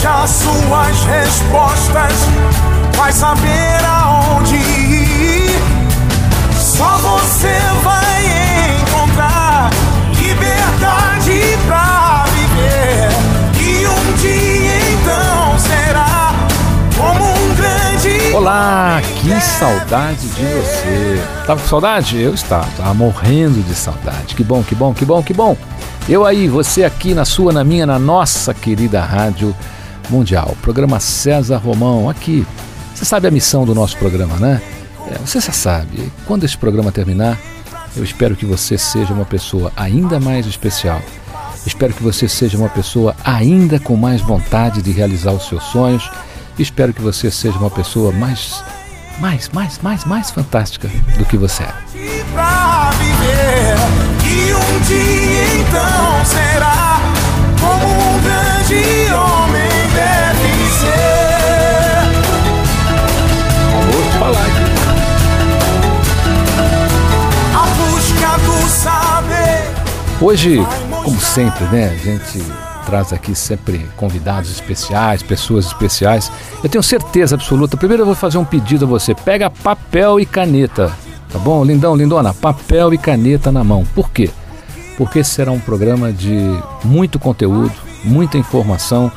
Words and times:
Vai 0.00 0.12
achar 0.12 0.28
suas 0.28 1.04
respostas, 1.04 2.14
vai 2.96 3.12
saber 3.12 3.84
aonde 3.86 4.56
ir. 4.56 5.60
Só 6.58 6.96
você 6.96 7.58
vai 7.82 8.80
encontrar 8.80 9.70
liberdade 10.16 11.42
pra 11.66 12.24
viver. 12.28 13.10
E 13.60 13.86
um 13.86 14.12
dia 14.16 14.78
então 14.94 15.58
será 15.58 16.32
como 16.96 17.22
um 17.22 17.54
grande. 17.54 18.34
Olá, 18.34 19.02
que 19.20 19.38
saudade 19.38 20.28
de 20.28 20.44
você. 20.44 21.22
Tava 21.46 21.60
com 21.60 21.68
saudade? 21.68 22.18
Eu 22.18 22.32
estava, 22.32 22.66
tava 22.74 22.94
morrendo 22.94 23.62
de 23.62 23.74
saudade. 23.74 24.34
Que 24.34 24.42
bom, 24.42 24.62
que 24.62 24.74
bom, 24.74 24.94
que 24.94 25.04
bom, 25.04 25.22
que 25.22 25.34
bom. 25.34 25.54
Eu 26.08 26.24
aí, 26.24 26.48
você 26.48 26.84
aqui 26.84 27.12
na 27.12 27.26
sua, 27.26 27.52
na 27.52 27.62
minha, 27.62 27.84
na 27.84 27.98
nossa 27.98 28.54
querida 28.54 29.02
Rádio 29.02 29.54
Mundial. 30.10 30.56
Programa 30.62 31.00
César 31.00 31.58
Romão, 31.58 32.08
aqui. 32.08 32.46
Você 32.94 33.04
sabe 33.04 33.28
a 33.28 33.30
missão 33.30 33.64
do 33.64 33.74
nosso 33.74 33.96
programa, 33.96 34.36
né? 34.36 34.60
É, 35.10 35.18
você 35.18 35.40
já 35.40 35.52
sabe. 35.52 36.12
Quando 36.26 36.44
esse 36.44 36.56
programa 36.56 36.92
terminar, 36.92 37.38
eu 37.96 38.04
espero 38.04 38.36
que 38.36 38.44
você 38.44 38.76
seja 38.76 39.12
uma 39.12 39.24
pessoa 39.24 39.72
ainda 39.76 40.20
mais 40.20 40.46
especial. 40.46 41.00
Espero 41.66 41.92
que 41.92 42.02
você 42.02 42.28
seja 42.28 42.56
uma 42.56 42.68
pessoa 42.68 43.14
ainda 43.24 43.78
com 43.78 43.96
mais 43.96 44.20
vontade 44.20 44.82
de 44.82 44.92
realizar 44.92 45.32
os 45.32 45.48
seus 45.48 45.64
sonhos. 45.64 46.10
Espero 46.58 46.92
que 46.92 47.02
você 47.02 47.30
seja 47.30 47.58
uma 47.58 47.70
pessoa 47.70 48.12
mais, 48.12 48.62
mais, 49.18 49.48
mais, 49.50 49.78
mais, 49.78 50.04
mais 50.04 50.30
fantástica 50.30 50.88
do 51.18 51.24
que 51.24 51.36
você 51.36 51.62
é. 51.62 51.74
Um 54.70 54.80
dia 54.82 55.54
então 55.60 56.24
será 56.24 57.00
como 57.60 57.86
um 57.86 58.22
grande 58.22 58.99
falar 64.20 64.38
aqui. 64.38 64.60
A 67.56 67.66
busca 67.74 68.38
do 68.44 68.68
saber. 68.68 69.70
Hoje, 70.20 70.58
como 71.02 71.18
sempre, 71.18 71.64
né, 71.66 71.88
a 71.88 71.96
gente 71.96 72.44
traz 72.84 73.14
aqui 73.14 73.34
sempre 73.34 73.88
convidados 73.96 74.50
especiais, 74.50 75.22
pessoas 75.22 75.66
especiais. 75.66 76.30
Eu 76.62 76.68
tenho 76.68 76.82
certeza 76.82 77.34
absoluta. 77.34 77.78
Primeiro 77.78 78.02
eu 78.02 78.06
vou 78.06 78.14
fazer 78.14 78.36
um 78.36 78.44
pedido 78.44 78.84
a 78.84 78.88
você. 78.88 79.14
Pega 79.14 79.48
papel 79.48 80.20
e 80.20 80.26
caneta, 80.26 80.92
tá 81.32 81.38
bom? 81.38 81.64
Lindão, 81.64 81.96
lindona, 81.96 82.34
papel 82.34 82.92
e 82.92 82.98
caneta 82.98 83.50
na 83.50 83.64
mão. 83.64 83.86
Por 83.94 84.10
quê? 84.10 84.28
Porque 84.98 85.20
esse 85.20 85.30
será 85.30 85.50
um 85.50 85.60
programa 85.60 86.12
de 86.12 86.36
muito 86.84 87.18
conteúdo, 87.18 87.72
muita 88.04 88.36
informação 88.36 89.10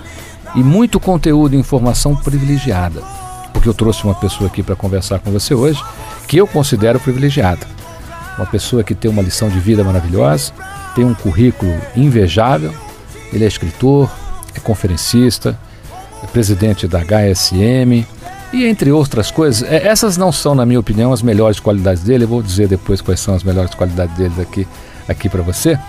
e 0.55 0.63
muito 0.63 0.97
conteúdo 0.97 1.55
e 1.55 1.59
informação 1.59 2.15
privilegiada. 2.15 3.22
Porque 3.63 3.69
eu 3.69 3.73
trouxe 3.73 4.03
uma 4.03 4.13
pessoa 4.13 4.49
aqui 4.49 4.61
para 4.61 4.75
conversar 4.75 5.19
com 5.19 5.31
você 5.31 5.53
hoje 5.53 5.81
que 6.27 6.35
eu 6.35 6.45
considero 6.45 6.99
privilegiada. 6.99 7.65
Uma 8.37 8.45
pessoa 8.45 8.83
que 8.83 8.93
tem 8.93 9.09
uma 9.09 9.21
lição 9.21 9.47
de 9.47 9.57
vida 9.57 9.85
maravilhosa, 9.85 10.51
tem 10.93 11.05
um 11.05 11.13
currículo 11.13 11.73
invejável. 11.95 12.73
Ele 13.31 13.45
é 13.45 13.47
escritor, 13.47 14.11
é 14.53 14.59
conferencista, 14.59 15.57
é 16.21 16.27
presidente 16.27 16.89
da 16.89 16.99
HSM 17.05 18.05
e 18.51 18.65
entre 18.65 18.91
outras 18.91 19.31
coisas. 19.31 19.63
é, 19.63 19.87
Essas 19.87 20.17
não 20.17 20.29
são, 20.29 20.53
na 20.53 20.65
minha 20.65 20.81
opinião, 20.81 21.13
as 21.13 21.21
melhores 21.21 21.57
qualidades 21.57 22.03
dele. 22.03 22.25
Eu 22.25 22.27
vou 22.27 22.43
dizer 22.43 22.67
depois 22.67 22.99
quais 22.99 23.21
são 23.21 23.33
as 23.33 23.45
melhores 23.45 23.73
qualidades 23.73 24.13
dele 24.17 24.33
aqui, 24.41 24.67
aqui 25.07 25.29
para 25.29 25.41
você. 25.41 25.79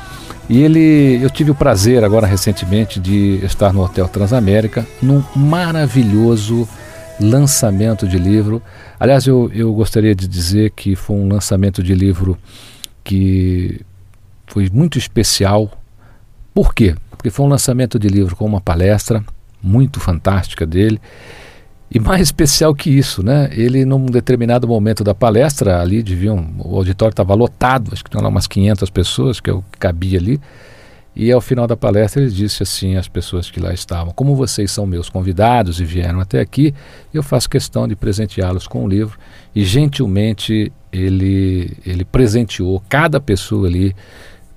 E 0.48 0.62
ele, 0.62 1.18
eu 1.20 1.28
tive 1.28 1.50
o 1.50 1.56
prazer 1.56 2.04
agora 2.04 2.24
recentemente 2.24 3.00
de 3.00 3.44
estar 3.44 3.72
no 3.72 3.82
Hotel 3.82 4.06
Transamérica, 4.06 4.86
num 5.02 5.24
maravilhoso 5.34 6.68
lançamento 7.20 8.06
de 8.06 8.18
livro. 8.18 8.62
Aliás, 8.98 9.26
eu, 9.26 9.50
eu 9.54 9.72
gostaria 9.72 10.14
de 10.14 10.26
dizer 10.26 10.70
que 10.70 10.96
foi 10.96 11.16
um 11.16 11.28
lançamento 11.28 11.82
de 11.82 11.94
livro 11.94 12.38
que 13.02 13.80
foi 14.46 14.68
muito 14.72 14.98
especial. 14.98 15.70
Por 16.52 16.74
quê? 16.74 16.94
Porque 17.10 17.30
foi 17.30 17.46
um 17.46 17.48
lançamento 17.48 17.98
de 17.98 18.08
livro 18.08 18.36
com 18.36 18.44
uma 18.44 18.60
palestra 18.60 19.24
muito 19.62 20.00
fantástica 20.00 20.66
dele. 20.66 21.00
E 21.90 22.00
mais 22.00 22.20
especial 22.28 22.74
que 22.74 22.90
isso, 22.90 23.22
né? 23.22 23.48
Ele, 23.52 23.84
num 23.84 24.06
determinado 24.06 24.66
momento 24.66 25.04
da 25.04 25.14
palestra, 25.14 25.80
ali 25.80 26.02
deviam. 26.02 26.46
O 26.58 26.76
auditório 26.76 27.12
estava 27.12 27.34
lotado, 27.34 27.90
acho 27.92 28.02
que 28.02 28.10
tinham 28.10 28.22
lá 28.22 28.28
umas 28.28 28.46
500 28.46 28.90
pessoas, 28.90 29.40
que 29.40 29.50
é 29.50 29.52
o 29.52 29.62
que 29.72 29.78
cabia 29.78 30.18
ali. 30.18 30.40
E 31.16 31.30
ao 31.30 31.40
final 31.40 31.66
da 31.66 31.76
palestra 31.76 32.22
ele 32.22 32.30
disse 32.30 32.62
assim 32.62 32.96
às 32.96 33.06
pessoas 33.06 33.50
que 33.50 33.60
lá 33.60 33.72
estavam: 33.72 34.12
Como 34.12 34.34
vocês 34.34 34.70
são 34.70 34.84
meus 34.84 35.08
convidados 35.08 35.80
e 35.80 35.84
vieram 35.84 36.20
até 36.20 36.40
aqui, 36.40 36.74
eu 37.12 37.22
faço 37.22 37.48
questão 37.48 37.86
de 37.86 37.94
presenteá-los 37.94 38.66
com 38.66 38.84
o 38.84 38.88
livro. 38.88 39.18
E 39.54 39.64
gentilmente 39.64 40.72
ele, 40.92 41.76
ele 41.86 42.04
presenteou 42.04 42.82
cada 42.88 43.20
pessoa 43.20 43.68
ali 43.68 43.94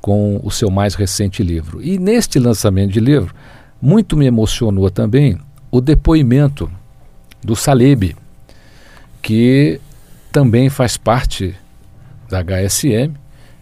com 0.01 0.39
o 0.43 0.49
seu 0.49 0.71
mais 0.71 0.95
recente 0.95 1.43
livro. 1.43 1.81
E 1.81 1.99
neste 1.99 2.39
lançamento 2.39 2.91
de 2.91 2.99
livro, 2.99 3.35
muito 3.81 4.17
me 4.17 4.25
emocionou 4.25 4.89
também 4.89 5.37
o 5.69 5.79
depoimento 5.79 6.71
do 7.43 7.55
Saleb, 7.55 8.15
que 9.21 9.79
também 10.31 10.69
faz 10.69 10.97
parte 10.97 11.55
da 12.29 12.41
HSM, 12.41 13.13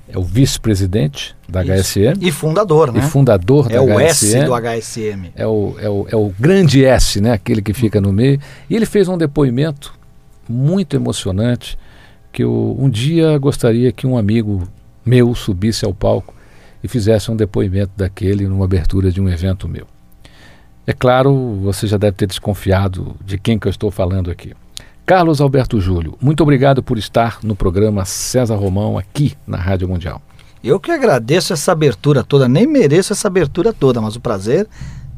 é 0.08 0.18
o 0.18 0.24
vice-presidente 0.24 1.36
da 1.50 1.64
Isso. 1.64 2.00
HSM 2.00 2.20
E 2.22 2.32
fundador, 2.32 2.92
né? 2.92 3.00
e 3.00 3.02
fundador 3.02 3.68
é 3.70 3.76
da 3.76 3.82
o 3.82 3.98
HSM. 3.98 4.38
S 4.38 4.46
do 4.46 4.54
HSM. 4.54 5.32
É 5.36 5.48
o, 5.48 5.76
é, 5.80 5.90
o, 5.90 6.08
é 6.12 6.16
o 6.16 6.34
grande 6.40 6.86
S, 6.86 7.20
né? 7.20 7.32
aquele 7.32 7.62
que 7.62 7.74
fica 7.74 8.00
no 8.00 8.14
meio. 8.14 8.40
E 8.70 8.76
ele 8.76 8.86
fez 8.86 9.08
um 9.08 9.18
depoimento 9.18 9.94
muito 10.48 10.96
emocionante 10.96 11.78
que 12.32 12.44
eu 12.44 12.76
um 12.78 12.90
dia 12.90 13.38
gostaria 13.38 13.92
que 13.92 14.06
um 14.06 14.18
amigo 14.18 14.68
meu 15.06 15.34
subisse 15.34 15.86
ao 15.86 15.94
palco 15.94 16.34
e 16.84 16.88
fizesse 16.88 17.32
um 17.32 17.36
depoimento 17.36 17.92
daquele 17.96 18.48
numa 18.48 18.66
abertura 18.66 19.12
de 19.12 19.22
um 19.22 19.30
evento 19.30 19.68
meu. 19.68 19.88
É 20.86 20.94
claro, 20.94 21.56
você 21.64 21.88
já 21.88 21.98
deve 21.98 22.16
ter 22.18 22.28
desconfiado 22.28 23.16
de 23.26 23.40
quem 23.40 23.58
que 23.58 23.68
eu 23.68 23.72
estou 23.72 23.90
falando 23.90 24.30
aqui. 24.30 24.54
Carlos 25.06 25.40
Alberto 25.40 25.80
Júlio, 25.80 26.18
muito 26.20 26.42
obrigado 26.42 26.82
por 26.82 26.98
estar 26.98 27.38
no 27.44 27.56
programa 27.56 28.04
César 28.06 28.56
Romão 28.56 28.98
aqui 28.98 29.38
na 29.46 29.56
Rádio 29.56 29.88
Mundial. 29.88 30.20
Eu 30.64 30.80
que 30.80 30.92
agradeço 30.92 31.54
essa 31.54 31.72
abertura 31.72 32.24
toda, 32.24 32.50
nem 32.50 32.66
mereço 32.66 33.14
essa 33.14 33.28
abertura 33.28 33.72
toda, 33.72 34.02
mas 34.02 34.16
o 34.16 34.20
prazer, 34.20 34.68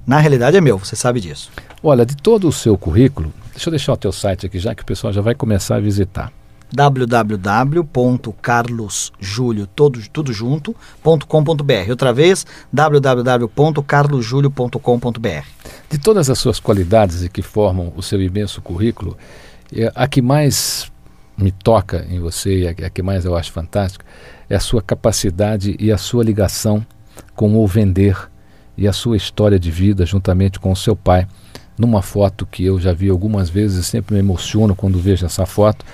na 0.06 0.20
realidade, 0.20 0.58
é 0.58 0.62
meu, 0.62 0.78
você 0.78 0.94
sabe 0.94 1.22
disso. 1.22 1.50
Olha, 1.82 2.06
de 2.06 2.18
todo 2.18 2.50
o 2.50 2.52
seu 2.52 2.78
currículo, 2.78 3.32
deixa 3.52 3.70
eu 3.70 3.72
deixar 3.72 3.94
o 3.94 3.98
teu 3.98 4.12
site 4.12 4.46
aqui 4.46 4.60
já 4.60 4.76
que 4.76 4.84
o 4.84 4.86
pessoal 4.86 5.14
já 5.14 5.22
vai 5.22 5.34
começar 5.34 5.78
a 5.78 5.80
visitar. 5.80 6.34
www.carlosjulio, 6.70 9.68
todo, 9.68 10.02
tudo 10.12 10.34
junto, 10.34 10.76
.com.br. 11.02 11.90
Outra 11.90 12.12
vez, 12.12 12.46
www.carlosjulio.com.br. 12.74 15.46
De 15.90 15.98
todas 15.98 16.30
as 16.30 16.38
suas 16.38 16.60
qualidades 16.60 17.24
e 17.24 17.30
que 17.30 17.42
formam 17.42 17.94
o 17.96 18.04
seu 18.04 18.22
imenso 18.22 18.62
currículo, 18.62 19.16
é, 19.74 19.92
a 19.96 20.08
que 20.08 20.22
mais 20.22 20.92
me 21.38 21.52
toca 21.52 22.06
em 22.10 22.20
você 22.20 22.62
e 22.62 22.68
a, 22.68 22.72
a 22.72 22.90
que 22.90 23.02
mais 23.02 23.26
eu 23.26 23.36
acho 23.36 23.52
fantástica 23.52 24.06
é 24.50 24.56
a 24.56 24.60
sua 24.60 24.82
capacidade 24.82 25.76
e 25.80 25.92
a 25.92 25.98
sua 25.98 26.24
ligação 26.24 26.86
com 27.36 27.56
o 27.56 27.68
vender 27.68 28.18
e 28.78 28.88
a 28.88 28.94
sua 28.94 29.18
história 29.18 29.60
de 29.60 29.72
vida 29.72 30.06
juntamente 30.06 30.60
com 30.60 30.72
o 30.72 30.76
seu 30.76 30.96
pai. 30.96 31.28
Numa 31.78 32.02
foto 32.02 32.46
que 32.46 32.66
eu 32.66 32.80
já 32.80 32.92
vi 32.92 33.10
algumas 33.10 33.50
vezes 33.50 33.78
e 33.78 33.84
sempre 33.84 34.16
me 34.16 34.20
emociono 34.20 34.76
quando 34.76 34.98
vejo 35.00 35.26
essa 35.26 35.46
foto, 35.46 35.86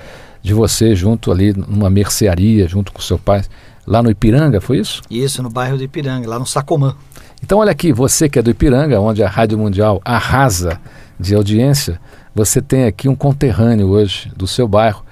de 0.42 0.54
você 0.54 0.96
junto 0.96 1.32
ali 1.32 1.54
numa 1.54 1.90
mercearia, 1.90 2.68
junto 2.68 2.92
com 2.92 3.02
seu 3.02 3.18
pai, 3.18 3.44
lá 3.86 4.02
no 4.02 4.10
Ipiranga, 4.10 4.62
foi 4.62 4.80
isso? 4.80 5.02
Isso, 5.10 5.44
no 5.44 5.50
bairro 5.50 5.78
do 5.78 5.84
Ipiranga, 5.84 6.28
lá 6.30 6.40
no 6.40 6.46
Sacomã. 6.46 6.96
Então 7.42 7.60
olha 7.60 7.72
aqui, 7.72 7.92
você 7.92 8.30
que 8.30 8.40
é 8.40 8.42
do 8.42 8.50
Ipiranga, 8.50 9.00
onde 9.00 9.24
a 9.24 9.30
Rádio 9.30 9.58
Mundial 9.58 10.02
arrasa 10.06 10.80
de 11.20 11.36
audiência, 11.36 12.00
você 12.34 12.62
tem 12.62 12.86
aqui 12.86 13.08
um 13.08 13.16
conterrâneo 13.16 13.88
hoje 13.90 14.32
do 14.36 14.48
seu 14.48 14.68
bairro 14.68 15.04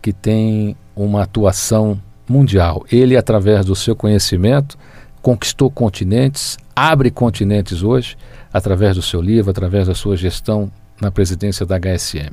que 0.00 0.12
tem 0.12 0.76
uma 0.96 1.22
atuação 1.22 2.00
mundial. 2.28 2.84
Ele, 2.90 3.16
através 3.16 3.66
do 3.66 3.74
seu 3.74 3.94
conhecimento, 3.94 4.78
conquistou 5.20 5.70
continentes, 5.70 6.56
abre 6.74 7.10
continentes 7.10 7.82
hoje, 7.82 8.16
através 8.52 8.96
do 8.96 9.02
seu 9.02 9.20
livro, 9.20 9.50
através 9.50 9.86
da 9.88 9.94
sua 9.94 10.16
gestão 10.16 10.70
na 11.00 11.10
presidência 11.10 11.66
da 11.66 11.76
HSM. 11.76 12.32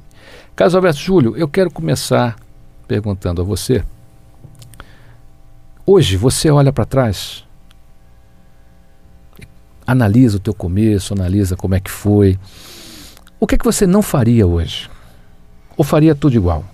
Carlos 0.56 0.76
Alberto 0.76 1.00
Júlio, 1.00 1.36
eu 1.38 1.48
quero 1.48 1.70
começar 1.70 2.36
perguntando 2.88 3.42
a 3.42 3.46
você. 3.46 3.84
Hoje 5.86 6.18
você 6.18 6.50
olha 6.50 6.72
para 6.72 6.86
trás, 6.86 7.46
analisa 9.86 10.38
o 10.38 10.40
teu 10.40 10.54
começo, 10.54 11.14
analisa 11.14 11.56
como 11.56 11.76
é 11.76 11.80
que 11.80 11.92
foi. 11.92 12.38
O 13.40 13.46
que 13.46 13.54
é 13.54 13.58
que 13.58 13.66
você 13.66 13.86
não 13.86 14.02
faria 14.02 14.48
hoje? 14.48 14.90
Ou 15.76 15.84
faria 15.84 16.16
tudo 16.16 16.36
igual? 16.36 16.66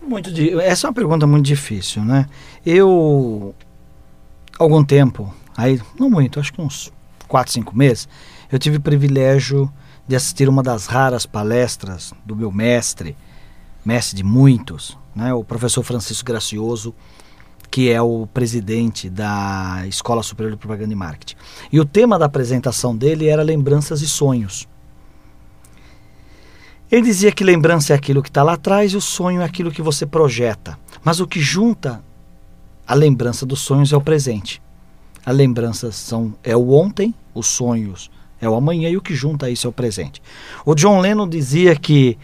Muito 0.00 0.30
Essa 0.60 0.86
é 0.86 0.88
uma 0.88 0.94
pergunta 0.94 1.26
muito 1.26 1.44
difícil, 1.44 2.04
né? 2.04 2.26
Eu, 2.64 3.52
algum 4.58 4.84
tempo, 4.84 5.34
aí 5.56 5.80
não 5.98 6.08
muito, 6.08 6.38
acho 6.38 6.52
que 6.52 6.60
uns 6.60 6.92
4, 7.26 7.52
5 7.52 7.76
meses, 7.76 8.08
eu 8.50 8.60
tive 8.60 8.76
o 8.76 8.80
privilégio 8.80 9.72
de 10.06 10.14
assistir 10.14 10.48
uma 10.48 10.62
das 10.62 10.86
raras 10.86 11.26
palestras 11.26 12.12
do 12.24 12.36
meu 12.36 12.52
mestre, 12.52 13.16
mestre 13.84 14.16
de 14.16 14.22
muitos, 14.22 14.96
né? 15.16 15.34
O 15.34 15.42
professor 15.42 15.82
Francisco 15.82 16.24
Gracioso, 16.24 16.94
que 17.72 17.90
é 17.90 18.00
o 18.00 18.28
presidente 18.32 19.10
da 19.10 19.82
Escola 19.88 20.22
Superior 20.22 20.52
de 20.52 20.58
Propaganda 20.58 20.92
e 20.92 20.96
Marketing. 20.96 21.34
E 21.72 21.80
o 21.80 21.84
tema 21.84 22.20
da 22.20 22.26
apresentação 22.26 22.96
dele 22.96 23.26
era 23.26 23.42
lembranças 23.42 24.00
e 24.00 24.08
sonhos. 24.08 24.68
Ele 26.92 27.00
dizia 27.00 27.32
que 27.32 27.42
lembrança 27.42 27.94
é 27.94 27.96
aquilo 27.96 28.22
que 28.22 28.28
está 28.28 28.42
lá 28.42 28.52
atrás 28.52 28.92
e 28.92 28.96
o 28.98 29.00
sonho 29.00 29.40
é 29.40 29.44
aquilo 29.46 29.72
que 29.72 29.80
você 29.80 30.04
projeta. 30.04 30.78
Mas 31.02 31.20
o 31.20 31.26
que 31.26 31.40
junta 31.40 32.04
a 32.86 32.92
lembrança 32.92 33.46
dos 33.46 33.60
sonhos 33.60 33.94
é 33.94 33.96
o 33.96 34.00
presente. 34.02 34.60
A 35.24 35.32
lembrança 35.32 35.90
são, 35.90 36.34
é 36.44 36.54
o 36.54 36.72
ontem, 36.72 37.14
os 37.34 37.46
sonhos 37.46 38.10
é 38.38 38.46
o 38.46 38.54
amanhã 38.54 38.90
e 38.90 38.96
o 38.98 39.00
que 39.00 39.14
junta 39.14 39.48
isso 39.48 39.66
é 39.66 39.70
o 39.70 39.72
presente. 39.72 40.20
O 40.66 40.74
John 40.74 41.00
Lennon 41.00 41.26
dizia 41.26 41.74
que 41.74 42.18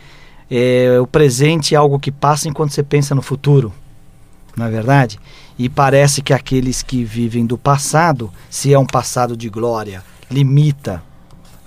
é, 0.51 0.99
o 1.01 1.07
presente 1.07 1.75
é 1.75 1.79
algo 1.79 1.99
que 1.99 2.13
passa 2.13 2.47
enquanto 2.47 2.73
você 2.73 2.83
pensa 2.83 3.15
no 3.15 3.23
futuro. 3.23 3.73
Não 4.55 4.67
é 4.67 4.71
verdade? 4.71 5.19
E 5.59 5.71
parece 5.71 6.21
que 6.21 6.35
aqueles 6.35 6.83
que 6.83 7.05
vivem 7.05 7.47
do 7.47 7.57
passado, 7.57 8.31
se 8.51 8.75
é 8.75 8.79
um 8.79 8.87
passado 8.87 9.35
de 9.35 9.49
glória, 9.49 10.05
limita 10.31 11.03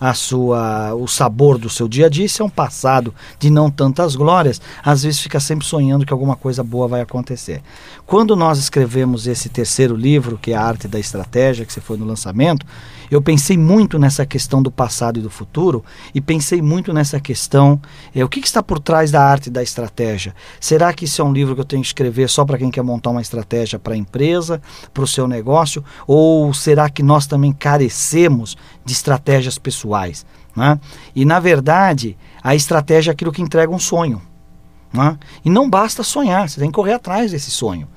a 0.02 0.16
sua 0.16 0.96
o 0.96 1.08
sabor 1.08 1.60
do 1.60 1.70
seu 1.70 1.88
dia 1.88 2.08
a 2.08 2.10
dia, 2.10 2.28
se 2.28 2.42
é 2.42 2.46
um 2.46 2.50
passado 2.50 3.14
de 3.38 3.52
não 3.52 3.70
tantas 3.70 4.16
glórias, 4.16 4.60
às 4.84 5.04
vezes 5.04 5.20
fica 5.20 5.40
sempre 5.40 5.64
sonhando 5.64 6.08
que 6.08 6.12
alguma 6.12 6.36
coisa 6.36 6.64
boa 6.64 6.88
vai 6.88 7.02
acontecer. 7.02 7.62
Quando 8.04 8.36
nós 8.36 8.58
escrevemos 8.58 9.28
esse 9.28 9.48
terceiro 9.48 9.96
livro, 9.96 10.40
que 10.42 10.54
é 10.54 10.56
a 10.56 10.64
Arte 10.64 10.88
da 10.88 11.00
Estratégia, 11.00 11.68
que 11.68 11.72
você 11.72 11.80
foi 11.80 11.98
no 11.98 12.06
lançamento, 12.06 12.66
eu 13.12 13.22
pensei 13.22 13.58
muito 13.58 14.00
nessa 14.00 14.26
questão 14.26 14.64
do 14.64 14.72
passado 14.72 15.20
e 15.20 15.22
do 15.22 15.30
futuro 15.30 15.84
e 16.16 16.22
pensei 16.22 16.62
muito 16.62 16.94
nessa 16.94 17.20
questão, 17.20 17.80
é, 18.16 18.24
o 18.24 18.30
que, 18.30 18.40
que 18.40 18.48
está 18.48 18.64
por 18.64 18.80
trás 18.80 19.12
da 19.12 19.22
arte 19.22 19.50
da 19.50 19.62
estratégia? 19.62 20.34
Será 20.62 20.94
que 20.94 21.04
isso 21.04 21.22
é 21.22 21.26
um 21.26 21.34
livro 21.34 21.54
que 21.54 21.60
eu 21.60 21.66
tenho 21.66 21.82
que 21.82 21.90
escrever 21.90 22.30
só 22.30 22.46
para 22.46 22.58
quem 22.58 22.72
quer 22.72 22.82
montar 22.82 23.10
uma 23.10 23.22
estratégia 23.22 23.78
para 23.78 23.96
a 23.96 23.98
empresa, 23.98 24.62
para 24.94 25.04
o 25.04 25.08
seu 25.08 25.28
negócio? 25.28 25.84
Ou 26.08 26.54
será 26.54 26.90
que 26.90 27.04
nós 27.04 27.28
também 27.28 27.52
carecemos 27.52 28.56
de 28.86 28.94
estratégias 28.94 29.58
pessoais? 29.58 30.26
Né? 30.56 30.80
E 31.14 31.26
na 31.26 31.42
verdade, 31.42 32.18
a 32.42 32.56
estratégia 32.56 33.12
é 33.12 33.14
aquilo 33.14 33.34
que 33.34 33.42
entrega 33.42 33.74
um 33.74 33.80
sonho. 33.80 34.22
Né? 34.94 35.20
E 35.44 35.50
não 35.50 35.70
basta 35.70 36.02
sonhar, 36.02 36.48
você 36.48 36.62
tem 36.62 36.70
que 36.70 36.76
correr 36.76 36.94
atrás 36.94 37.32
desse 37.32 37.52
sonho. 37.52 37.90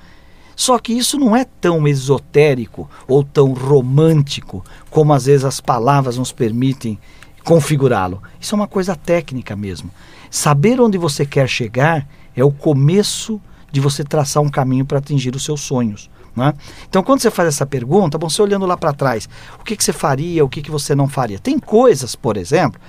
Só 0.56 0.78
que 0.78 0.92
isso 0.92 1.18
não 1.18 1.34
é 1.34 1.44
tão 1.44 1.86
esotérico 1.86 2.88
ou 3.08 3.24
tão 3.24 3.52
romântico 3.52 4.64
como 4.90 5.12
às 5.12 5.26
vezes 5.26 5.44
as 5.44 5.60
palavras 5.60 6.16
nos 6.16 6.32
permitem 6.32 6.98
configurá-lo. 7.44 8.22
Isso 8.40 8.54
é 8.54 8.56
uma 8.56 8.68
coisa 8.68 8.96
técnica 8.96 9.54
mesmo. 9.54 9.90
Saber 10.30 10.80
onde 10.80 10.98
você 10.98 11.26
quer 11.26 11.48
chegar 11.48 12.08
é 12.34 12.44
o 12.44 12.50
começo 12.50 13.40
de 13.70 13.80
você 13.80 14.02
traçar 14.04 14.42
um 14.42 14.48
caminho 14.48 14.84
para 14.84 14.98
atingir 14.98 15.34
os 15.34 15.44
seus 15.44 15.60
sonhos. 15.60 16.10
Né? 16.34 16.52
Então, 16.88 17.02
quando 17.02 17.20
você 17.20 17.30
faz 17.30 17.48
essa 17.48 17.66
pergunta, 17.66 18.18
bom, 18.18 18.28
você 18.28 18.42
olhando 18.42 18.66
lá 18.66 18.76
para 18.76 18.92
trás, 18.92 19.28
o 19.60 19.64
que, 19.64 19.76
que 19.76 19.84
você 19.84 19.92
faria, 19.92 20.44
o 20.44 20.48
que, 20.48 20.62
que 20.62 20.70
você 20.70 20.94
não 20.94 21.08
faria? 21.08 21.38
Tem 21.38 21.58
coisas, 21.58 22.16
por 22.16 22.36
exemplo, 22.36 22.80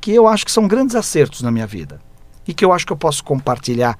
que 0.00 0.12
eu 0.12 0.26
acho 0.26 0.44
que 0.44 0.52
são 0.52 0.66
grandes 0.66 0.96
acertos 0.96 1.42
na 1.42 1.50
minha 1.50 1.66
vida 1.66 2.00
e 2.46 2.54
que 2.54 2.64
eu 2.64 2.72
acho 2.72 2.86
que 2.86 2.92
eu 2.92 2.96
posso 2.96 3.22
compartilhar 3.22 3.96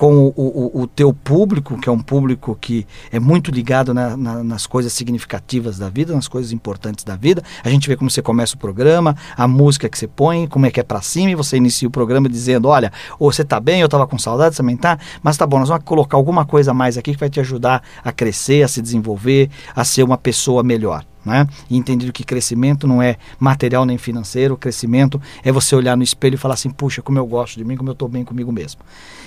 com 0.00 0.16
o, 0.16 0.32
o, 0.34 0.80
o 0.80 0.86
teu 0.86 1.12
público, 1.12 1.78
que 1.78 1.86
é 1.86 1.92
um 1.92 1.98
público 1.98 2.56
que 2.58 2.86
é 3.12 3.20
muito 3.20 3.50
ligado 3.50 3.92
na, 3.92 4.16
na, 4.16 4.42
nas 4.42 4.66
coisas 4.66 4.94
significativas 4.94 5.76
da 5.76 5.90
vida, 5.90 6.14
nas 6.14 6.26
coisas 6.26 6.52
importantes 6.52 7.04
da 7.04 7.16
vida. 7.16 7.42
A 7.62 7.68
gente 7.68 7.86
vê 7.86 7.94
como 7.94 8.08
você 8.08 8.22
começa 8.22 8.54
o 8.54 8.58
programa, 8.58 9.14
a 9.36 9.46
música 9.46 9.90
que 9.90 9.98
você 9.98 10.08
põe, 10.08 10.46
como 10.46 10.64
é 10.64 10.70
que 10.70 10.80
é 10.80 10.82
para 10.82 11.02
cima, 11.02 11.32
e 11.32 11.34
você 11.34 11.58
inicia 11.58 11.86
o 11.86 11.90
programa 11.90 12.30
dizendo: 12.30 12.66
Olha, 12.66 12.90
você 13.18 13.44
tá 13.44 13.60
bem, 13.60 13.82
eu 13.82 13.90
tava 13.90 14.06
com 14.06 14.18
saudade, 14.18 14.56
também 14.56 14.74
tá, 14.74 14.98
mas 15.22 15.36
tá 15.36 15.46
bom, 15.46 15.58
nós 15.58 15.68
vamos 15.68 15.84
colocar 15.84 16.16
alguma 16.16 16.46
coisa 16.46 16.70
a 16.70 16.74
mais 16.74 16.96
aqui 16.96 17.12
que 17.12 17.20
vai 17.20 17.28
te 17.28 17.38
ajudar 17.38 17.82
a 18.02 18.10
crescer, 18.10 18.62
a 18.62 18.68
se 18.68 18.80
desenvolver, 18.80 19.50
a 19.76 19.84
ser 19.84 20.02
uma 20.02 20.16
pessoa 20.16 20.62
melhor. 20.62 21.04
Né? 21.24 21.46
E 21.68 21.76
entender 21.76 22.10
que 22.12 22.24
crescimento 22.24 22.86
não 22.86 23.02
é 23.02 23.16
material 23.38 23.84
nem 23.84 23.98
financeiro, 23.98 24.56
crescimento 24.56 25.20
é 25.44 25.52
você 25.52 25.76
olhar 25.76 25.96
no 25.96 26.02
espelho 26.02 26.34
e 26.34 26.38
falar 26.38 26.54
assim, 26.54 26.70
puxa, 26.70 27.02
como 27.02 27.18
eu 27.18 27.26
gosto 27.26 27.56
de 27.56 27.64
mim, 27.64 27.76
como 27.76 27.90
eu 27.90 27.92
estou 27.92 28.08
bem 28.08 28.24
comigo 28.24 28.50
mesmo. 28.50 28.80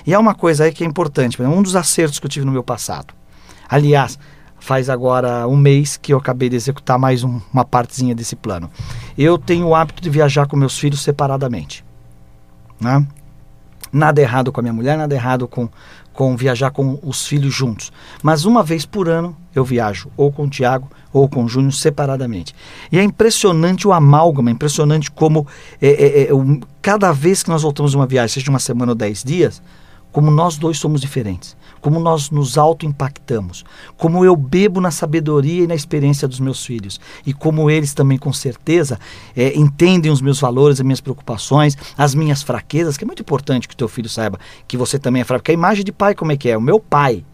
E 0.05 0.13
há 0.13 0.19
uma 0.19 0.33
coisa 0.33 0.63
aí 0.63 0.71
que 0.71 0.83
é 0.83 0.87
importante, 0.87 1.39
um 1.41 1.61
dos 1.61 1.75
acertos 1.75 2.19
que 2.19 2.25
eu 2.25 2.29
tive 2.29 2.45
no 2.45 2.51
meu 2.51 2.63
passado. 2.63 3.13
Aliás, 3.69 4.17
faz 4.63 4.89
agora 4.89 5.45
um 5.47 5.57
mês 5.57 5.97
que 5.97 6.13
eu 6.13 6.17
acabei 6.17 6.47
de 6.47 6.55
executar 6.55 6.97
mais 6.97 7.23
um, 7.23 7.41
uma 7.53 7.65
partezinha 7.65 8.15
desse 8.15 8.35
plano. 8.35 8.71
Eu 9.17 9.37
tenho 9.37 9.67
o 9.67 9.75
hábito 9.75 10.01
de 10.01 10.09
viajar 10.09 10.47
com 10.47 10.55
meus 10.55 10.79
filhos 10.79 11.01
separadamente. 11.01 11.83
Né? 12.79 13.05
Nada 13.91 14.21
errado 14.21 14.51
com 14.51 14.61
a 14.61 14.63
minha 14.63 14.73
mulher, 14.73 14.97
nada 14.97 15.13
errado 15.13 15.47
com, 15.47 15.69
com 16.13 16.37
viajar 16.37 16.71
com 16.71 16.99
os 17.03 17.25
filhos 17.25 17.53
juntos. 17.53 17.91
Mas 18.21 18.45
uma 18.45 18.63
vez 18.63 18.85
por 18.85 19.09
ano 19.09 19.35
eu 19.53 19.65
viajo, 19.65 20.09
ou 20.15 20.31
com 20.31 20.45
o 20.45 20.49
Tiago, 20.49 20.89
ou 21.11 21.27
com 21.27 21.43
o 21.43 21.49
Júnior, 21.49 21.73
separadamente. 21.73 22.55
E 22.91 22.97
é 22.97 23.03
impressionante 23.03 23.87
o 23.87 23.93
amálgama, 23.93 24.49
é 24.49 24.53
impressionante 24.53 25.11
como 25.11 25.45
é, 25.81 25.87
é, 25.87 26.21
é, 26.23 26.29
cada 26.81 27.11
vez 27.11 27.43
que 27.43 27.49
nós 27.49 27.61
voltamos 27.61 27.93
uma 27.93 28.07
viagem, 28.07 28.33
seja 28.33 28.49
uma 28.49 28.59
semana 28.59 28.91
ou 28.91 28.95
dez 28.95 29.23
dias, 29.23 29.61
como 30.11 30.29
nós 30.29 30.57
dois 30.57 30.77
somos 30.77 31.01
diferentes, 31.01 31.57
como 31.83 31.99
nós 31.99 32.31
nos 32.31 32.57
auto-impactamos, 32.57 33.65
como 33.97 34.23
eu 34.23 34.37
bebo 34.37 34.79
na 34.79 34.89
sabedoria 34.89 35.65
e 35.65 35.67
na 35.67 35.75
experiência 35.75 36.29
dos 36.29 36.39
meus 36.39 36.65
filhos, 36.65 36.97
e 37.25 37.33
como 37.33 37.69
eles 37.69 37.93
também, 37.93 38.17
com 38.17 38.31
certeza, 38.31 38.97
é, 39.35 39.53
entendem 39.53 40.09
os 40.09 40.21
meus 40.21 40.39
valores, 40.39 40.79
as 40.79 40.85
minhas 40.85 41.01
preocupações, 41.01 41.77
as 41.97 42.15
minhas 42.15 42.41
fraquezas, 42.41 42.95
que 42.95 43.03
é 43.03 43.05
muito 43.07 43.21
importante 43.21 43.67
que 43.67 43.73
o 43.73 43.77
teu 43.77 43.89
filho 43.89 44.07
saiba 44.07 44.39
que 44.65 44.77
você 44.77 44.97
também 44.97 45.23
é 45.23 45.25
fraco, 45.25 45.41
porque 45.41 45.51
a 45.51 45.53
imagem 45.53 45.83
de 45.83 45.91
pai 45.91 46.15
como 46.15 46.31
é 46.31 46.37
que 46.37 46.47
é? 46.47 46.55
O 46.55 46.61
meu 46.61 46.79
pai, 46.79 47.25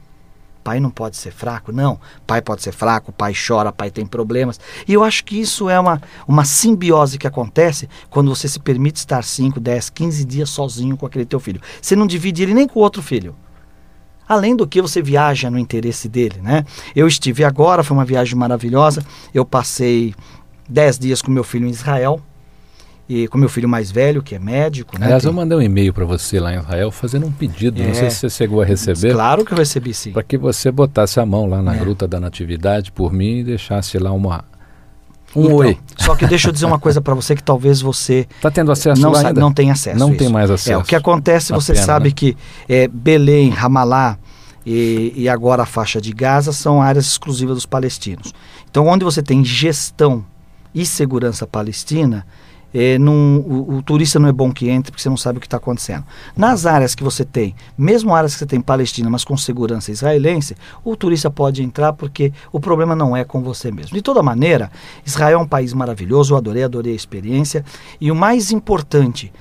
pai 0.64 0.80
não 0.80 0.90
pode 0.90 1.16
ser 1.16 1.32
fraco, 1.32 1.72
não. 1.72 2.00
Pai 2.26 2.42
pode 2.42 2.64
ser 2.64 2.72
fraco, 2.72 3.12
pai 3.12 3.34
chora, 3.36 3.72
pai 3.72 3.92
tem 3.92 4.04
problemas. 4.04 4.60
E 4.88 4.94
eu 4.94 5.04
acho 5.04 5.24
que 5.26 5.40
isso 5.40 5.70
é 5.70 5.80
uma, 5.80 6.02
uma 6.28 6.44
simbiose 6.44 7.20
que 7.20 7.28
acontece 7.28 7.88
quando 8.10 8.34
você 8.34 8.48
se 8.48 8.60
permite 8.60 8.98
estar 8.98 9.24
5, 9.24 9.60
10, 9.60 9.92
15 9.92 10.26
dias 10.26 10.50
sozinho 10.50 10.98
com 10.98 11.06
aquele 11.06 11.26
teu 11.26 11.40
filho. 11.40 11.62
Você 11.80 11.96
não 11.96 12.08
divide 12.08 12.42
ele 12.42 12.56
nem 12.56 12.68
com 12.68 12.80
o 12.80 12.84
outro 12.84 13.04
filho. 13.04 13.36
Além 14.30 14.56
do 14.56 14.68
que 14.68 14.80
você 14.80 15.02
viaja 15.02 15.50
no 15.50 15.58
interesse 15.58 16.08
dele, 16.08 16.36
né? 16.44 16.64
Eu 16.96 17.08
estive 17.08 17.44
agora, 17.44 17.84
foi 17.84 17.98
uma 17.98 18.06
viagem 18.06 18.36
maravilhosa. 18.36 19.04
Eu 19.34 19.44
passei 19.44 20.14
10 20.70 21.00
dias 21.00 21.20
com 21.22 21.32
meu 21.32 21.44
filho 21.44 21.66
em 21.66 21.72
Israel 21.72 22.22
e 23.10 23.28
com 23.28 23.40
meu 23.40 23.50
filho 23.50 23.68
mais 23.68 23.90
velho, 23.90 24.22
que 24.22 24.36
é 24.36 24.40
médico. 24.40 25.00
Né? 25.00 25.08
Aliás, 25.08 25.24
eu 25.24 25.34
mandei 25.34 25.58
um 25.58 25.62
e-mail 25.64 25.92
para 25.92 26.06
você 26.06 26.40
lá 26.40 26.54
em 26.54 26.60
Israel 26.60 26.92
fazendo 26.92 27.26
um 27.26 27.32
pedido. 27.32 27.82
Não 27.82 27.90
É. 27.90 27.94
sei 27.96 28.12
se 28.12 28.18
você 28.18 28.30
chegou 28.30 28.62
a 28.62 28.66
receber. 28.66 29.14
Claro 29.14 29.44
que 29.44 29.52
eu 29.52 29.58
recebi 29.58 29.96
sim. 29.96 30.12
Para 30.12 30.22
que 30.22 30.38
você 30.38 30.72
botasse 30.72 31.20
a 31.20 31.26
mão 31.26 31.48
lá 31.48 31.60
na 31.60 31.76
É. 31.76 31.80
Gruta 31.80 32.08
da 32.08 32.20
Natividade 32.20 32.92
por 32.92 33.12
mim 33.12 33.40
e 33.40 33.44
deixasse 33.44 33.98
lá 33.98 34.12
uma. 34.12 34.46
Um 35.36 35.46
Então, 35.46 35.56
oi. 35.58 35.78
Só 35.98 36.16
que 36.16 36.26
deixa 36.26 36.50
eu 36.50 36.54
dizer 36.54 36.66
uma 36.66 36.80
coisa 36.80 37.02
para 37.02 37.14
você 37.14 37.36
que 37.36 37.44
talvez 37.44 37.82
você 37.82 38.28
Tá 38.42 38.50
tendo 38.50 38.72
acesso 38.72 39.02
não, 39.02 39.16
ainda? 39.16 39.40
não 39.40 39.52
tem 39.52 39.72
acesso. 39.72 39.98
Não 39.98 40.16
tem 40.16 40.30
mais 40.30 40.50
acesso. 40.50 40.72
É, 40.72 40.78
o 40.78 40.84
que 40.84 40.96
acontece, 40.96 41.54
você 41.54 41.74
pena, 41.74 41.86
sabe 41.86 42.10
né? 42.10 42.16
que 42.16 42.38
é, 42.68 42.88
Belém, 42.88 43.50
Ramallah 43.50 44.18
e, 44.66 45.14
e 45.16 45.30
agora 45.30 45.64
a 45.64 45.66
faixa 45.66 46.02
de 46.02 46.12
Gaza 46.12 46.52
são 46.52 46.82
áreas 46.82 47.06
exclusivas 47.06 47.56
dos 47.56 47.66
palestinos. 47.66 48.34
Então, 48.70 48.88
onde 48.88 49.04
você 49.04 49.22
tem 49.22 49.44
gestão 49.44 50.26
e 50.74 50.86
segurança 50.86 51.48
palestina, 51.48 52.26
é, 52.74 52.98
num, 52.98 53.38
o, 53.38 53.78
o, 53.78 53.84
turista 53.84 54.20
não 54.20 54.30
é 54.30 54.32
bom 54.32 54.52
que 54.52 54.70
entre 54.70 54.92
porque 54.92 55.02
você 55.02 55.10
não 55.10 55.18
sabe 55.18 55.38
o 55.38 55.42
que 55.42 55.48
está 55.48 55.58
acontecendo. 55.58 56.04
Nas 56.36 56.66
áreas 56.66 56.96
que 56.96 57.04
você 57.04 57.26
tem, 57.26 57.56
mesmo 57.78 58.14
áreas 58.14 58.34
que 58.34 58.40
você 58.40 58.46
tem 58.46 58.62
Palestina, 58.62 59.10
mas 59.10 59.24
com 59.24 59.36
segurança 59.36 59.92
israelense, 59.92 60.56
o 60.84 60.96
turista 60.96 61.30
pode 61.30 61.64
entrar 61.64 61.94
porque 61.94 62.32
o 62.52 62.60
problema 62.60 62.96
não 62.96 63.16
é 63.16 63.24
com 63.24 63.42
você 63.42 63.72
mesmo. 63.72 63.94
De 63.94 64.02
toda 64.02 64.22
maneira, 64.22 64.72
Israel 65.06 65.40
é 65.40 65.42
um 65.42 65.48
país 65.48 65.74
maravilhoso, 65.74 66.34
eu 66.34 66.38
adorei, 66.38 66.64
adorei 66.64 66.94
a 66.94 66.96
experiência. 66.96 67.64
E 68.00 68.12
o 68.12 68.16
mais 68.16 68.52
importante, 68.52 69.32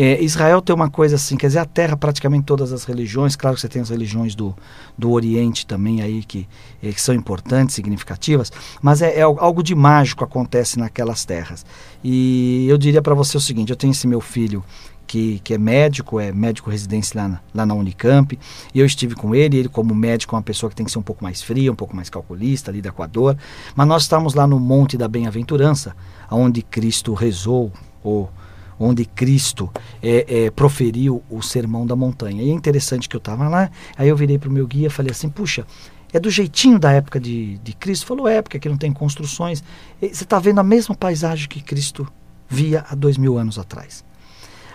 é, 0.00 0.22
Israel 0.22 0.62
tem 0.62 0.72
uma 0.72 0.88
coisa 0.88 1.16
assim, 1.16 1.36
quer 1.36 1.48
dizer, 1.48 1.58
a 1.58 1.64
terra 1.64 1.96
praticamente 1.96 2.44
todas 2.44 2.72
as 2.72 2.84
religiões, 2.84 3.34
claro 3.34 3.56
que 3.56 3.60
você 3.60 3.68
tem 3.68 3.82
as 3.82 3.90
religiões 3.90 4.32
do, 4.36 4.54
do 4.96 5.10
Oriente 5.10 5.66
também 5.66 6.00
aí 6.00 6.22
que, 6.22 6.46
é, 6.80 6.92
que 6.92 7.02
são 7.02 7.12
importantes, 7.12 7.74
significativas, 7.74 8.52
mas 8.80 9.02
é, 9.02 9.18
é, 9.18 9.22
algo 9.22 9.60
de 9.60 9.74
mágico 9.74 10.22
acontece 10.22 10.78
naquelas 10.78 11.24
terras. 11.24 11.66
E 12.04 12.64
eu 12.68 12.78
diria 12.78 13.02
para 13.02 13.12
você 13.12 13.36
o 13.36 13.40
seguinte, 13.40 13.70
eu 13.70 13.76
tenho 13.76 13.90
esse 13.90 14.06
meu 14.06 14.20
filho 14.20 14.62
que, 15.04 15.40
que, 15.42 15.54
é 15.54 15.58
médico, 15.58 16.20
é 16.20 16.30
médico 16.30 16.70
residente 16.70 17.16
lá, 17.16 17.40
lá 17.52 17.66
na 17.66 17.74
Unicamp. 17.74 18.38
E 18.72 18.78
eu 18.78 18.86
estive 18.86 19.16
com 19.16 19.34
ele, 19.34 19.56
ele 19.56 19.68
como 19.68 19.96
médico 19.96 20.36
é 20.36 20.36
uma 20.36 20.44
pessoa 20.44 20.70
que 20.70 20.76
tem 20.76 20.86
que 20.86 20.92
ser 20.92 21.00
um 21.00 21.02
pouco 21.02 21.24
mais 21.24 21.42
fria, 21.42 21.72
um 21.72 21.74
pouco 21.74 21.96
mais 21.96 22.08
calculista, 22.08 22.70
ali 22.70 22.80
do 22.80 22.86
Equador. 22.86 23.36
Mas 23.74 23.88
nós 23.88 24.02
estamos 24.02 24.34
lá 24.34 24.46
no 24.46 24.60
Monte 24.60 24.96
da 24.96 25.08
Bem-aventurança, 25.08 25.96
onde 26.30 26.62
Cristo 26.62 27.14
rezou, 27.14 27.72
ou 28.04 28.30
onde 28.78 29.04
Cristo 29.04 29.70
é, 30.02 30.44
é, 30.44 30.50
proferiu 30.50 31.22
o 31.30 31.42
sermão 31.42 31.86
da 31.86 31.96
montanha. 31.96 32.42
E 32.42 32.50
é 32.50 32.52
interessante 32.52 33.08
que 33.08 33.16
eu 33.16 33.18
estava 33.18 33.48
lá, 33.48 33.70
aí 33.96 34.08
eu 34.08 34.16
virei 34.16 34.38
para 34.38 34.48
o 34.48 34.52
meu 34.52 34.66
guia 34.66 34.86
e 34.86 34.90
falei 34.90 35.10
assim, 35.10 35.28
puxa, 35.28 35.66
é 36.12 36.18
do 36.18 36.30
jeitinho 36.30 36.78
da 36.78 36.92
época 36.92 37.20
de, 37.20 37.58
de 37.58 37.72
Cristo? 37.74 38.06
Falou, 38.06 38.26
é, 38.26 38.40
porque 38.40 38.56
aqui 38.56 38.68
não 38.68 38.78
tem 38.78 38.92
construções. 38.92 39.62
E 40.00 40.08
você 40.08 40.24
está 40.24 40.38
vendo 40.38 40.58
a 40.58 40.64
mesma 40.64 40.94
paisagem 40.94 41.48
que 41.48 41.62
Cristo 41.62 42.06
via 42.48 42.84
há 42.88 42.94
dois 42.94 43.18
mil 43.18 43.36
anos 43.36 43.58
atrás. 43.58 44.04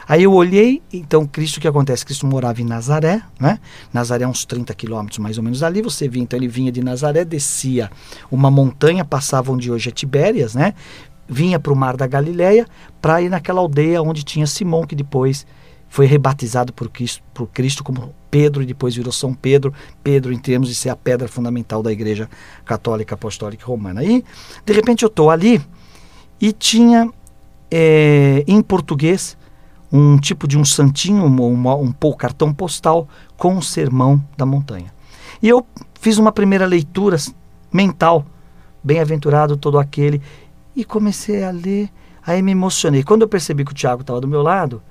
Aí 0.08 0.24
eu 0.24 0.34
olhei, 0.34 0.82
então 0.92 1.26
Cristo, 1.26 1.58
o 1.58 1.62
que 1.62 1.68
acontece? 1.68 2.06
Cristo 2.06 2.28
morava 2.28 2.62
em 2.62 2.66
Nazaré, 2.66 3.22
né? 3.40 3.60
Nazaré 3.92 4.26
é 4.26 4.28
uns 4.28 4.44
30 4.46 4.74
quilômetros 4.74 5.18
mais 5.18 5.38
ou 5.38 5.44
menos 5.44 5.64
ali, 5.64 5.82
você 5.82 6.10
via, 6.10 6.22
então 6.22 6.38
ele 6.38 6.48
vinha 6.48 6.72
de 6.72 6.84
Nazaré, 6.84 7.24
descia 7.24 7.90
uma 8.30 8.52
montanha, 8.52 9.06
passava 9.06 9.52
onde 9.52 9.72
hoje 9.72 9.90
é 9.90 9.92
Tibérias, 9.92 10.56
né? 10.56 10.74
Vinha 11.28 11.60
para 11.60 11.74
o 11.74 11.76
Mar 11.76 11.98
da 11.98 12.08
Galileia 12.08 12.68
para 13.02 13.22
ir 13.22 13.30
naquela 13.30 13.62
aldeia 13.62 14.02
onde 14.02 14.24
tinha 14.24 14.48
Simão, 14.48 14.86
que 14.86 14.96
depois 14.96 15.46
foi 15.90 16.06
rebatizado 16.06 16.74
por 16.74 16.90
Cristo, 16.90 17.22
por 17.34 17.48
Cristo 17.48 17.84
como 17.84 18.14
Pedro 18.32 18.64
e 18.64 18.66
depois 18.66 18.96
virou 18.96 19.12
São 19.12 19.34
Pedro. 19.34 19.74
Pedro, 20.04 20.34
em 20.34 20.40
termos 20.40 20.68
de 20.68 20.74
ser 20.74 20.90
a 20.90 20.96
pedra 20.96 21.28
fundamental 21.28 21.84
da 21.84 21.92
Igreja 21.92 22.28
Católica 22.66 23.14
Apostólica 23.14 23.66
Romana. 23.66 24.02
Aí, 24.02 24.24
de 24.66 24.74
repente, 24.74 25.04
eu 25.04 25.08
estou 25.08 25.30
ali 25.30 25.62
e 26.42 26.52
tinha 26.52 27.10
é, 27.70 28.44
em 28.48 28.62
português 28.62 29.38
um 29.92 30.18
tipo 30.18 30.48
de 30.48 30.58
um 30.58 30.66
santinho, 30.66 31.26
um, 31.26 31.42
um, 31.42 31.70
um 31.80 32.14
cartão 32.14 32.52
postal 32.52 33.08
com 33.38 33.56
o 33.56 33.62
sermão 33.62 34.20
da 34.36 34.48
montanha. 34.48 34.92
E 35.44 35.48
eu 35.48 35.64
fiz 36.02 36.18
uma 36.18 36.32
primeira 36.32 36.66
leitura 36.66 37.18
mental, 37.72 38.26
bem-aventurado 38.84 39.56
todo 39.56 39.78
aquele 39.78 40.20
e 40.76 40.84
comecei 40.84 41.44
a 41.44 41.52
ler, 41.52 41.90
aí 42.26 42.42
me 42.42 42.52
emocionei. 42.52 43.04
Quando 43.04 43.24
eu 43.24 43.28
percebi 43.28 43.64
que 43.64 43.72
o 43.72 43.76
Tiago 43.76 44.02
estava 44.02 44.22
do 44.22 44.28
meu 44.28 44.42
lado, 44.42 44.82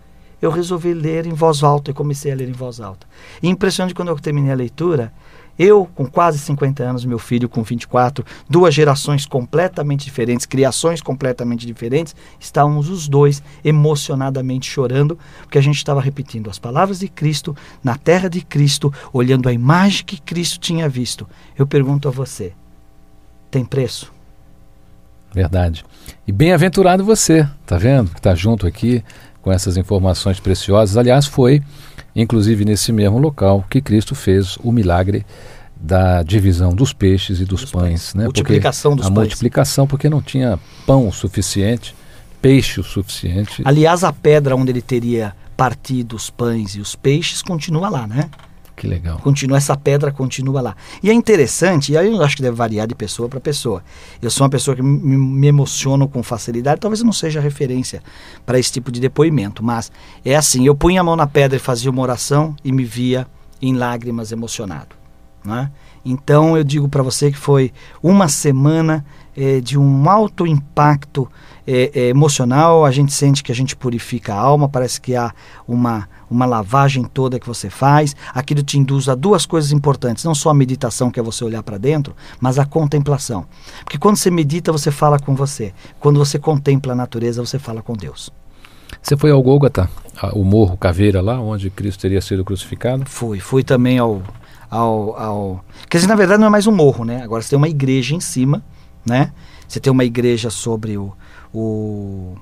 eu 0.40 0.50
resolvi 0.50 0.92
ler 0.92 1.26
em 1.26 1.32
voz 1.32 1.62
alta 1.62 1.90
e 1.90 1.94
comecei 1.94 2.32
a 2.32 2.34
ler 2.34 2.48
em 2.48 2.52
voz 2.52 2.80
alta. 2.80 3.06
E 3.42 3.48
impressionante 3.48 3.94
quando 3.94 4.08
eu 4.08 4.18
terminei 4.18 4.52
a 4.52 4.56
leitura, 4.56 5.12
eu, 5.58 5.86
com 5.94 6.06
quase 6.06 6.38
50 6.38 6.82
anos, 6.82 7.04
meu 7.04 7.18
filho 7.18 7.48
com 7.48 7.62
24, 7.62 8.24
duas 8.48 8.74
gerações 8.74 9.26
completamente 9.26 10.04
diferentes, 10.04 10.46
criações 10.46 11.02
completamente 11.02 11.66
diferentes, 11.66 12.16
estávamos 12.40 12.88
os 12.88 13.06
dois 13.06 13.42
emocionadamente 13.62 14.68
chorando, 14.68 15.18
porque 15.42 15.58
a 15.58 15.62
gente 15.62 15.76
estava 15.76 16.00
repetindo 16.00 16.48
as 16.48 16.58
palavras 16.58 17.00
de 17.00 17.08
Cristo, 17.08 17.54
na 17.84 17.96
terra 17.96 18.28
de 18.28 18.40
Cristo, 18.40 18.92
olhando 19.12 19.48
a 19.48 19.52
imagem 19.52 20.04
que 20.04 20.20
Cristo 20.20 20.58
tinha 20.58 20.88
visto. 20.88 21.28
Eu 21.56 21.66
pergunto 21.66 22.08
a 22.08 22.10
você: 22.10 22.54
tem 23.50 23.64
preço? 23.64 24.12
Verdade. 25.34 25.84
E 26.26 26.32
bem-aventurado 26.32 27.04
você, 27.04 27.48
tá 27.66 27.76
vendo? 27.78 28.10
Que 28.10 28.18
está 28.18 28.34
junto 28.34 28.66
aqui 28.66 29.02
com 29.40 29.50
essas 29.50 29.76
informações 29.76 30.38
preciosas. 30.38 30.96
Aliás, 30.96 31.26
foi 31.26 31.62
inclusive 32.14 32.64
nesse 32.64 32.92
mesmo 32.92 33.18
local 33.18 33.64
que 33.68 33.80
Cristo 33.80 34.14
fez 34.14 34.56
o 34.62 34.70
milagre 34.70 35.24
da 35.74 36.22
divisão 36.22 36.74
dos 36.74 36.92
peixes 36.92 37.40
e 37.40 37.44
dos, 37.44 37.62
dos 37.62 37.72
pães, 37.72 37.82
pães, 37.82 38.14
né? 38.14 38.24
Multiplicação 38.24 38.92
porque 38.92 39.02
dos 39.02 39.06
a 39.06 39.14
pães. 39.14 39.24
multiplicação 39.26 39.86
porque 39.86 40.08
não 40.08 40.22
tinha 40.22 40.58
pão 40.86 41.10
suficiente, 41.10 41.94
peixe 42.40 42.78
o 42.78 42.84
suficiente. 42.84 43.62
Aliás, 43.64 44.04
a 44.04 44.12
pedra 44.12 44.54
onde 44.54 44.70
ele 44.70 44.82
teria 44.82 45.34
partido 45.56 46.14
os 46.14 46.30
pães 46.30 46.76
e 46.76 46.80
os 46.80 46.94
peixes 46.94 47.42
continua 47.42 47.88
lá, 47.88 48.06
né? 48.06 48.30
Que 48.74 48.86
legal. 48.86 49.18
Continua, 49.18 49.58
essa 49.58 49.76
pedra 49.76 50.10
continua 50.10 50.60
lá. 50.60 50.76
E 51.02 51.10
é 51.10 51.12
interessante, 51.12 51.92
e 51.92 51.96
aí 51.96 52.10
eu 52.10 52.22
acho 52.22 52.36
que 52.36 52.42
deve 52.42 52.56
variar 52.56 52.86
de 52.86 52.94
pessoa 52.94 53.28
para 53.28 53.38
pessoa. 53.38 53.82
Eu 54.20 54.30
sou 54.30 54.44
uma 54.44 54.50
pessoa 54.50 54.74
que 54.74 54.82
me, 54.82 55.16
me 55.16 55.46
emociono 55.46 56.08
com 56.08 56.22
facilidade, 56.22 56.80
talvez 56.80 57.02
não 57.02 57.12
seja 57.12 57.40
referência 57.40 58.02
para 58.46 58.58
esse 58.58 58.72
tipo 58.72 58.90
de 58.90 59.00
depoimento, 59.00 59.62
mas 59.62 59.92
é 60.24 60.34
assim, 60.34 60.66
eu 60.66 60.74
punha 60.74 61.00
a 61.00 61.04
mão 61.04 61.16
na 61.16 61.26
pedra 61.26 61.56
e 61.56 61.60
fazia 61.60 61.90
uma 61.90 62.02
oração 62.02 62.56
e 62.64 62.72
me 62.72 62.84
via 62.84 63.26
em 63.60 63.74
lágrimas 63.74 64.32
emocionado. 64.32 64.96
Né? 65.44 65.70
Então 66.04 66.56
eu 66.56 66.64
digo 66.64 66.88
para 66.88 67.02
você 67.02 67.30
que 67.30 67.38
foi 67.38 67.72
uma 68.02 68.28
semana 68.28 69.04
é, 69.36 69.60
de 69.60 69.78
um 69.78 70.08
alto 70.08 70.46
impacto 70.46 71.28
é, 71.66 71.90
é, 71.94 72.08
emocional, 72.08 72.84
a 72.84 72.90
gente 72.90 73.12
sente 73.12 73.42
que 73.42 73.52
a 73.52 73.54
gente 73.54 73.76
purifica 73.76 74.34
a 74.34 74.38
alma, 74.38 74.68
parece 74.68 75.00
que 75.00 75.14
há 75.14 75.32
uma, 75.66 76.08
uma 76.32 76.46
lavagem 76.46 77.04
toda 77.04 77.38
que 77.38 77.46
você 77.46 77.70
faz. 77.70 78.16
Aquilo 78.34 78.62
te 78.62 78.78
induz 78.78 79.08
a 79.08 79.14
duas 79.14 79.46
coisas 79.46 79.72
importantes: 79.72 80.24
não 80.24 80.34
só 80.34 80.50
a 80.50 80.54
meditação, 80.54 81.10
que 81.10 81.20
é 81.20 81.22
você 81.22 81.44
olhar 81.44 81.62
para 81.62 81.78
dentro, 81.78 82.14
mas 82.40 82.58
a 82.58 82.64
contemplação. 82.64 83.46
Porque 83.84 83.98
quando 83.98 84.16
você 84.16 84.30
medita, 84.30 84.72
você 84.72 84.90
fala 84.90 85.18
com 85.18 85.34
você. 85.34 85.72
Quando 86.00 86.18
você 86.18 86.38
contempla 86.38 86.92
a 86.92 86.96
natureza, 86.96 87.44
você 87.44 87.58
fala 87.58 87.82
com 87.82 87.94
Deus. 87.94 88.30
Você 89.00 89.16
foi 89.16 89.30
ao 89.30 89.42
Gólgota, 89.42 89.88
o 90.32 90.44
Morro 90.44 90.76
Caveira, 90.76 91.20
lá 91.20 91.40
onde 91.40 91.70
Cristo 91.70 92.00
teria 92.00 92.20
sido 92.20 92.44
crucificado? 92.44 93.04
Fui. 93.06 93.40
Fui 93.40 93.64
também 93.64 93.98
ao, 93.98 94.22
ao, 94.70 95.16
ao. 95.18 95.64
Quer 95.88 95.98
dizer, 95.98 96.08
na 96.08 96.14
verdade, 96.14 96.40
não 96.40 96.46
é 96.46 96.50
mais 96.50 96.66
um 96.66 96.72
morro, 96.72 97.04
né? 97.04 97.22
Agora 97.22 97.42
você 97.42 97.50
tem 97.50 97.56
uma 97.56 97.68
igreja 97.68 98.14
em 98.14 98.20
cima, 98.20 98.62
né? 99.04 99.32
Você 99.66 99.80
tem 99.80 99.90
uma 99.90 100.04
igreja 100.04 100.50
sobre 100.50 100.98
o, 100.98 101.12
o 101.52 102.36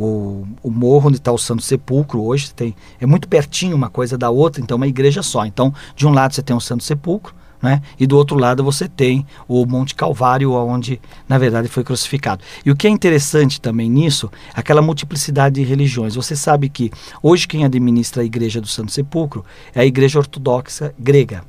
o, 0.00 0.46
o 0.62 0.70
morro 0.70 1.08
onde 1.08 1.18
está 1.18 1.30
o 1.30 1.38
Santo 1.38 1.62
Sepulcro 1.62 2.22
hoje 2.22 2.54
tem 2.54 2.74
é 2.98 3.04
muito 3.04 3.28
pertinho 3.28 3.76
uma 3.76 3.90
coisa 3.90 4.16
da 4.16 4.30
outra, 4.30 4.62
então 4.62 4.76
é 4.76 4.78
uma 4.78 4.86
igreja 4.86 5.22
só. 5.22 5.44
Então, 5.44 5.74
de 5.94 6.06
um 6.06 6.10
lado 6.10 6.34
você 6.34 6.42
tem 6.42 6.56
o 6.56 6.60
Santo 6.60 6.82
Sepulcro, 6.82 7.34
né? 7.60 7.82
E 7.98 8.06
do 8.06 8.16
outro 8.16 8.38
lado 8.38 8.64
você 8.64 8.88
tem 8.88 9.26
o 9.46 9.66
Monte 9.66 9.94
Calvário, 9.94 10.52
onde 10.52 10.98
na 11.28 11.36
verdade 11.36 11.68
foi 11.68 11.84
crucificado. 11.84 12.42
E 12.64 12.70
o 12.70 12.76
que 12.76 12.86
é 12.86 12.90
interessante 12.90 13.60
também 13.60 13.90
nisso, 13.90 14.30
aquela 14.54 14.80
multiplicidade 14.80 15.56
de 15.56 15.64
religiões. 15.64 16.14
Você 16.14 16.34
sabe 16.34 16.70
que 16.70 16.90
hoje 17.22 17.46
quem 17.46 17.64
administra 17.64 18.22
a 18.22 18.24
igreja 18.24 18.60
do 18.60 18.66
Santo 18.66 18.90
Sepulcro 18.92 19.44
é 19.74 19.80
a 19.80 19.84
igreja 19.84 20.18
ortodoxa 20.18 20.94
grega. 20.98 21.44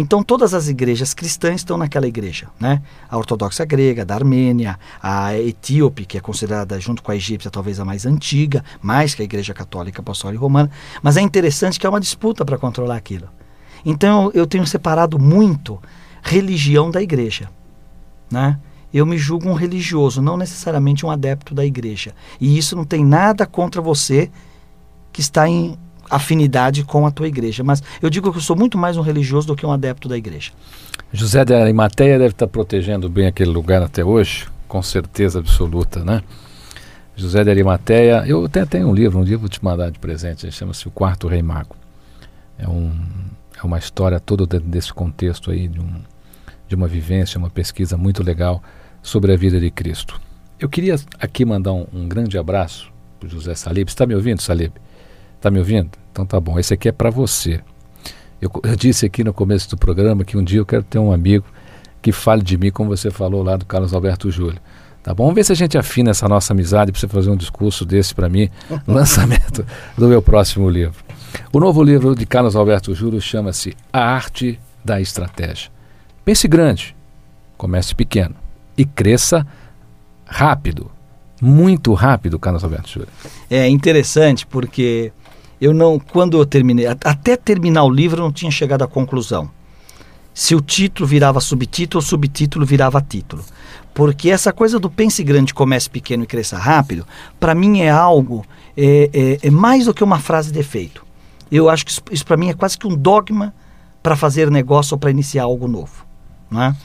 Então 0.00 0.22
todas 0.22 0.54
as 0.54 0.68
igrejas 0.68 1.12
cristãs 1.12 1.56
estão 1.56 1.76
naquela 1.76 2.06
igreja, 2.06 2.46
né? 2.60 2.80
A 3.10 3.18
ortodoxa 3.18 3.64
grega, 3.64 4.04
da 4.04 4.14
Armênia, 4.14 4.78
a 5.02 5.36
etíope, 5.36 6.06
que 6.06 6.16
é 6.16 6.20
considerada 6.20 6.78
junto 6.78 7.02
com 7.02 7.10
a 7.10 7.16
egípcia 7.16 7.50
talvez 7.50 7.80
a 7.80 7.84
mais 7.84 8.06
antiga, 8.06 8.64
mais 8.80 9.12
que 9.12 9.22
a 9.22 9.24
igreja 9.24 9.52
católica 9.52 10.00
apostólica 10.00 10.40
romana, 10.40 10.70
mas 11.02 11.16
é 11.16 11.20
interessante 11.20 11.80
que 11.80 11.84
há 11.84 11.90
uma 11.90 11.98
disputa 11.98 12.44
para 12.44 12.56
controlar 12.56 12.94
aquilo. 12.94 13.28
Então 13.84 14.30
eu 14.34 14.46
tenho 14.46 14.64
separado 14.68 15.18
muito 15.18 15.82
religião 16.22 16.92
da 16.92 17.02
igreja, 17.02 17.50
né? 18.30 18.56
Eu 18.94 19.04
me 19.04 19.18
julgo 19.18 19.48
um 19.48 19.54
religioso, 19.54 20.22
não 20.22 20.36
necessariamente 20.36 21.04
um 21.04 21.10
adepto 21.10 21.56
da 21.56 21.66
igreja. 21.66 22.14
E 22.40 22.56
isso 22.56 22.76
não 22.76 22.84
tem 22.84 23.04
nada 23.04 23.44
contra 23.46 23.82
você 23.82 24.30
que 25.12 25.20
está 25.20 25.48
em 25.48 25.76
afinidade 26.10 26.84
com 26.84 27.06
a 27.06 27.10
tua 27.10 27.28
igreja. 27.28 27.62
Mas 27.62 27.82
eu 28.00 28.10
digo 28.10 28.30
que 28.30 28.38
eu 28.38 28.42
sou 28.42 28.56
muito 28.56 28.76
mais 28.78 28.96
um 28.96 29.02
religioso 29.02 29.46
do 29.46 29.56
que 29.56 29.66
um 29.66 29.72
adepto 29.72 30.08
da 30.08 30.16
igreja. 30.16 30.52
José 31.12 31.44
de 31.44 31.54
Arimateia 31.54 32.18
deve 32.18 32.32
estar 32.32 32.46
protegendo 32.46 33.08
bem 33.08 33.26
aquele 33.26 33.50
lugar 33.50 33.82
até 33.82 34.04
hoje, 34.04 34.46
com 34.66 34.82
certeza 34.82 35.38
absoluta, 35.38 36.04
né? 36.04 36.22
José 37.16 37.42
de 37.42 37.50
Arimateia, 37.50 38.24
eu 38.26 38.44
até 38.44 38.64
tenho 38.64 38.88
um 38.88 38.94
livro, 38.94 39.18
um 39.18 39.24
dia 39.24 39.36
vou 39.36 39.48
te 39.48 39.62
mandar 39.64 39.90
de 39.90 39.98
presente, 39.98 40.50
chama-se 40.52 40.86
O 40.86 40.90
Quarto 40.90 41.26
Rei 41.26 41.42
Mago. 41.42 41.74
É, 42.58 42.68
um, 42.68 42.92
é 43.60 43.66
uma 43.66 43.78
história 43.78 44.20
toda 44.20 44.46
dentro 44.46 44.68
desse 44.68 44.92
contexto 44.92 45.50
aí, 45.50 45.66
de, 45.66 45.80
um, 45.80 46.00
de 46.68 46.74
uma 46.74 46.86
vivência, 46.86 47.38
uma 47.38 47.50
pesquisa 47.50 47.96
muito 47.96 48.22
legal 48.22 48.62
sobre 49.02 49.32
a 49.32 49.36
vida 49.36 49.58
de 49.58 49.70
Cristo. 49.70 50.20
Eu 50.60 50.68
queria 50.68 50.96
aqui 51.18 51.44
mandar 51.44 51.72
um, 51.72 51.86
um 51.92 52.06
grande 52.06 52.36
abraço 52.38 52.90
para 53.18 53.28
José 53.28 53.54
Salib. 53.54 53.88
Está 53.88 54.06
me 54.06 54.14
ouvindo, 54.14 54.40
Salib? 54.40 54.72
Está 55.38 55.50
me 55.50 55.60
ouvindo? 55.60 55.90
Então 56.10 56.26
tá 56.26 56.40
bom. 56.40 56.58
Esse 56.58 56.74
aqui 56.74 56.88
é 56.88 56.92
para 56.92 57.10
você. 57.10 57.60
Eu, 58.42 58.50
eu, 58.64 58.76
disse 58.76 59.06
aqui 59.06 59.22
no 59.22 59.32
começo 59.32 59.70
do 59.70 59.76
programa 59.76 60.24
que 60.24 60.36
um 60.36 60.42
dia 60.42 60.58
eu 60.58 60.66
quero 60.66 60.82
ter 60.82 60.98
um 60.98 61.12
amigo 61.12 61.44
que 62.02 62.10
fale 62.12 62.42
de 62.42 62.58
mim 62.58 62.70
como 62.70 62.90
você 62.90 63.10
falou 63.10 63.42
lá 63.42 63.56
do 63.56 63.64
Carlos 63.64 63.94
Alberto 63.94 64.30
Júlio. 64.30 64.60
Tá 65.02 65.14
bom? 65.14 65.24
Vamos 65.24 65.36
ver 65.36 65.44
se 65.44 65.52
a 65.52 65.54
gente 65.56 65.78
afina 65.78 66.10
essa 66.10 66.28
nossa 66.28 66.52
amizade 66.52 66.90
para 66.90 67.00
você 67.00 67.08
fazer 67.08 67.30
um 67.30 67.36
discurso 67.36 67.84
desse 67.84 68.14
para 68.14 68.28
mim 68.28 68.50
no 68.86 68.94
lançamento 68.94 69.64
do 69.96 70.08
meu 70.08 70.20
próximo 70.20 70.68
livro. 70.68 71.02
O 71.52 71.60
novo 71.60 71.82
livro 71.82 72.14
de 72.14 72.26
Carlos 72.26 72.56
Alberto 72.56 72.94
Júlio 72.94 73.20
chama-se 73.20 73.76
A 73.92 74.00
Arte 74.00 74.58
da 74.84 75.00
Estratégia. 75.00 75.70
Pense 76.24 76.48
grande, 76.48 76.96
comece 77.56 77.94
pequeno 77.94 78.34
e 78.76 78.84
cresça 78.84 79.46
rápido. 80.26 80.90
Muito 81.40 81.94
rápido, 81.94 82.38
Carlos 82.38 82.64
Alberto 82.64 82.88
Júlio. 82.88 83.08
É 83.48 83.68
interessante 83.68 84.46
porque 84.46 85.12
eu 85.60 85.74
não, 85.74 85.98
quando 85.98 86.38
eu 86.38 86.46
terminei, 86.46 86.86
até 86.86 87.36
terminar 87.36 87.84
o 87.84 87.90
livro, 87.90 88.20
eu 88.20 88.24
não 88.24 88.32
tinha 88.32 88.50
chegado 88.50 88.82
à 88.82 88.86
conclusão. 88.86 89.50
Se 90.32 90.54
o 90.54 90.60
título 90.60 91.06
virava 91.06 91.40
subtítulo, 91.40 92.02
o 92.02 92.06
subtítulo 92.06 92.64
virava 92.64 93.00
título. 93.00 93.44
Porque 93.92 94.30
essa 94.30 94.52
coisa 94.52 94.78
do 94.78 94.88
pense 94.88 95.24
grande, 95.24 95.52
comece 95.52 95.90
pequeno 95.90 96.22
e 96.22 96.26
cresça 96.26 96.56
rápido, 96.56 97.04
para 97.40 97.54
mim 97.56 97.80
é 97.80 97.90
algo, 97.90 98.46
é, 98.76 99.10
é, 99.12 99.48
é, 99.48 99.50
mais 99.50 99.86
do 99.86 99.94
que 99.94 100.04
uma 100.04 100.20
frase 100.20 100.52
de 100.52 100.60
efeito. 100.60 101.04
Eu 101.50 101.68
acho 101.68 101.84
que 101.84 101.90
isso, 101.90 102.02
isso 102.12 102.24
para 102.24 102.36
mim 102.36 102.50
é 102.50 102.54
quase 102.54 102.78
que 102.78 102.86
um 102.86 102.94
dogma 102.94 103.52
para 104.00 104.14
fazer 104.14 104.48
negócio 104.48 104.94
ou 104.94 104.98
para 104.98 105.10
iniciar 105.10 105.42
algo 105.42 105.66
novo. 105.66 106.06
Né? 106.48 106.76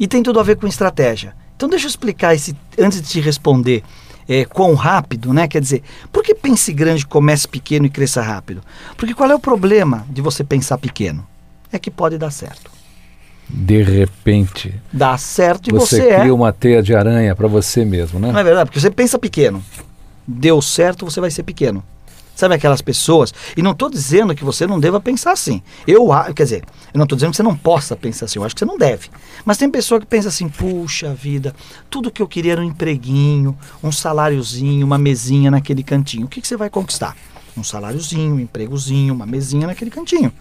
E 0.00 0.08
tem 0.08 0.22
tudo 0.22 0.40
a 0.40 0.42
ver 0.42 0.56
com 0.56 0.66
estratégia. 0.66 1.36
Então 1.54 1.68
deixa 1.68 1.86
eu 1.86 1.90
explicar 1.90 2.34
esse, 2.34 2.56
antes 2.76 3.00
de 3.00 3.06
te 3.06 3.20
responder 3.20 3.84
é, 4.28 4.44
quão 4.44 4.74
rápido, 4.74 5.32
né? 5.32 5.46
Quer 5.48 5.60
dizer, 5.60 5.82
por 6.12 6.22
que 6.22 6.34
pense 6.34 6.72
grande, 6.72 7.06
comece 7.06 7.46
pequeno 7.46 7.86
e 7.86 7.90
cresça 7.90 8.22
rápido? 8.22 8.62
Porque 8.96 9.14
qual 9.14 9.30
é 9.30 9.34
o 9.34 9.38
problema 9.38 10.06
de 10.08 10.20
você 10.20 10.42
pensar 10.42 10.78
pequeno? 10.78 11.26
É 11.72 11.78
que 11.78 11.90
pode 11.90 12.18
dar 12.18 12.30
certo. 12.30 12.70
De 13.48 13.82
repente. 13.82 14.74
Dá 14.92 15.18
certo 15.18 15.68
e 15.68 15.72
você, 15.72 15.96
você, 15.96 16.06
cria 16.06 16.30
é. 16.30 16.32
uma 16.32 16.52
teia 16.52 16.82
de 16.82 16.94
aranha 16.94 17.34
para 17.34 17.46
você 17.46 17.84
mesmo, 17.84 18.18
né? 18.18 18.32
Não 18.32 18.40
é 18.40 18.44
verdade? 18.44 18.70
Porque 18.70 18.80
você 18.80 18.90
pensa 18.90 19.18
pequeno. 19.18 19.62
Deu 20.26 20.62
certo, 20.62 21.04
você 21.04 21.20
vai 21.20 21.30
ser 21.30 21.42
pequeno. 21.42 21.84
Sabe 22.34 22.54
aquelas 22.54 22.82
pessoas? 22.82 23.32
E 23.56 23.62
não 23.62 23.70
estou 23.70 23.88
dizendo 23.88 24.34
que 24.34 24.44
você 24.44 24.66
não 24.66 24.80
deva 24.80 25.00
pensar 25.00 25.32
assim. 25.32 25.62
Eu, 25.86 26.08
quer 26.34 26.42
dizer, 26.42 26.64
eu 26.92 26.98
não 26.98 27.04
estou 27.04 27.16
dizendo 27.16 27.30
que 27.30 27.36
você 27.36 27.42
não 27.42 27.56
possa 27.56 27.94
pensar 27.94 28.26
assim. 28.26 28.38
Eu 28.38 28.44
acho 28.44 28.54
que 28.54 28.58
você 28.58 28.64
não 28.64 28.76
deve. 28.76 29.08
Mas 29.44 29.56
tem 29.56 29.70
pessoa 29.70 30.00
que 30.00 30.06
pensa 30.06 30.28
assim: 30.28 30.48
puxa 30.48 31.14
vida, 31.14 31.54
tudo 31.88 32.10
que 32.10 32.20
eu 32.20 32.26
queria 32.26 32.52
era 32.52 32.60
um 32.60 32.64
empreguinho, 32.64 33.56
um 33.82 33.92
saláriozinho, 33.92 34.84
uma 34.84 34.98
mesinha 34.98 35.50
naquele 35.50 35.82
cantinho. 35.82 36.26
O 36.26 36.28
que, 36.28 36.40
que 36.40 36.48
você 36.48 36.56
vai 36.56 36.68
conquistar? 36.68 37.16
Um 37.56 37.62
saláriozinho, 37.62 38.34
um 38.34 38.40
empregozinho, 38.40 39.14
uma 39.14 39.26
mesinha 39.26 39.68
naquele 39.68 39.90
cantinho. 39.90 40.32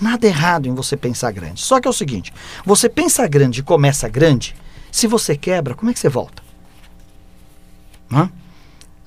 Nada 0.00 0.24
errado 0.26 0.66
em 0.66 0.74
você 0.74 0.96
pensar 0.96 1.32
grande. 1.32 1.60
Só 1.60 1.80
que 1.80 1.88
é 1.88 1.90
o 1.90 1.94
seguinte: 1.94 2.32
você 2.64 2.88
pensa 2.88 3.26
grande 3.26 3.60
e 3.60 3.62
começa 3.62 4.08
grande. 4.08 4.54
Se 4.92 5.06
você 5.06 5.36
quebra, 5.36 5.74
como 5.74 5.90
é 5.90 5.94
que 5.94 6.00
você 6.00 6.08
volta? 6.08 6.42
Hã? 8.12 8.30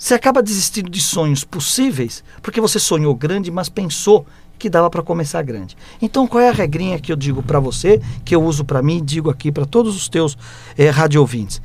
Você 0.03 0.15
acaba 0.15 0.43
desistindo 0.43 0.89
de 0.89 1.00
sonhos 1.00 1.45
possíveis 1.45 2.25
porque 2.41 2.60
você 2.60 2.77
sonhou 2.77 3.15
grande, 3.15 3.50
mas 3.50 3.69
pensou 3.69 4.25
que 4.60 4.69
dava 4.69 4.89
para 4.89 5.01
começar 5.01 5.41
grande. 5.43 5.77
Então, 6.01 6.27
qual 6.27 6.43
é 6.43 6.50
a 6.50 6.51
regrinha 6.51 7.00
que 7.00 7.10
eu 7.10 7.15
digo 7.15 7.41
para 7.41 7.57
você, 7.57 8.01
que 8.25 8.36
eu 8.36 8.43
uso 8.43 8.65
para 8.65 8.81
mim 8.81 8.98
e 8.98 9.01
digo 9.01 9.29
aqui 9.29 9.50
para 9.50 9.65
todos 9.65 9.95
os 9.95 10.10
teus 10.10 10.38
eh, 10.77 10.89
rádio 10.89 11.22
ouvintes? 11.22 11.62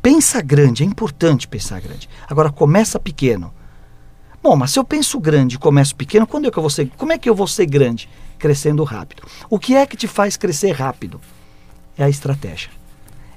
Pensa 0.00 0.40
grande, 0.40 0.82
é 0.82 0.86
importante 0.86 1.46
pensar 1.46 1.78
grande. 1.78 2.08
Agora, 2.26 2.50
começa 2.50 2.98
pequeno. 2.98 3.52
Bom, 4.42 4.56
mas 4.56 4.70
se 4.70 4.78
eu 4.78 4.84
penso 4.84 5.20
grande 5.20 5.56
e 5.56 5.58
começo 5.58 5.94
pequeno, 5.94 6.26
quando 6.26 6.48
é 6.48 6.50
que 6.50 6.56
eu 6.56 6.62
vou 6.62 6.70
ser, 6.70 6.90
como 6.96 7.12
é 7.12 7.18
que 7.18 7.28
eu 7.28 7.34
vou 7.34 7.46
ser 7.46 7.66
grande? 7.66 8.08
Crescendo 8.38 8.82
rápido. 8.82 9.24
O 9.50 9.58
que 9.58 9.74
é 9.74 9.84
que 9.84 9.94
te 9.94 10.08
faz 10.08 10.38
crescer 10.38 10.70
rápido? 10.70 11.20
É 11.98 12.04
a 12.04 12.08
estratégia 12.08 12.70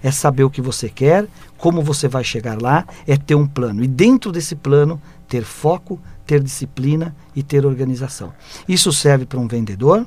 é 0.03 0.11
saber 0.11 0.43
o 0.43 0.49
que 0.49 0.61
você 0.61 0.89
quer, 0.89 1.27
como 1.57 1.81
você 1.81 2.07
vai 2.07 2.23
chegar 2.23 2.61
lá, 2.61 2.85
é 3.07 3.17
ter 3.17 3.35
um 3.35 3.47
plano. 3.47 3.83
E 3.83 3.87
dentro 3.87 4.31
desse 4.31 4.55
plano, 4.55 5.01
ter 5.27 5.43
foco, 5.43 5.99
ter 6.25 6.41
disciplina 6.41 7.15
e 7.35 7.41
ter 7.41 7.65
organização. 7.65 8.33
Isso 8.67 8.91
serve 8.91 9.25
para 9.25 9.39
um 9.39 9.47
vendedor, 9.47 10.05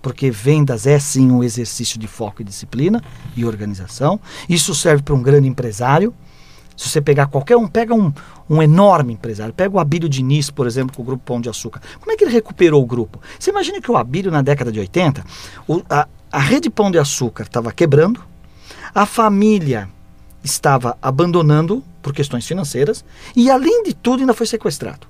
porque 0.00 0.30
vendas 0.30 0.86
é 0.86 0.98
sim 0.98 1.30
um 1.30 1.42
exercício 1.42 1.98
de 1.98 2.06
foco 2.06 2.42
e 2.42 2.44
disciplina 2.44 3.02
e 3.36 3.44
organização. 3.44 4.20
Isso 4.48 4.74
serve 4.74 5.02
para 5.02 5.14
um 5.14 5.22
grande 5.22 5.48
empresário. 5.48 6.14
Se 6.76 6.90
você 6.90 7.00
pegar 7.00 7.26
qualquer 7.26 7.56
um, 7.56 7.66
pega 7.66 7.94
um, 7.94 8.12
um 8.48 8.62
enorme 8.62 9.14
empresário, 9.14 9.54
pega 9.54 9.74
o 9.74 9.80
Abílio 9.80 10.08
Diniz, 10.08 10.50
por 10.50 10.66
exemplo, 10.66 10.94
com 10.94 11.02
o 11.02 11.04
Grupo 11.04 11.24
Pão 11.24 11.40
de 11.40 11.48
Açúcar. 11.48 11.80
Como 11.98 12.12
é 12.12 12.16
que 12.16 12.22
ele 12.22 12.32
recuperou 12.32 12.82
o 12.82 12.86
grupo? 12.86 13.18
Você 13.38 13.50
imagina 13.50 13.80
que 13.80 13.90
o 13.90 13.96
Abílio, 13.96 14.30
na 14.30 14.42
década 14.42 14.70
de 14.70 14.78
80, 14.78 15.24
o, 15.66 15.82
a, 15.88 16.06
a 16.30 16.38
rede 16.38 16.68
Pão 16.68 16.90
de 16.90 16.98
Açúcar 16.98 17.44
estava 17.44 17.72
quebrando, 17.72 18.20
a 18.96 19.04
família 19.04 19.90
estava 20.42 20.96
abandonando 21.02 21.84
por 22.00 22.14
questões 22.14 22.46
financeiras 22.46 23.04
e, 23.36 23.50
além 23.50 23.82
de 23.82 23.92
tudo, 23.92 24.20
ainda 24.20 24.32
foi 24.32 24.46
sequestrado. 24.46 25.06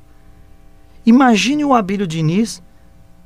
Imagine 1.06 1.64
o 1.64 1.72
Abílio 1.72 2.04
Diniz 2.04 2.60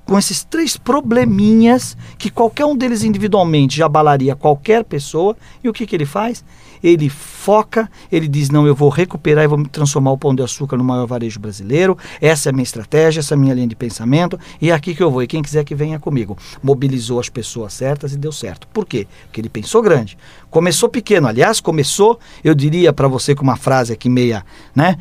com 0.04 0.18
esses 0.18 0.44
três 0.44 0.76
probleminhas 0.76 1.96
que 2.18 2.28
qualquer 2.28 2.66
um 2.66 2.76
deles 2.76 3.04
individualmente 3.04 3.78
já 3.78 3.86
abalaria 3.86 4.36
qualquer 4.36 4.84
pessoa. 4.84 5.34
E 5.64 5.68
o 5.70 5.72
que, 5.72 5.86
que 5.86 5.96
ele 5.96 6.04
faz? 6.04 6.44
Ele 6.82 7.08
foca, 7.08 7.90
ele 8.10 8.28
diz: 8.28 8.50
Não, 8.50 8.66
eu 8.66 8.74
vou 8.74 8.88
recuperar 8.88 9.44
e 9.44 9.48
vou 9.48 9.64
transformar 9.66 10.12
o 10.12 10.18
pão 10.18 10.34
de 10.34 10.42
açúcar 10.42 10.76
no 10.76 10.84
maior 10.84 11.06
varejo 11.06 11.38
brasileiro. 11.38 11.96
Essa 12.20 12.48
é 12.48 12.50
a 12.50 12.52
minha 12.52 12.62
estratégia, 12.62 13.20
essa 13.20 13.34
é 13.34 13.36
a 13.36 13.38
minha 13.38 13.54
linha 13.54 13.66
de 13.66 13.76
pensamento. 13.76 14.38
E 14.60 14.70
é 14.70 14.74
aqui 14.74 14.94
que 14.94 15.02
eu 15.02 15.10
vou. 15.10 15.22
E 15.22 15.26
quem 15.26 15.42
quiser 15.42 15.64
que 15.64 15.74
venha 15.74 15.98
comigo. 15.98 16.36
Mobilizou 16.62 17.20
as 17.20 17.28
pessoas 17.28 17.72
certas 17.72 18.12
e 18.12 18.16
deu 18.16 18.32
certo. 18.32 18.66
Por 18.68 18.86
quê? 18.86 19.06
Porque 19.24 19.40
ele 19.40 19.48
pensou 19.48 19.82
grande. 19.82 20.16
Começou 20.50 20.88
pequeno. 20.88 21.28
Aliás, 21.28 21.60
começou, 21.60 22.18
eu 22.42 22.54
diria 22.54 22.92
para 22.92 23.08
você 23.08 23.34
com 23.34 23.42
uma 23.42 23.56
frase 23.56 23.92
aqui 23.92 24.08
meia, 24.08 24.44
né? 24.74 24.96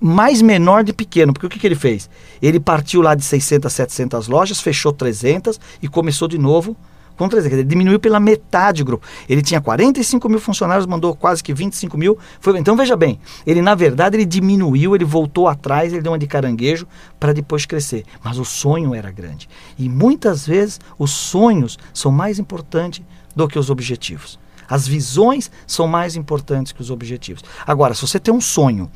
Mais 0.00 0.42
menor 0.42 0.84
de 0.84 0.92
pequeno. 0.92 1.32
Porque 1.32 1.46
o 1.46 1.50
que, 1.50 1.58
que 1.58 1.66
ele 1.66 1.74
fez? 1.74 2.08
Ele 2.40 2.58
partiu 2.58 3.02
lá 3.02 3.14
de 3.14 3.24
600, 3.24 3.72
700 3.72 4.28
lojas, 4.28 4.60
fechou 4.60 4.92
300 4.92 5.60
e 5.82 5.88
começou 5.88 6.28
de 6.28 6.38
novo 6.38 6.76
com 7.18 7.28
300. 7.28 7.58
Ele 7.58 7.68
diminuiu 7.68 7.98
pela 7.98 8.18
metade 8.20 8.82
o 8.82 8.84
grupo. 8.84 9.06
Ele 9.28 9.42
tinha 9.42 9.60
45 9.60 10.28
mil 10.28 10.40
funcionários, 10.40 10.86
mandou 10.86 11.14
quase 11.14 11.42
que 11.42 11.52
25 11.52 11.98
mil. 11.98 12.16
Foi, 12.40 12.58
então 12.58 12.76
veja 12.76 12.96
bem, 12.96 13.20
ele 13.46 13.60
na 13.60 13.74
verdade 13.74 14.16
ele 14.16 14.24
diminuiu, 14.24 14.94
ele 14.94 15.04
voltou 15.04 15.48
atrás, 15.48 15.92
ele 15.92 16.00
deu 16.00 16.12
uma 16.12 16.18
de 16.18 16.26
caranguejo 16.26 16.86
para 17.18 17.32
depois 17.32 17.66
crescer. 17.66 18.04
Mas 18.22 18.38
o 18.38 18.44
sonho 18.44 18.94
era 18.94 19.10
grande. 19.10 19.48
E 19.76 19.88
muitas 19.88 20.46
vezes 20.46 20.80
os 20.98 21.10
sonhos 21.10 21.78
são 21.92 22.12
mais 22.12 22.38
importantes 22.38 23.02
do 23.34 23.48
que 23.48 23.58
os 23.58 23.68
objetivos. 23.68 24.38
As 24.68 24.86
visões 24.86 25.50
são 25.66 25.88
mais 25.88 26.14
importantes 26.14 26.72
que 26.72 26.80
os 26.80 26.90
objetivos. 26.90 27.42
Agora, 27.66 27.94
se 27.94 28.02
você 28.02 28.20
tem 28.20 28.32
um 28.32 28.40
sonho, 28.40 28.90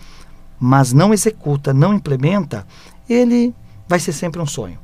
mas 0.60 0.92
não 0.92 1.12
executa, 1.12 1.72
não 1.72 1.94
implementa, 1.94 2.66
ele 3.08 3.54
vai 3.88 3.98
ser 3.98 4.12
sempre 4.12 4.40
um 4.40 4.46
sonho. 4.46 4.78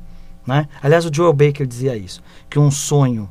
Né? 0.49 0.67
Aliás, 0.81 1.05
o 1.05 1.13
Joel 1.13 1.31
Baker 1.31 1.67
dizia 1.67 1.95
isso, 1.95 2.23
que 2.49 2.57
um 2.57 2.71
sonho, 2.71 3.29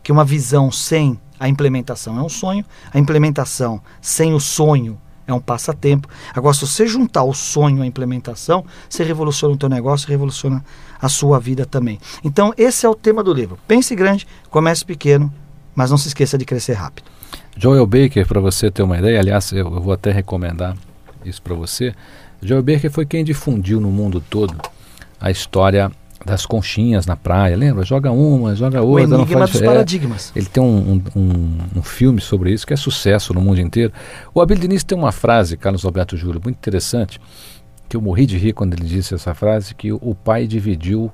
que 0.00 0.12
uma 0.12 0.24
visão 0.24 0.70
sem 0.70 1.18
a 1.38 1.48
implementação 1.48 2.16
é 2.16 2.22
um 2.22 2.28
sonho, 2.28 2.64
a 2.94 3.00
implementação 3.00 3.82
sem 4.00 4.32
o 4.32 4.38
sonho 4.38 4.96
é 5.26 5.34
um 5.34 5.40
passatempo. 5.40 6.08
Agora, 6.32 6.54
se 6.54 6.64
você 6.64 6.86
juntar 6.86 7.24
o 7.24 7.34
sonho 7.34 7.82
à 7.82 7.86
implementação, 7.86 8.64
você 8.88 9.02
revoluciona 9.02 9.54
o 9.54 9.56
teu 9.56 9.68
negócio, 9.68 10.08
revoluciona 10.08 10.64
a 11.00 11.08
sua 11.08 11.40
vida 11.40 11.66
também. 11.66 11.98
Então, 12.22 12.54
esse 12.56 12.86
é 12.86 12.88
o 12.88 12.94
tema 12.94 13.24
do 13.24 13.34
livro. 13.34 13.58
Pense 13.66 13.92
grande, 13.96 14.24
comece 14.48 14.84
pequeno, 14.84 15.34
mas 15.74 15.90
não 15.90 15.98
se 15.98 16.06
esqueça 16.06 16.38
de 16.38 16.44
crescer 16.44 16.74
rápido. 16.74 17.10
Joel 17.56 17.86
Baker, 17.86 18.24
para 18.24 18.38
você 18.40 18.70
ter 18.70 18.84
uma 18.84 18.98
ideia, 18.98 19.18
aliás, 19.18 19.50
eu, 19.50 19.66
eu 19.66 19.80
vou 19.80 19.92
até 19.92 20.12
recomendar 20.12 20.76
isso 21.24 21.42
para 21.42 21.56
você. 21.56 21.92
Joel 22.40 22.62
Baker 22.62 22.88
foi 22.88 23.04
quem 23.04 23.24
difundiu 23.24 23.80
no 23.80 23.90
mundo 23.90 24.20
todo 24.20 24.56
a 25.20 25.28
história 25.28 25.90
das 26.24 26.46
conchinhas 26.46 27.06
na 27.06 27.16
praia, 27.16 27.56
lembra? 27.56 27.84
Joga 27.84 28.10
uma, 28.10 28.54
joga 28.54 28.82
O 28.82 28.88
outra. 28.88 29.06
não 29.06 29.18
enigma 29.18 29.38
faz 29.40 29.50
dos 29.52 29.60
paradigmas. 29.60 30.32
Ele 30.34 30.46
tem 30.46 30.62
um, 30.62 31.02
um, 31.14 31.58
um, 31.76 31.82
filme 31.82 32.20
sobre 32.20 32.52
isso 32.52 32.66
que 32.66 32.72
é 32.72 32.76
sucesso 32.76 33.34
no 33.34 33.40
mundo 33.40 33.60
inteiro. 33.60 33.92
O 34.34 34.40
Abel 34.40 34.58
Diniz 34.58 34.84
tem 34.84 34.96
uma 34.96 35.12
frase, 35.12 35.56
Carlos 35.56 35.84
Alberto 35.84 36.16
Júlio, 36.16 36.40
muito 36.42 36.56
interessante, 36.56 37.20
que 37.88 37.96
eu 37.96 38.00
morri 38.00 38.26
de 38.26 38.38
rir 38.38 38.52
quando 38.52 38.74
ele 38.74 38.84
disse 38.84 39.14
essa 39.14 39.34
frase, 39.34 39.74
que 39.74 39.92
o, 39.92 39.98
o 40.00 40.14
pai 40.14 40.46
dividiu 40.46 41.12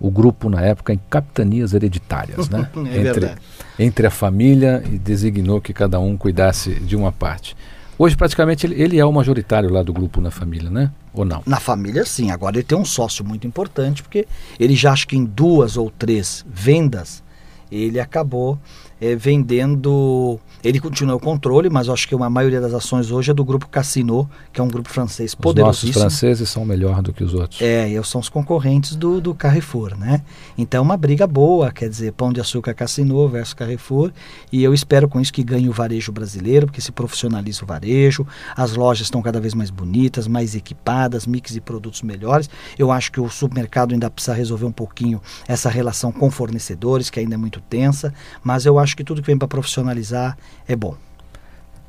o 0.00 0.10
grupo 0.10 0.48
na 0.48 0.62
época 0.62 0.92
em 0.92 1.00
capitanias 1.10 1.74
hereditárias, 1.74 2.48
né? 2.48 2.68
É 2.76 2.80
entre, 2.80 3.02
verdade. 3.02 3.40
entre 3.78 4.06
a 4.06 4.10
família 4.10 4.82
e 4.86 4.98
designou 4.98 5.60
que 5.60 5.72
cada 5.72 5.98
um 5.98 6.16
cuidasse 6.16 6.74
de 6.74 6.96
uma 6.96 7.10
parte. 7.10 7.56
Hoje, 7.98 8.16
praticamente, 8.16 8.64
ele, 8.64 8.96
é 8.96 9.04
o 9.04 9.12
majoritário 9.12 9.68
lá 9.72 9.82
do 9.82 9.92
grupo 9.92 10.20
na 10.20 10.30
família, 10.30 10.70
né? 10.70 10.92
Ou 11.12 11.24
não? 11.24 11.42
Na 11.44 11.58
família, 11.58 12.04
sim. 12.04 12.30
Agora 12.30 12.56
ele 12.56 12.62
tem 12.62 12.78
um 12.78 12.84
sócio 12.84 13.24
muito 13.24 13.44
importante, 13.44 14.04
porque 14.04 14.28
ele 14.58 14.76
já 14.76 14.92
acho 14.92 15.08
que 15.08 15.16
em 15.16 15.24
duas 15.24 15.76
ou 15.76 15.90
três 15.90 16.46
vendas, 16.48 17.24
ele 17.72 17.98
acabou 17.98 18.56
é, 19.00 19.14
vendendo. 19.14 20.38
Ele 20.62 20.80
continua 20.80 21.14
o 21.14 21.20
controle, 21.20 21.70
mas 21.70 21.86
eu 21.86 21.92
acho 21.92 22.08
que 22.08 22.14
uma 22.14 22.28
maioria 22.28 22.60
das 22.60 22.74
ações 22.74 23.10
hoje 23.10 23.30
é 23.30 23.34
do 23.34 23.44
grupo 23.44 23.68
Cassino, 23.68 24.28
que 24.52 24.60
é 24.60 24.64
um 24.64 24.68
grupo 24.68 24.88
francês 24.88 25.32
Os 25.32 25.34
nossos 25.34 25.42
poderosíssimo. 25.42 25.92
franceses 25.92 26.48
são 26.48 26.64
melhor 26.64 27.00
do 27.00 27.12
que 27.12 27.22
os 27.22 27.34
outros. 27.34 27.60
É, 27.60 27.88
e 27.88 28.04
são 28.04 28.20
os 28.20 28.28
concorrentes 28.28 28.96
do, 28.96 29.20
do 29.20 29.34
Carrefour, 29.34 29.96
né? 29.96 30.22
Então, 30.56 30.82
uma 30.82 30.96
briga 30.96 31.26
boa, 31.26 31.70
quer 31.70 31.88
dizer, 31.88 32.12
Pão 32.12 32.32
de 32.32 32.40
Açúcar 32.40 32.74
Cassino 32.74 33.28
versus 33.28 33.54
Carrefour, 33.54 34.10
e 34.50 34.62
eu 34.62 34.74
espero 34.74 35.08
com 35.08 35.20
isso 35.20 35.32
que 35.32 35.42
ganhe 35.42 35.68
o 35.68 35.72
varejo 35.72 36.10
brasileiro, 36.10 36.66
porque 36.66 36.80
se 36.80 36.90
profissionaliza 36.90 37.62
o 37.62 37.66
varejo, 37.66 38.26
as 38.56 38.74
lojas 38.74 39.06
estão 39.06 39.22
cada 39.22 39.40
vez 39.40 39.54
mais 39.54 39.70
bonitas, 39.70 40.26
mais 40.26 40.54
equipadas, 40.54 41.26
mix 41.26 41.52
de 41.52 41.60
produtos 41.60 42.02
melhores. 42.02 42.50
Eu 42.78 42.90
acho 42.90 43.12
que 43.12 43.20
o 43.20 43.28
supermercado 43.28 43.92
ainda 43.92 44.10
precisa 44.10 44.34
resolver 44.34 44.66
um 44.66 44.72
pouquinho 44.72 45.20
essa 45.46 45.68
relação 45.68 46.10
com 46.10 46.30
fornecedores, 46.30 47.10
que 47.10 47.20
ainda 47.20 47.34
é 47.34 47.38
muito 47.38 47.60
tensa, 47.60 48.12
mas 48.42 48.66
eu 48.66 48.78
acho 48.78 48.87
que 48.94 49.04
tudo 49.04 49.20
que 49.20 49.26
vem 49.26 49.38
para 49.38 49.48
profissionalizar 49.48 50.36
é 50.66 50.76
bom. 50.76 50.96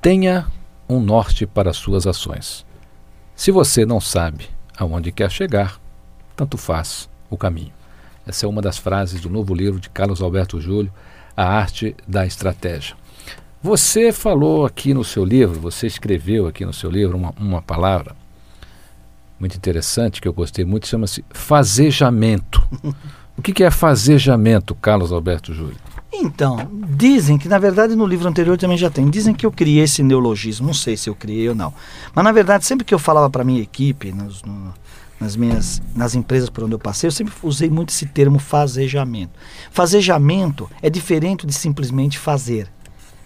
Tenha 0.01 0.47
um 0.87 0.99
norte 0.99 1.45
para 1.45 1.73
suas 1.73 2.07
ações. 2.07 2.65
Se 3.35 3.51
você 3.51 3.85
não 3.85 3.99
sabe 3.99 4.49
aonde 4.77 5.11
quer 5.11 5.29
chegar, 5.29 5.79
tanto 6.35 6.57
faz 6.57 7.09
o 7.29 7.37
caminho. 7.37 7.73
Essa 8.25 8.45
é 8.45 8.49
uma 8.49 8.61
das 8.61 8.77
frases 8.77 9.21
do 9.21 9.29
novo 9.29 9.53
livro 9.53 9.79
de 9.79 9.89
Carlos 9.89 10.21
Alberto 10.21 10.59
Júlio, 10.59 10.91
A 11.35 11.43
Arte 11.43 11.95
da 12.07 12.25
Estratégia. 12.25 12.95
Você 13.61 14.13
falou 14.13 14.65
aqui 14.65 14.93
no 14.93 15.03
seu 15.03 15.25
livro, 15.25 15.59
você 15.59 15.85
escreveu 15.85 16.47
aqui 16.47 16.65
no 16.65 16.73
seu 16.73 16.89
livro 16.89 17.17
uma, 17.17 17.33
uma 17.37 17.61
palavra 17.61 18.15
muito 19.39 19.55
interessante 19.55 20.21
que 20.21 20.27
eu 20.27 20.33
gostei 20.33 20.65
muito, 20.65 20.87
chama-se 20.87 21.23
fazejamento. 21.29 22.61
o 23.37 23.41
que, 23.41 23.53
que 23.53 23.63
é 23.63 23.71
fazejamento, 23.71 24.75
Carlos 24.75 25.11
Alberto 25.11 25.53
Júlio? 25.53 25.77
Então, 26.11 26.67
dizem 26.89 27.37
que, 27.37 27.47
na 27.47 27.59
verdade, 27.59 27.95
no 27.95 28.05
livro 28.05 28.27
anterior 28.27 28.57
também 28.57 28.77
já 28.77 28.89
tem. 28.89 29.09
Dizem 29.09 29.33
que 29.33 29.45
eu 29.45 29.51
criei 29.51 29.83
esse 29.83 30.01
neologismo, 30.01 30.67
não 30.67 30.73
sei 30.73 30.97
se 30.97 31.09
eu 31.09 31.15
criei 31.15 31.49
ou 31.49 31.55
não. 31.55 31.73
Mas, 32.13 32.25
na 32.25 32.31
verdade, 32.31 32.65
sempre 32.65 32.83
que 32.83 32.93
eu 32.93 32.99
falava 32.99 33.29
para 33.29 33.43
minha 33.43 33.61
equipe, 33.61 34.11
nos, 34.11 34.41
no, 34.41 34.73
nas 35.19 35.35
minhas 35.35 35.81
nas 35.95 36.15
empresas 36.15 36.49
por 36.49 36.63
onde 36.63 36.73
eu 36.73 36.79
passei, 36.79 37.07
eu 37.07 37.11
sempre 37.11 37.33
usei 37.43 37.69
muito 37.69 37.89
esse 37.89 38.07
termo 38.07 38.39
fazejamento. 38.39 39.33
Fazejamento 39.71 40.69
é 40.81 40.89
diferente 40.89 41.45
de 41.45 41.53
simplesmente 41.53 42.17
fazer. 42.17 42.67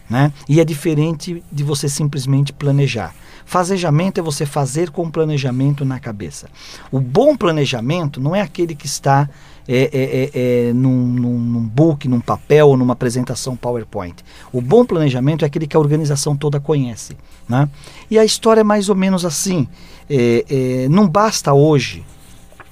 Né? 0.09 0.33
E 0.49 0.59
é 0.59 0.65
diferente 0.65 1.41
de 1.49 1.63
você 1.63 1.87
simplesmente 1.87 2.51
planejar. 2.51 3.15
Fazejamento 3.45 4.19
é 4.19 4.23
você 4.23 4.45
fazer 4.45 4.89
com 4.89 5.09
planejamento 5.09 5.85
na 5.85 5.99
cabeça. 5.99 6.49
O 6.91 6.99
bom 6.99 7.35
planejamento 7.35 8.19
não 8.19 8.35
é 8.35 8.41
aquele 8.41 8.75
que 8.75 8.85
está 8.85 9.29
é, 9.67 9.83
é, 9.83 9.89
é, 9.93 10.69
é, 10.69 10.73
num, 10.73 11.07
num, 11.07 11.39
num 11.39 11.61
book, 11.61 12.07
num 12.07 12.19
papel 12.19 12.67
ou 12.67 12.77
numa 12.77 12.93
apresentação 12.93 13.55
PowerPoint. 13.55 14.15
O 14.51 14.61
bom 14.61 14.85
planejamento 14.85 15.43
é 15.43 15.45
aquele 15.45 15.67
que 15.67 15.77
a 15.77 15.79
organização 15.79 16.35
toda 16.35 16.59
conhece. 16.59 17.15
Né? 17.47 17.69
E 18.09 18.19
a 18.19 18.25
história 18.25 18.61
é 18.61 18.63
mais 18.63 18.89
ou 18.89 18.95
menos 18.95 19.25
assim. 19.25 19.67
É, 20.09 20.45
é, 20.49 20.89
não 20.89 21.07
basta 21.07 21.53
hoje, 21.53 22.03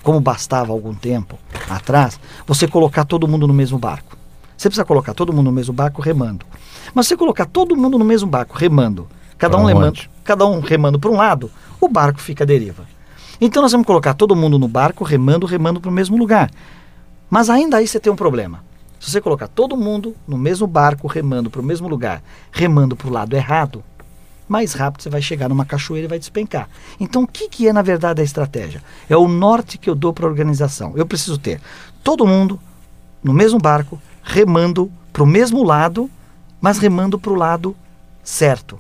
como 0.04 0.20
bastava 0.20 0.72
algum 0.74 0.94
tempo 0.94 1.38
atrás, 1.70 2.20
você 2.46 2.68
colocar 2.68 3.06
todo 3.06 3.28
mundo 3.28 3.48
no 3.48 3.54
mesmo 3.54 3.78
barco. 3.78 4.18
Você 4.58 4.70
precisa 4.70 4.86
colocar 4.86 5.14
todo 5.14 5.34
mundo 5.34 5.46
no 5.46 5.52
mesmo 5.52 5.74
barco 5.74 6.02
remando. 6.02 6.46
Mas 6.94 7.06
se 7.08 7.10
você 7.10 7.18
colocar 7.18 7.46
todo 7.46 7.76
mundo 7.76 7.98
no 7.98 8.06
mesmo 8.06 8.30
barco 8.30 8.58
remando, 8.58 9.08
cada 9.38 9.58
um 9.58 9.66
remando, 9.66 10.02
cada 10.24 10.46
um 10.46 10.60
remando 10.60 11.00
para 11.00 11.10
um 11.10 11.16
lado, 11.16 11.50
o 11.80 11.88
barco 11.88 12.20
fica 12.20 12.44
à 12.44 12.48
deriva. 12.48 12.86
Então 13.44 13.64
nós 13.64 13.72
vamos 13.72 13.88
colocar 13.88 14.14
todo 14.14 14.36
mundo 14.36 14.60
no 14.60 14.68
barco 14.68 15.04
remando, 15.04 15.48
remando 15.48 15.82
para 15.82 15.90
o 15.90 15.94
mesmo 15.94 16.16
lugar. 16.16 16.52
Mas 17.28 17.50
ainda 17.50 17.78
aí 17.78 17.88
você 17.88 18.00
tem 18.00 18.14
um 18.14 18.16
problema. 18.16 18.64
Se 19.00 19.10
você 19.10 19.20
colocar 19.20 19.48
todo 19.48 19.76
mundo 19.76 20.16
no 20.28 20.38
mesmo 20.38 20.68
barco 20.68 21.08
remando 21.08 21.50
para 21.50 21.60
o 21.60 21.64
mesmo 21.64 21.88
lugar, 21.88 22.22
remando 22.52 22.96
para 22.96 23.08
o 23.08 23.12
lado 23.12 23.36
errado, 23.36 23.84
mais 24.48 24.74
rápido 24.74 25.02
você 25.02 25.10
vai 25.10 25.24
chegar 25.24 25.50
numa 25.50 25.66
cachoeira 25.66 26.06
e 26.06 26.08
vai 26.08 26.20
despencar. 26.20 26.70
Então 27.00 27.24
o 27.24 27.28
que, 27.28 27.50
que 27.50 27.68
é 27.68 27.74
na 27.74 27.82
verdade 27.82 28.22
a 28.22 28.24
estratégia? 28.24 28.84
É 29.10 29.18
o 29.18 29.28
norte 29.28 29.80
que 29.80 29.90
eu 29.90 29.96
dou 29.96 30.14
para 30.14 30.28
a 30.28 30.30
organização. 30.30 30.94
Eu 30.96 31.08
preciso 31.08 31.40
ter 31.40 31.60
todo 32.04 32.28
mundo 32.28 32.60
no 33.24 33.34
mesmo 33.34 33.58
barco, 33.58 34.00
remando 34.22 34.92
para 35.12 35.24
o 35.24 35.28
mesmo 35.28 35.64
lado, 35.64 36.12
mas 36.62 36.78
remando 36.78 37.18
para 37.18 37.34
o 37.34 37.36
lado 37.36 37.76
certo. 38.24 38.78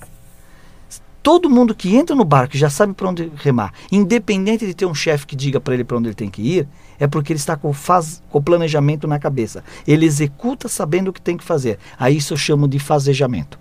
Todo 1.23 1.49
mundo 1.49 1.75
que 1.75 1.95
entra 1.95 2.15
no 2.15 2.25
barco 2.25 2.57
já 2.57 2.69
sabe 2.69 2.93
para 2.93 3.07
onde 3.07 3.31
remar, 3.35 3.73
independente 3.91 4.65
de 4.65 4.73
ter 4.73 4.87
um 4.87 4.95
chefe 4.95 5.27
que 5.27 5.35
diga 5.35 5.59
para 5.59 5.75
ele 5.75 5.83
para 5.83 5.97
onde 5.97 6.07
ele 6.07 6.15
tem 6.15 6.29
que 6.29 6.41
ir, 6.41 6.67
é 6.99 7.05
porque 7.05 7.31
ele 7.31 7.39
está 7.39 7.55
com, 7.55 7.71
faz, 7.73 8.23
com 8.29 8.39
o 8.39 8.41
planejamento 8.41 9.07
na 9.07 9.19
cabeça. 9.19 9.63
Ele 9.87 10.05
executa 10.05 10.67
sabendo 10.67 11.09
o 11.09 11.13
que 11.13 11.21
tem 11.21 11.37
que 11.37 11.43
fazer. 11.43 11.77
Aí 11.99 12.17
isso 12.17 12.33
eu 12.33 12.37
chamo 12.37 12.67
de 12.67 12.79
fazejamento. 12.79 13.59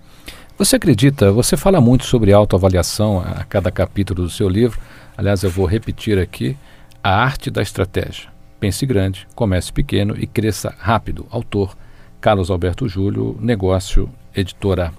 Você 0.57 0.77
acredita, 0.77 1.33
você 1.33 1.57
fala 1.57 1.81
muito 1.81 2.05
sobre 2.05 2.33
autoavaliação 2.33 3.20
a 3.20 3.44
cada 3.44 3.70
capítulo 3.70 4.25
do 4.25 4.31
seu 4.31 4.49
livro. 4.49 4.79
Aliás, 5.16 5.42
eu 5.42 5.51
vou 5.51 5.66
repetir 5.66 6.18
aqui: 6.18 6.57
A 7.03 7.23
Arte 7.23 7.51
da 7.51 7.62
Estratégia. 7.62 8.29
Pense 8.59 8.85
grande, 8.85 9.27
comece 9.35 9.73
pequeno 9.73 10.14
e 10.18 10.27
cresça 10.27 10.75
rápido. 10.79 11.27
Autor 11.31 11.77
Carlos 12.20 12.51
Alberto 12.51 12.87
Júlio, 12.87 13.37
Negócio, 13.40 14.11
editora. 14.35 14.92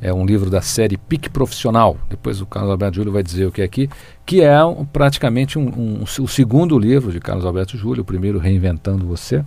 É 0.00 0.12
um 0.14 0.24
livro 0.24 0.48
da 0.48 0.60
série 0.60 0.96
Pique 0.96 1.28
Profissional. 1.28 1.96
Depois 2.08 2.40
o 2.40 2.46
Carlos 2.46 2.70
Alberto 2.70 2.96
Júlio 2.96 3.12
vai 3.12 3.22
dizer 3.22 3.46
o 3.46 3.50
que 3.52 3.60
é 3.60 3.64
aqui, 3.64 3.90
que 4.24 4.40
é 4.40 4.64
um- 4.64 4.84
praticamente 4.84 5.58
um, 5.58 5.66
um- 5.66 6.04
o 6.20 6.28
segundo 6.28 6.78
livro 6.78 7.10
de 7.10 7.18
Carlos 7.18 7.44
Alberto 7.44 7.76
Júlio, 7.76 8.02
o 8.02 8.04
primeiro 8.04 8.38
Reinventando 8.38 9.04
Você, 9.06 9.44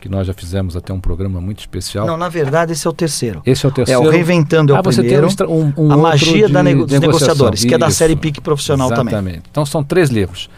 que 0.00 0.08
nós 0.08 0.26
já 0.28 0.32
fizemos 0.32 0.76
até 0.76 0.92
um 0.92 1.00
programa 1.00 1.40
muito 1.40 1.58
especial. 1.58 2.06
Não, 2.06 2.16
na 2.16 2.28
verdade, 2.28 2.72
esse 2.72 2.86
é 2.86 2.90
o 2.90 2.92
terceiro. 2.92 3.42
Esse 3.44 3.66
é 3.66 3.68
o 3.68 3.70
É, 3.70 3.74
terceiro. 3.74 4.02
o 4.02 4.08
Reinventando 4.10 4.72
é 4.72 4.76
o 4.76 4.78
ah, 4.78 4.82
você 4.82 5.02
primeiro. 5.02 5.26
tem 5.34 5.46
um, 5.48 5.72
um, 5.76 5.92
a 5.92 5.96
magia 5.96 6.46
de 6.46 6.52
da 6.52 6.62
nego- 6.62 6.86
dos 6.86 6.92
negociação. 6.92 7.26
negociadores, 7.28 7.64
que 7.64 7.74
é 7.74 7.78
da 7.78 7.88
Isso. 7.88 7.98
série 7.98 8.14
Pique 8.16 8.40
Profissional 8.40 8.88
também. 8.90 9.12
Exatamente. 9.12 9.42
Então 9.50 9.66
são 9.66 9.82
três 9.82 10.08
livros: 10.08 10.48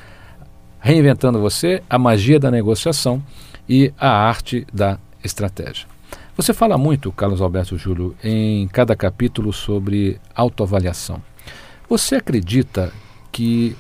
Reinventando 0.79 1.41
Você, 1.41 1.83
A 1.89 1.99
Magia 1.99 2.39
da 2.39 2.51
Negociação 2.51 3.23
e 3.69 3.93
A 3.99 4.11
Arte 4.11 4.67
da 4.73 4.99
Estratégia. 5.25 5.87
Você 6.35 6.55
fala 6.55 6.79
muito, 6.79 7.13
Carlos 7.13 7.43
Alberto 7.43 7.77
Júlio, 7.77 8.17
em 8.25 8.67
cada 8.69 8.97
capítulo 8.97 9.53
sobre 9.53 10.19
autoavaliação. 10.35 11.23
Você 11.91 12.15
acredita 12.15 12.91
que 13.31 13.77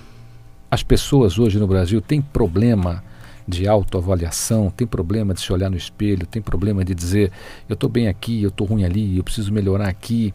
as 0.71 0.83
pessoas 0.83 1.38
hoje 1.38 1.59
no 1.59 1.67
Brasil 1.67 2.03
têm 2.03 2.21
problema 2.21 3.03
de 3.49 3.67
autoavaliação, 3.67 4.71
tem 4.71 4.87
problema 4.87 5.33
de 5.33 5.41
se 5.41 5.51
olhar 5.51 5.71
no 5.71 5.79
espelho, 5.79 6.27
tem 6.27 6.43
problema 6.43 6.85
de 6.85 6.95
dizer 6.95 7.33
eu 7.67 7.73
estou 7.73 7.88
bem 7.88 8.07
aqui, 8.07 8.43
eu 8.43 8.51
estou 8.51 8.67
ruim 8.67 8.85
ali, 8.85 9.17
eu 9.17 9.25
preciso 9.25 9.51
melhorar 9.51 9.88
aqui. 9.88 10.35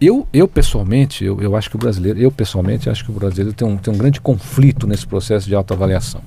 Eu, 0.00 0.26
eu 0.32 0.46
pessoalmente, 0.46 1.24
eu, 1.24 1.40
eu 1.40 1.56
acho 1.56 1.68
que 1.68 1.74
o 1.74 1.78
brasileiro, 1.80 2.20
eu 2.20 2.30
pessoalmente 2.30 2.88
acho 2.88 3.04
que 3.04 3.10
o 3.10 3.14
brasileiro 3.14 3.52
tem 3.52 3.66
um, 3.66 3.76
tem 3.76 3.92
um 3.92 3.98
grande 3.98 4.20
conflito 4.20 4.86
nesse 4.86 5.06
processo 5.06 5.48
de 5.48 5.54
autoavaliação. 5.56 6.22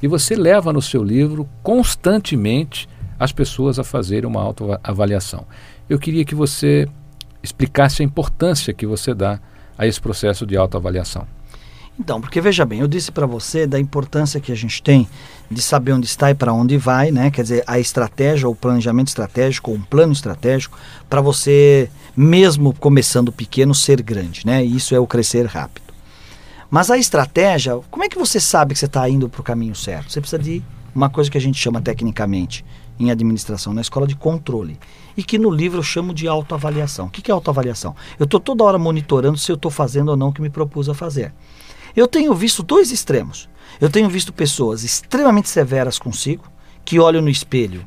E 0.00 0.06
você 0.06 0.36
leva 0.36 0.72
no 0.72 0.80
seu 0.80 1.02
livro 1.02 1.48
constantemente 1.60 2.88
as 3.22 3.30
pessoas 3.30 3.78
a 3.78 3.84
fazerem 3.84 4.28
uma 4.28 4.42
autoavaliação. 4.42 5.46
Eu 5.88 5.96
queria 5.96 6.24
que 6.24 6.34
você 6.34 6.88
explicasse 7.40 8.02
a 8.02 8.04
importância 8.04 8.74
que 8.74 8.84
você 8.84 9.14
dá 9.14 9.38
a 9.78 9.86
esse 9.86 10.00
processo 10.00 10.44
de 10.44 10.56
autoavaliação. 10.56 11.24
Então, 12.00 12.20
porque 12.20 12.40
veja 12.40 12.64
bem, 12.64 12.80
eu 12.80 12.88
disse 12.88 13.12
para 13.12 13.24
você 13.24 13.64
da 13.64 13.78
importância 13.78 14.40
que 14.40 14.50
a 14.50 14.56
gente 14.56 14.82
tem 14.82 15.08
de 15.48 15.62
saber 15.62 15.92
onde 15.92 16.06
está 16.06 16.32
e 16.32 16.34
para 16.34 16.52
onde 16.52 16.76
vai, 16.76 17.12
né? 17.12 17.30
Quer 17.30 17.42
dizer, 17.42 17.64
a 17.64 17.78
estratégia, 17.78 18.48
o 18.48 18.56
planejamento 18.56 19.08
estratégico, 19.08 19.70
ou 19.70 19.76
um 19.76 19.82
plano 19.82 20.12
estratégico, 20.12 20.76
para 21.08 21.20
você, 21.20 21.88
mesmo 22.16 22.74
começando 22.74 23.30
pequeno, 23.30 23.72
ser 23.72 24.02
grande, 24.02 24.44
né? 24.44 24.64
Isso 24.64 24.96
é 24.96 24.98
o 24.98 25.06
crescer 25.06 25.46
rápido. 25.46 25.92
Mas 26.68 26.90
a 26.90 26.98
estratégia, 26.98 27.78
como 27.88 28.02
é 28.02 28.08
que 28.08 28.18
você 28.18 28.40
sabe 28.40 28.72
que 28.74 28.80
você 28.80 28.86
está 28.86 29.08
indo 29.08 29.28
para 29.28 29.40
o 29.40 29.44
caminho 29.44 29.76
certo? 29.76 30.10
Você 30.10 30.20
precisa 30.20 30.42
de 30.42 30.60
uma 30.92 31.08
coisa 31.08 31.30
que 31.30 31.38
a 31.38 31.40
gente 31.40 31.58
chama 31.58 31.80
tecnicamente 31.80 32.64
em 32.98 33.10
administração 33.10 33.72
na 33.72 33.80
escola 33.80 34.06
de 34.06 34.14
controle 34.14 34.78
e 35.16 35.22
que 35.22 35.38
no 35.38 35.50
livro 35.50 35.78
eu 35.78 35.82
chamo 35.82 36.14
de 36.14 36.26
autoavaliação. 36.28 37.06
O 37.06 37.10
que 37.10 37.30
é 37.30 37.34
autoavaliação? 37.34 37.94
Eu 38.18 38.24
estou 38.24 38.40
toda 38.40 38.64
hora 38.64 38.78
monitorando 38.78 39.36
se 39.38 39.50
eu 39.50 39.56
estou 39.56 39.70
fazendo 39.70 40.08
ou 40.10 40.16
não 40.16 40.28
o 40.28 40.32
que 40.32 40.40
me 40.42 40.50
propus 40.50 40.88
a 40.88 40.94
fazer. 40.94 41.32
Eu 41.94 42.06
tenho 42.08 42.34
visto 42.34 42.62
dois 42.62 42.90
extremos. 42.90 43.48
Eu 43.80 43.90
tenho 43.90 44.08
visto 44.08 44.32
pessoas 44.32 44.84
extremamente 44.84 45.48
severas 45.48 45.98
consigo, 45.98 46.44
que 46.84 46.98
olham 46.98 47.20
no 47.22 47.28
espelho 47.30 47.84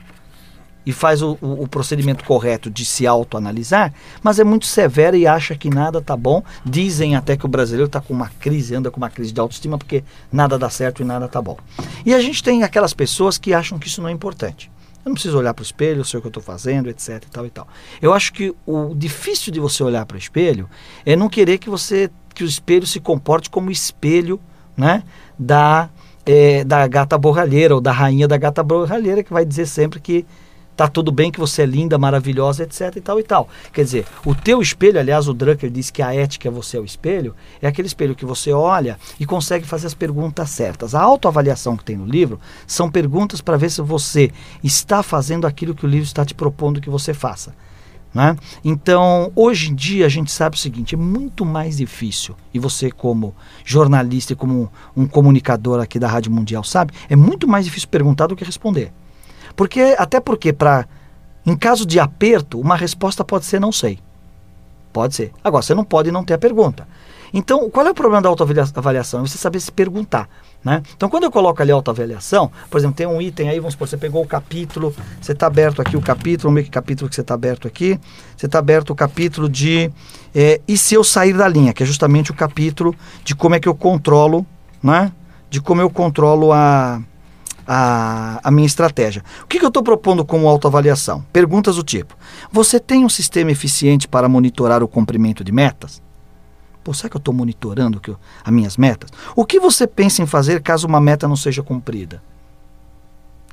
e 0.86 0.91
faz 0.94 1.22
o, 1.24 1.36
o- 1.41 1.63
o 1.63 1.68
procedimento 1.68 2.24
correto 2.24 2.70
de 2.70 2.86
se 2.86 3.08
autoanalisar, 3.08 3.91
mas 4.22 4.38
é 4.38 4.44
muito 4.44 4.68
severa 4.68 5.18
e 5.18 5.26
acha 5.26 5.56
que 5.56 5.68
nada 5.70 6.00
tá 6.00 6.15
bom. 6.15 6.44
Dizem 6.63 7.15
até 7.15 7.36
que 7.36 7.46
o 7.46 7.50
brasileiro 7.50 7.88
está 7.88 8.00
com 8.00 8.13
uma 8.13 8.30
crise, 8.39 8.76
anda 8.76 8.91
com 8.91 8.98
uma 8.98 9.10
crise 9.10 9.32
de 9.34 9.39
autoestima 9.39 9.80
porque 9.80 10.04
nada 10.32 10.60
dá 10.60 10.70
certo 10.70 11.02
e 11.02 11.06
nada 11.06 11.28
tá 11.28 11.41
bom. 11.41 11.58
E 12.06 12.13
a 12.13 12.22
gente 12.22 12.44
tem 12.44 12.62
aquelas 12.62 12.94
pessoas 12.94 13.39
que 13.39 13.52
acham 13.54 13.80
que 13.80 13.88
isso 13.88 14.00
não 14.02 14.10
é 14.10 14.12
importante. 14.12 14.70
Eu 15.06 15.10
não 15.10 15.13
preciso 15.13 15.38
olhar 15.38 15.54
para 15.54 15.62
o 15.62 15.65
espelho, 15.65 16.00
eu 16.00 16.04
sei 16.04 16.18
o 16.18 16.22
que 16.22 16.26
eu 16.26 16.30
estou 16.30 16.41
fazendo, 16.41 16.89
etc 16.89 17.24
e 17.24 17.30
tal 17.30 17.46
e 17.46 17.50
tal. 17.52 17.68
Eu 18.02 18.12
acho 18.12 18.34
que 18.34 18.56
o 18.65 18.96
difícil 18.96 19.54
de 19.54 19.60
você 19.60 19.84
olhar 19.84 20.04
para 20.04 20.15
o 20.15 20.18
espelho 20.18 20.68
é 21.06 21.15
não 21.15 21.30
querer 21.30 21.60
que 21.60 21.70
você 21.70 22.10
que 22.34 22.44
o 22.44 22.48
espelho 22.48 22.88
se 22.88 23.00
comporte 23.00 23.48
como 23.50 23.70
espelho, 23.70 24.41
né, 24.76 25.04
da 25.38 25.89
eh, 26.26 26.63
da 26.63 26.88
gata 26.88 27.20
borralheira 27.20 27.76
ou 27.76 27.80
da 27.80 27.91
rainha 27.91 28.28
da 28.28 28.36
gata 28.36 28.63
borralheira 28.63 29.24
que 29.24 29.32
vai 29.32 29.46
dizer 29.46 29.68
sempre 29.68 30.00
que 30.00 30.26
tá 30.76 30.88
tudo 30.88 31.12
bem 31.12 31.32
que 31.32 31.40
você 31.40 31.62
é 31.62 31.66
linda, 31.66 31.98
maravilhosa, 31.98 32.64
etc 32.64 32.96
e 32.96 33.02
tal 33.02 33.20
e 33.20 33.24
tal. 33.24 33.50
Quer 33.72 33.84
dizer, 33.84 34.06
o 34.26 34.36
teu 34.36 34.62
espelho, 34.62 35.00
aliás, 35.00 35.28
o 35.28 35.34
Drucker 35.34 35.70
diz 35.70 35.90
que 35.90 36.02
a 36.02 36.14
ética 36.14 36.48
é 36.48 36.52
você 36.52 36.78
é 36.78 36.80
o 36.80 36.86
espelho, 36.86 37.36
é 37.62 37.68
aquele 37.68 37.88
espelho 37.88 38.16
que 38.16 38.26
você 38.26 38.52
olha 38.52 38.98
e 39.20 39.26
consegue 39.26 39.66
fazer 39.66 39.88
as 39.88 39.94
perguntas 39.94 40.50
certas. 40.50 40.94
A 40.94 41.02
autoavaliação 41.02 41.78
que 41.78 41.86
tem 41.86 41.98
no 41.98 42.06
livro 42.06 42.40
são 42.68 42.90
perguntas 42.90 43.42
para 43.42 43.58
ver 43.58 43.70
se 43.70 43.82
você 43.82 44.32
está 44.64 45.02
fazendo 45.02 45.48
aquilo 45.48 45.76
que 45.76 45.86
o 45.86 45.90
livro 45.90 46.06
está 46.06 46.26
te 46.26 46.34
propondo 46.34 46.82
que 46.82 46.90
você 46.90 47.14
faça. 47.14 47.54
Né? 48.14 48.34
Então, 48.64 49.30
hoje 49.36 49.72
em 49.72 49.76
dia, 49.76 50.06
a 50.06 50.10
gente 50.10 50.32
sabe 50.32 50.56
o 50.56 50.60
seguinte: 50.60 50.96
é 50.96 50.98
muito 50.98 51.46
mais 51.46 51.76
difícil, 51.76 52.34
e 52.54 52.60
você, 52.60 52.90
como 52.90 53.36
jornalista 53.66 54.32
e 54.32 54.36
como 54.38 54.72
um, 54.96 55.02
um 55.02 55.06
comunicador 55.06 55.82
aqui 55.82 56.00
da 56.00 56.08
Rádio 56.08 56.32
Mundial, 56.32 56.64
sabe? 56.64 56.94
É 57.10 57.16
muito 57.16 57.46
mais 57.46 57.66
difícil 57.66 57.90
perguntar 57.90 58.28
do 58.28 58.36
que 58.36 58.46
responder. 58.46 58.94
Porque, 59.56 59.96
até 59.98 60.20
porque, 60.20 60.52
para 60.52 60.86
em 61.46 61.56
caso 61.56 61.86
de 61.86 62.00
aperto, 62.00 62.60
uma 62.60 62.76
resposta 62.76 63.24
pode 63.24 63.46
ser 63.46 63.60
não 63.60 63.72
sei. 63.72 64.00
Pode 64.91 65.13
ser. 65.13 65.32
Agora, 65.44 65.62
você 65.62 65.76
não 65.76 65.84
pode 65.84 66.12
não 66.12 66.24
ter 66.24 66.34
a 66.34 66.38
pergunta. 66.38 66.88
Então, 67.34 67.70
qual 67.70 67.86
é 67.86 67.91
o 67.91 67.94
problema 67.94 68.22
da 68.22 68.30
autoavaliação? 68.30 69.20
É 69.20 69.28
você 69.28 69.38
saber 69.38 69.60
se 69.60 69.72
perguntar. 69.72 70.28
Né? 70.63 70.82
Então, 70.96 71.10
quando 71.10 71.26
eu 71.26 71.32
coloco 71.32 71.62
ali 71.62 71.72
autoavaliação, 71.72 72.50
por 72.72 72.78
exemplo, 72.78 72.96
tem 72.96 73.06
um 73.06 73.22
item 73.22 73.50
aí, 73.50 73.60
vamos 73.60 73.74
supor, 73.74 73.88
você 73.88 73.98
pegou 73.98 74.24
o 74.24 74.28
capítulo, 74.28 74.96
você 75.22 75.34
está 75.34 75.46
aberto 75.46 75.82
aqui 75.82 75.96
o 75.96 76.02
capítulo, 76.02 76.52
ver 76.54 76.63
que 76.63 76.70
capítulo 76.72 77.08
que 77.08 77.13
você 77.13 77.22
está 77.22 77.36
aberto 77.36 77.68
aqui. 77.68 78.00
Você 78.36 78.48
está 78.48 78.58
aberto 78.58 78.91
o 78.91 78.96
capítulo 78.96 79.48
de 79.48 79.91
é, 80.34 80.60
E 80.68 80.78
se 80.78 80.96
eu 80.96 81.04
sair 81.04 81.34
da 81.34 81.48
linha, 81.48 81.74
que 81.74 81.84
é 81.84 81.86
justamente 81.86 82.32
o 82.32 82.34
capítulo 82.34 82.96
de 83.24 83.36
como 83.36 83.54
é 83.54 83.60
que 83.60 83.68
eu 83.68 83.76
controlo, 83.76 84.46
né? 84.82 85.12
De 85.50 85.62
como 85.62 85.82
eu 85.82 85.89
controlo 85.89 86.52
a, 86.52 87.02
a, 87.67 88.39
a 88.43 88.51
minha 88.51 88.65
estratégia. 88.65 89.23
O 89.43 89.47
que, 89.47 89.60
que 89.60 89.65
eu 89.65 89.69
estou 89.69 89.84
propondo 89.84 90.23
como 90.23 90.47
autoavaliação? 90.47 91.25
Perguntas 91.34 91.75
do 91.75 91.84
tipo: 91.84 92.15
Você 92.51 92.80
tem 92.80 93.06
um 93.06 93.10
sistema 93.10 93.51
eficiente 93.51 94.08
para 94.08 94.30
monitorar 94.30 94.84
o 94.84 94.88
cumprimento 94.88 95.43
de 95.43 95.51
metas? 95.51 96.01
Pô, 96.84 96.93
será 96.93 97.10
que 97.10 97.17
eu 97.17 97.19
estou 97.19 97.34
monitorando 97.34 97.99
que 97.99 98.12
eu, 98.12 98.17
as 98.43 98.54
minhas 98.54 98.78
metas? 98.78 99.10
O 99.36 99.43
que 99.43 99.60
você 99.60 99.88
pensa 99.88 100.21
em 100.21 100.28
fazer 100.28 100.62
caso 100.62 100.86
uma 100.86 101.01
meta 101.01 101.28
não 101.28 101.36
seja 101.36 101.63
cumprida? 101.63 102.21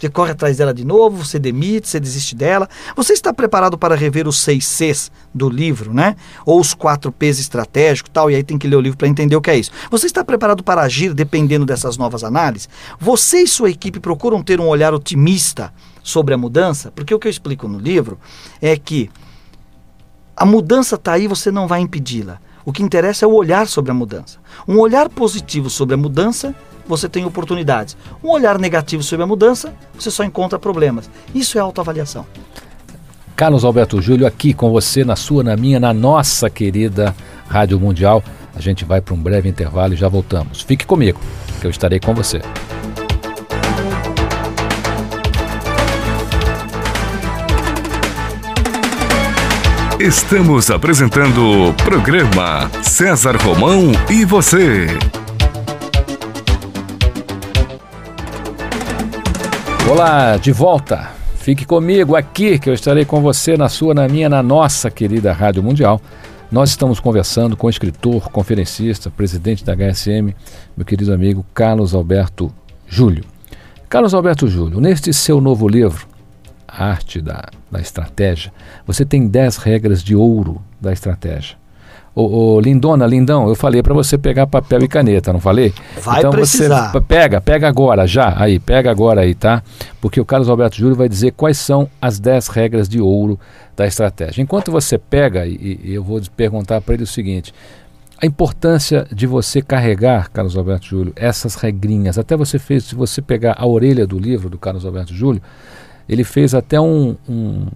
Você 0.02 0.08
corre 0.08 0.32
atrás 0.32 0.56
dela 0.56 0.74
de 0.74 0.84
novo, 0.84 1.24
você 1.24 1.38
demite, 1.38 1.88
você 1.88 2.00
desiste 2.00 2.34
dela. 2.34 2.68
Você 2.96 3.12
está 3.12 3.32
preparado 3.32 3.78
para 3.78 3.94
rever 3.94 4.26
os 4.26 4.40
seis 4.40 4.66
Cs 4.66 5.12
do 5.32 5.48
livro, 5.48 5.94
né? 5.94 6.16
Ou 6.44 6.58
os 6.58 6.74
quatro 6.74 7.12
Ps 7.12 7.38
estratégicos 7.38 8.10
tal, 8.12 8.28
e 8.28 8.34
aí 8.34 8.42
tem 8.42 8.58
que 8.58 8.66
ler 8.66 8.74
o 8.74 8.80
livro 8.80 8.98
para 8.98 9.06
entender 9.06 9.36
o 9.36 9.40
que 9.40 9.48
é 9.48 9.56
isso. 9.56 9.70
Você 9.92 10.06
está 10.06 10.24
preparado 10.24 10.64
para 10.64 10.82
agir 10.82 11.14
dependendo 11.14 11.64
dessas 11.64 11.96
novas 11.96 12.24
análises? 12.24 12.68
Você 12.98 13.42
e 13.42 13.46
sua 13.46 13.70
equipe 13.70 14.00
procuram 14.00 14.42
ter 14.42 14.58
um 14.58 14.66
olhar 14.66 14.92
otimista 14.92 15.72
sobre 16.02 16.34
a 16.34 16.36
mudança? 16.36 16.90
Porque 16.90 17.14
o 17.14 17.18
que 17.20 17.28
eu 17.28 17.30
explico 17.30 17.68
no 17.68 17.78
livro 17.78 18.18
é 18.60 18.76
que 18.76 19.08
a 20.36 20.44
mudança 20.44 20.96
está 20.96 21.12
aí, 21.12 21.28
você 21.28 21.52
não 21.52 21.68
vai 21.68 21.80
impedi-la. 21.80 22.40
O 22.64 22.72
que 22.72 22.82
interessa 22.82 23.24
é 23.24 23.28
o 23.28 23.32
olhar 23.32 23.66
sobre 23.66 23.90
a 23.90 23.94
mudança. 23.94 24.38
Um 24.66 24.78
olhar 24.78 25.08
positivo 25.08 25.68
sobre 25.68 25.94
a 25.94 25.98
mudança 25.98 26.54
você 26.86 27.08
tem 27.08 27.24
oportunidades. 27.24 27.96
Um 28.22 28.30
olhar 28.30 28.58
negativo 28.58 29.02
sobre 29.02 29.24
a 29.24 29.26
mudança, 29.26 29.72
você 29.94 30.10
só 30.10 30.24
encontra 30.24 30.58
problemas. 30.58 31.08
Isso 31.34 31.58
é 31.58 31.60
autoavaliação. 31.60 32.26
Carlos 33.36 33.64
Alberto 33.64 34.00
Júlio 34.00 34.26
aqui 34.26 34.52
com 34.52 34.70
você, 34.70 35.04
na 35.04 35.16
sua, 35.16 35.42
na 35.42 35.56
minha, 35.56 35.80
na 35.80 35.92
nossa 35.92 36.50
querida 36.50 37.14
Rádio 37.48 37.78
Mundial. 37.80 38.22
A 38.54 38.60
gente 38.60 38.84
vai 38.84 39.00
para 39.00 39.14
um 39.14 39.22
breve 39.22 39.48
intervalo 39.48 39.94
e 39.94 39.96
já 39.96 40.08
voltamos. 40.08 40.60
Fique 40.60 40.86
comigo, 40.86 41.18
que 41.60 41.66
eu 41.66 41.70
estarei 41.70 41.98
com 41.98 42.14
você. 42.14 42.42
Estamos 50.02 50.68
apresentando 50.68 51.68
o 51.68 51.74
programa 51.74 52.68
César 52.82 53.36
Romão 53.36 53.92
e 54.10 54.24
você. 54.24 54.88
Olá, 59.88 60.36
de 60.38 60.50
volta. 60.50 61.08
Fique 61.36 61.64
comigo 61.64 62.16
aqui 62.16 62.58
que 62.58 62.68
eu 62.68 62.74
estarei 62.74 63.04
com 63.04 63.22
você 63.22 63.56
na 63.56 63.68
sua, 63.68 63.94
na 63.94 64.08
minha, 64.08 64.28
na 64.28 64.42
nossa 64.42 64.90
querida 64.90 65.32
Rádio 65.32 65.62
Mundial. 65.62 66.00
Nós 66.50 66.70
estamos 66.70 66.98
conversando 66.98 67.56
com 67.56 67.68
o 67.68 67.70
escritor, 67.70 68.28
conferencista, 68.28 69.08
presidente 69.08 69.64
da 69.64 69.72
HSM, 69.76 70.34
meu 70.76 70.84
querido 70.84 71.14
amigo 71.14 71.46
Carlos 71.54 71.94
Alberto 71.94 72.52
Júlio. 72.88 73.22
Carlos 73.88 74.14
Alberto 74.14 74.48
Júlio, 74.48 74.80
neste 74.80 75.12
seu 75.12 75.40
novo 75.40 75.68
livro, 75.68 76.08
A 76.72 76.86
Arte 76.86 77.20
da, 77.20 77.48
da 77.70 77.80
Estratégia, 77.80 78.52
você 78.86 79.04
tem 79.04 79.28
10 79.28 79.58
regras 79.58 80.02
de 80.02 80.16
ouro 80.16 80.62
da 80.80 80.92
estratégia. 80.92 81.56
Ô, 82.14 82.56
ô, 82.56 82.60
Lindona, 82.60 83.06
Lindão, 83.06 83.48
eu 83.48 83.54
falei 83.54 83.82
para 83.82 83.94
você 83.94 84.18
pegar 84.18 84.46
papel 84.46 84.82
e 84.82 84.88
caneta, 84.88 85.32
não 85.32 85.40
falei? 85.40 85.72
Vai 85.98 86.18
então 86.18 86.30
precisar. 86.30 86.92
você 86.92 87.00
pega, 87.00 87.40
pega 87.40 87.66
agora, 87.66 88.06
já, 88.06 88.34
aí, 88.36 88.58
pega 88.58 88.90
agora 88.90 89.22
aí, 89.22 89.34
tá? 89.34 89.62
Porque 89.98 90.20
o 90.20 90.24
Carlos 90.24 90.50
Alberto 90.50 90.76
Júlio 90.76 90.94
vai 90.94 91.08
dizer 91.08 91.32
quais 91.32 91.56
são 91.56 91.88
as 92.00 92.20
10 92.20 92.48
regras 92.48 92.86
de 92.86 93.00
ouro 93.00 93.40
da 93.74 93.86
estratégia. 93.86 94.42
Enquanto 94.42 94.70
você 94.70 94.98
pega, 94.98 95.46
e, 95.46 95.80
e 95.82 95.94
eu 95.94 96.04
vou 96.04 96.20
perguntar 96.36 96.82
para 96.82 96.92
ele 96.94 97.04
o 97.04 97.06
seguinte: 97.06 97.54
a 98.20 98.26
importância 98.26 99.06
de 99.10 99.26
você 99.26 99.62
carregar, 99.62 100.30
Carlos 100.30 100.56
Alberto 100.56 100.86
Júlio, 100.86 101.12
essas 101.16 101.54
regrinhas. 101.54 102.18
Até 102.18 102.36
você 102.36 102.58
fez, 102.58 102.84
se 102.84 102.94
você 102.94 103.22
pegar 103.22 103.56
a 103.58 103.66
orelha 103.66 104.06
do 104.06 104.18
livro 104.18 104.50
do 104.50 104.58
Carlos 104.58 104.84
Alberto 104.84 105.14
Júlio, 105.14 105.42
ele 106.08 106.24
fez 106.24 106.54
até 106.54 106.80
um, 106.80 107.16
um, 107.28 107.66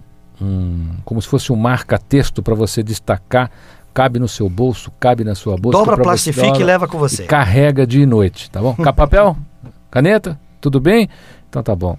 um 0.41 0.89
como 1.03 1.21
se 1.21 1.27
fosse 1.27 1.51
um 1.51 1.55
marca-texto 1.55 2.41
para 2.41 2.55
você 2.55 2.83
destacar 2.83 3.51
cabe 3.93 4.19
no 4.19 4.27
seu 4.27 4.47
bolso, 4.47 4.91
cabe 4.99 5.23
na 5.23 5.33
sua 5.33 5.57
bolsa. 5.57 5.79
Dobra, 5.79 5.97
plastifica 5.97 6.59
e 6.59 6.63
leva 6.63 6.87
com 6.87 6.99
você. 6.99 7.23
Carrega 7.23 7.87
de 7.87 8.05
noite, 8.05 8.51
tá 8.51 8.61
bom? 8.61 8.75
Papel? 8.75 9.35
Caneta? 9.89 10.39
Tudo 10.61 10.79
bem? 10.79 11.09
Então 11.49 11.63
tá 11.63 11.75
bom. 11.75 11.97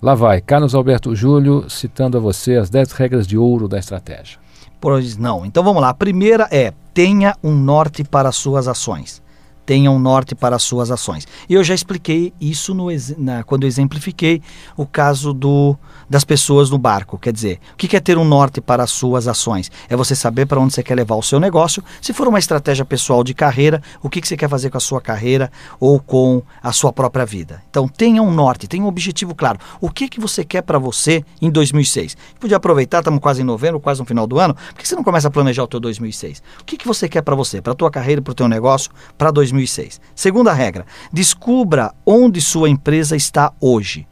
Lá 0.00 0.14
vai, 0.14 0.40
Carlos 0.40 0.76
Alberto 0.76 1.12
Júlio 1.14 1.68
citando 1.68 2.16
a 2.16 2.20
você 2.20 2.54
as 2.54 2.70
10 2.70 2.92
regras 2.92 3.26
de 3.26 3.36
ouro 3.36 3.66
da 3.66 3.80
estratégia. 3.80 4.38
Pois 4.80 5.16
não. 5.16 5.44
Então 5.44 5.64
vamos 5.64 5.82
lá. 5.82 5.88
A 5.88 5.94
primeira 5.94 6.48
é: 6.52 6.72
tenha 6.94 7.34
um 7.42 7.52
norte 7.52 8.04
para 8.04 8.28
as 8.28 8.36
suas 8.36 8.68
ações. 8.68 9.20
Tenha 9.70 9.88
um 9.88 10.00
norte 10.00 10.34
para 10.34 10.56
as 10.56 10.64
suas 10.64 10.90
ações. 10.90 11.28
E 11.48 11.54
eu 11.54 11.62
já 11.62 11.72
expliquei 11.72 12.32
isso 12.40 12.74
no, 12.74 12.88
na, 13.16 13.44
quando 13.44 13.68
exemplifiquei 13.68 14.42
o 14.76 14.84
caso 14.84 15.32
do, 15.32 15.78
das 16.10 16.24
pessoas 16.24 16.68
no 16.68 16.76
barco. 16.76 17.16
Quer 17.16 17.32
dizer, 17.32 17.60
o 17.72 17.76
que 17.76 17.96
é 17.96 18.00
ter 18.00 18.18
um 18.18 18.24
norte 18.24 18.60
para 18.60 18.82
as 18.82 18.90
suas 18.90 19.28
ações? 19.28 19.70
É 19.88 19.94
você 19.94 20.16
saber 20.16 20.44
para 20.46 20.58
onde 20.58 20.74
você 20.74 20.82
quer 20.82 20.96
levar 20.96 21.14
o 21.14 21.22
seu 21.22 21.38
negócio. 21.38 21.84
Se 22.02 22.12
for 22.12 22.26
uma 22.26 22.40
estratégia 22.40 22.84
pessoal 22.84 23.22
de 23.22 23.32
carreira, 23.32 23.80
o 24.02 24.10
que 24.10 24.20
você 24.20 24.36
quer 24.36 24.48
fazer 24.48 24.70
com 24.70 24.76
a 24.76 24.80
sua 24.80 25.00
carreira 25.00 25.52
ou 25.78 26.00
com 26.00 26.42
a 26.60 26.72
sua 26.72 26.92
própria 26.92 27.24
vida. 27.24 27.62
Então 27.70 27.86
tenha 27.86 28.20
um 28.20 28.32
norte, 28.32 28.66
tenha 28.66 28.82
um 28.82 28.88
objetivo 28.88 29.36
claro. 29.36 29.60
O 29.80 29.88
que, 29.88 30.08
que 30.08 30.18
você 30.18 30.44
quer 30.44 30.62
para 30.62 30.78
você 30.78 31.24
em 31.40 31.48
2006? 31.48 32.16
Podia 32.40 32.56
aproveitar, 32.56 32.98
estamos 32.98 33.20
quase 33.20 33.42
em 33.42 33.44
novembro, 33.44 33.78
quase 33.78 34.00
no 34.00 34.06
final 34.06 34.26
do 34.26 34.40
ano. 34.40 34.54
Por 34.54 34.74
que 34.74 34.88
você 34.88 34.96
não 34.96 35.04
começa 35.04 35.28
a 35.28 35.30
planejar 35.30 35.62
o 35.62 35.68
teu 35.68 35.78
2006? 35.78 36.42
O 36.60 36.64
que, 36.64 36.76
que 36.76 36.88
você 36.88 37.08
quer 37.08 37.22
para 37.22 37.36
você, 37.36 37.62
para 37.62 37.72
a 37.72 37.76
tua 37.76 37.90
carreira, 37.90 38.20
para 38.20 38.32
o 38.32 38.34
teu 38.34 38.48
negócio, 38.48 38.90
para 39.16 39.30
2006? 39.30 40.00
Segunda 40.14 40.52
regra, 40.52 40.84
descubra 41.12 41.94
onde 42.04 42.40
sua 42.40 42.68
empresa 42.68 43.14
está 43.14 43.52
hoje. 43.60 44.09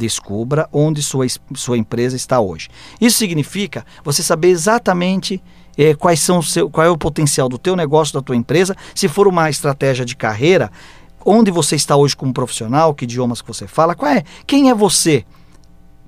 Descubra 0.00 0.66
onde 0.72 1.02
sua, 1.02 1.26
sua 1.54 1.76
empresa 1.76 2.16
está 2.16 2.40
hoje. 2.40 2.68
Isso 2.98 3.18
significa 3.18 3.84
você 4.02 4.22
saber 4.22 4.48
exatamente 4.48 5.42
é, 5.76 5.94
quais 5.94 6.20
são 6.20 6.40
seu, 6.40 6.70
qual 6.70 6.86
é 6.86 6.90
o 6.90 6.96
potencial 6.96 7.50
do 7.50 7.58
teu 7.58 7.76
negócio, 7.76 8.14
da 8.14 8.22
tua 8.22 8.34
empresa. 8.34 8.74
Se 8.94 9.08
for 9.08 9.28
uma 9.28 9.50
estratégia 9.50 10.04
de 10.06 10.16
carreira, 10.16 10.72
onde 11.22 11.50
você 11.50 11.76
está 11.76 11.96
hoje 11.96 12.16
como 12.16 12.32
profissional, 12.32 12.94
que 12.94 13.04
idiomas 13.04 13.42
que 13.42 13.48
você 13.48 13.66
fala, 13.66 13.94
qual 13.94 14.10
é, 14.10 14.24
quem 14.46 14.70
é 14.70 14.74
você 14.74 15.26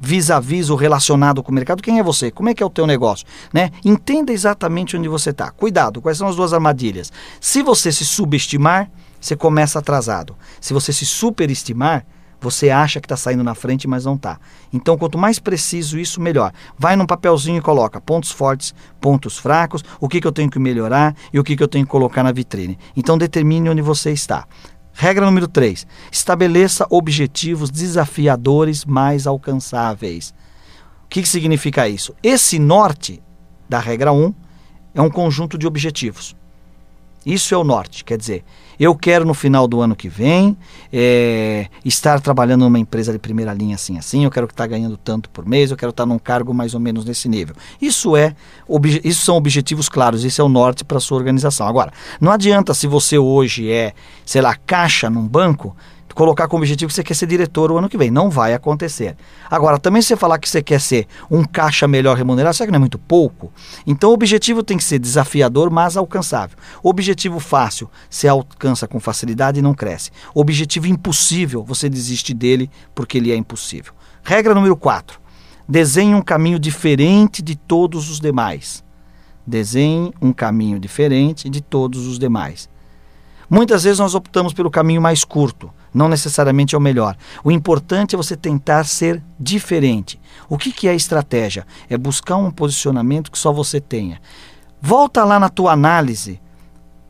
vis-a-vis 0.00 0.70
o 0.70 0.74
relacionado 0.74 1.42
com 1.42 1.52
o 1.52 1.54
mercado, 1.54 1.82
quem 1.82 1.98
é 1.98 2.02
você? 2.02 2.30
Como 2.30 2.48
é 2.48 2.54
que 2.54 2.62
é 2.62 2.66
o 2.66 2.70
teu 2.70 2.86
negócio? 2.86 3.26
Né? 3.52 3.70
Entenda 3.84 4.32
exatamente 4.32 4.96
onde 4.96 5.06
você 5.06 5.30
está. 5.30 5.50
Cuidado, 5.50 6.00
quais 6.00 6.16
são 6.16 6.28
as 6.28 6.34
duas 6.34 6.54
armadilhas? 6.54 7.12
Se 7.38 7.62
você 7.62 7.92
se 7.92 8.06
subestimar, 8.06 8.90
você 9.20 9.36
começa 9.36 9.78
atrasado. 9.78 10.34
Se 10.60 10.72
você 10.72 10.94
se 10.94 11.04
superestimar, 11.04 12.06
você 12.42 12.70
acha 12.70 13.00
que 13.00 13.06
está 13.06 13.16
saindo 13.16 13.44
na 13.44 13.54
frente, 13.54 13.86
mas 13.86 14.04
não 14.04 14.16
está. 14.16 14.38
Então, 14.72 14.98
quanto 14.98 15.16
mais 15.16 15.38
preciso 15.38 15.98
isso, 15.98 16.20
melhor. 16.20 16.52
Vai 16.76 16.96
num 16.96 17.06
papelzinho 17.06 17.58
e 17.58 17.62
coloca 17.62 18.00
pontos 18.00 18.32
fortes, 18.32 18.74
pontos 19.00 19.38
fracos, 19.38 19.84
o 20.00 20.08
que, 20.08 20.20
que 20.20 20.26
eu 20.26 20.32
tenho 20.32 20.50
que 20.50 20.58
melhorar 20.58 21.14
e 21.32 21.38
o 21.38 21.44
que, 21.44 21.56
que 21.56 21.62
eu 21.62 21.68
tenho 21.68 21.86
que 21.86 21.90
colocar 21.90 22.24
na 22.24 22.32
vitrine. 22.32 22.76
Então, 22.96 23.16
determine 23.16 23.70
onde 23.70 23.80
você 23.80 24.10
está. 24.10 24.44
Regra 24.92 25.24
número 25.24 25.46
3. 25.46 25.86
Estabeleça 26.10 26.86
objetivos 26.90 27.70
desafiadores 27.70 28.84
mais 28.84 29.26
alcançáveis. 29.26 30.34
O 31.04 31.08
que, 31.08 31.22
que 31.22 31.28
significa 31.28 31.88
isso? 31.88 32.14
Esse 32.22 32.58
norte 32.58 33.22
da 33.68 33.78
regra 33.78 34.12
1 34.12 34.34
é 34.94 35.00
um 35.00 35.10
conjunto 35.10 35.56
de 35.56 35.66
objetivos. 35.66 36.36
Isso 37.24 37.54
é 37.54 37.58
o 37.58 37.64
norte, 37.64 38.04
quer 38.04 38.18
dizer, 38.18 38.44
eu 38.78 38.96
quero 38.96 39.24
no 39.24 39.32
final 39.32 39.68
do 39.68 39.80
ano 39.80 39.94
que 39.94 40.08
vem 40.08 40.56
é, 40.92 41.68
estar 41.84 42.20
trabalhando 42.20 42.62
numa 42.62 42.78
empresa 42.78 43.12
de 43.12 43.18
primeira 43.18 43.54
linha 43.54 43.76
assim 43.76 43.96
assim, 43.96 44.24
eu 44.24 44.30
quero 44.30 44.46
estar 44.46 44.66
ganhando 44.66 44.96
tanto 44.96 45.30
por 45.30 45.46
mês, 45.46 45.70
eu 45.70 45.76
quero 45.76 45.90
estar 45.90 46.04
num 46.04 46.18
cargo 46.18 46.52
mais 46.52 46.74
ou 46.74 46.80
menos 46.80 47.04
nesse 47.04 47.28
nível. 47.28 47.54
Isso 47.80 48.16
é, 48.16 48.34
isso 49.04 49.24
são 49.24 49.36
objetivos 49.36 49.88
claros, 49.88 50.24
isso 50.24 50.40
é 50.40 50.44
o 50.44 50.48
norte 50.48 50.84
para 50.84 50.98
sua 50.98 51.16
organização. 51.16 51.68
Agora, 51.68 51.92
não 52.20 52.32
adianta 52.32 52.74
se 52.74 52.86
você 52.86 53.16
hoje 53.18 53.70
é, 53.70 53.92
sei 54.24 54.42
lá, 54.42 54.56
caixa 54.56 55.08
num 55.08 55.28
banco, 55.28 55.76
colocar 56.14 56.48
como 56.48 56.62
objetivo 56.62 56.88
que 56.88 56.94
você 56.94 57.02
quer 57.02 57.14
ser 57.14 57.26
diretor 57.26 57.70
o 57.70 57.78
ano 57.78 57.88
que 57.88 57.96
vem. 57.96 58.10
Não 58.10 58.30
vai 58.30 58.54
acontecer. 58.54 59.16
Agora, 59.50 59.78
também 59.78 60.02
se 60.02 60.08
você 60.08 60.16
falar 60.16 60.38
que 60.38 60.48
você 60.48 60.62
quer 60.62 60.80
ser 60.80 61.06
um 61.30 61.44
caixa 61.44 61.88
melhor 61.88 62.16
remunerado, 62.16 62.54
será 62.54 62.66
que 62.66 62.72
não 62.72 62.76
é 62.76 62.80
muito 62.80 62.98
pouco? 62.98 63.52
Então 63.86 64.10
o 64.10 64.14
objetivo 64.14 64.62
tem 64.62 64.76
que 64.76 64.84
ser 64.84 64.98
desafiador, 64.98 65.70
mas 65.70 65.96
alcançável. 65.96 66.56
Objetivo 66.82 67.38
fácil, 67.38 67.90
você 68.08 68.28
alcança 68.28 68.86
com 68.86 69.00
facilidade 69.00 69.58
e 69.58 69.62
não 69.62 69.74
cresce. 69.74 70.10
Objetivo 70.34 70.86
impossível, 70.86 71.64
você 71.64 71.88
desiste 71.88 72.34
dele 72.34 72.70
porque 72.94 73.18
ele 73.18 73.32
é 73.32 73.36
impossível. 73.36 73.92
Regra 74.22 74.54
número 74.54 74.76
4. 74.76 75.20
Desenhe 75.68 76.14
um 76.14 76.22
caminho 76.22 76.58
diferente 76.58 77.40
de 77.40 77.56
todos 77.56 78.10
os 78.10 78.20
demais. 78.20 78.84
Desenhe 79.46 80.12
um 80.20 80.32
caminho 80.32 80.78
diferente 80.78 81.48
de 81.48 81.60
todos 81.60 82.06
os 82.06 82.18
demais. 82.18 82.68
Muitas 83.50 83.84
vezes 83.84 83.98
nós 83.98 84.14
optamos 84.14 84.52
pelo 84.52 84.70
caminho 84.70 85.02
mais 85.02 85.24
curto, 85.24 85.70
não 85.92 86.08
necessariamente 86.08 86.74
é 86.74 86.78
o 86.78 86.80
melhor. 86.80 87.16
O 87.44 87.50
importante 87.50 88.14
é 88.14 88.16
você 88.16 88.36
tentar 88.36 88.84
ser 88.84 89.22
diferente. 89.38 90.20
O 90.48 90.56
que, 90.56 90.72
que 90.72 90.88
é 90.88 90.94
estratégia? 90.94 91.66
É 91.88 91.96
buscar 91.96 92.36
um 92.36 92.50
posicionamento 92.50 93.30
que 93.30 93.38
só 93.38 93.52
você 93.52 93.80
tenha. 93.80 94.20
Volta 94.80 95.24
lá 95.24 95.38
na 95.38 95.48
tua 95.48 95.72
análise 95.72 96.40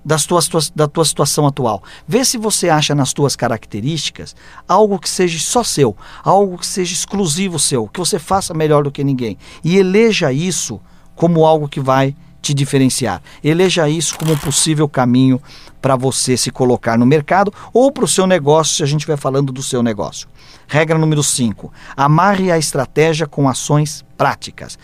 das 0.05 0.27
tuas, 0.27 0.71
da 0.75 0.89
tua 0.89 1.05
situação 1.05 1.47
atual. 1.47 1.83
Vê 2.07 2.25
se 2.25 2.37
você 2.37 2.69
acha 2.69 2.95
nas 2.95 3.13
tuas 3.13 3.37
características 3.37 4.35
algo 4.67 4.99
que 4.99 5.09
seja 5.09 5.39
só 5.39 5.63
seu, 5.63 5.97
algo 6.25 6.59
que 6.59 6.67
seja 6.67 6.93
exclusivo 6.93 7.59
seu, 7.59 7.89
que 7.89 8.01
você 8.01 8.19
faça 8.19 8.53
melhor 8.53 8.85
do 8.85 8.91
que 8.91 9.05
ninguém. 9.05 9.39
E 9.63 9.77
eleja 9.77 10.33
isso 10.33 10.81
como 11.15 11.47
algo 11.47 11.69
que 11.69 11.81
vai 11.81 12.17
te 12.41 12.53
diferenciar. 12.53 13.23
Eleja 13.43 13.89
isso 13.89 14.19
como 14.19 14.33
um 14.33 14.37
possível 14.37 14.89
caminho 14.89 15.41
para 15.83 15.97
você 15.97 16.37
se 16.37 16.51
colocar 16.51 16.97
no 16.97 17.05
mercado 17.05 17.53
ou 17.75 17.91
para 17.91 18.05
o 18.05 18.09
seu 18.09 18.27
negócio, 18.27 18.77
se 18.77 18.83
a 18.85 18.87
gente 18.87 19.01
estiver 19.01 19.19
falando 19.19 19.53
do 19.53 19.63
seu 19.63 19.83
negócio. 19.83 20.29
Regra 20.69 20.97
número 20.97 21.23
5. 21.23 21.73
Amarre 21.97 22.53
a 22.53 22.57
estratégia 22.57 23.27
com 23.27 23.49
ações 23.49 24.05
práticas. 24.17 24.79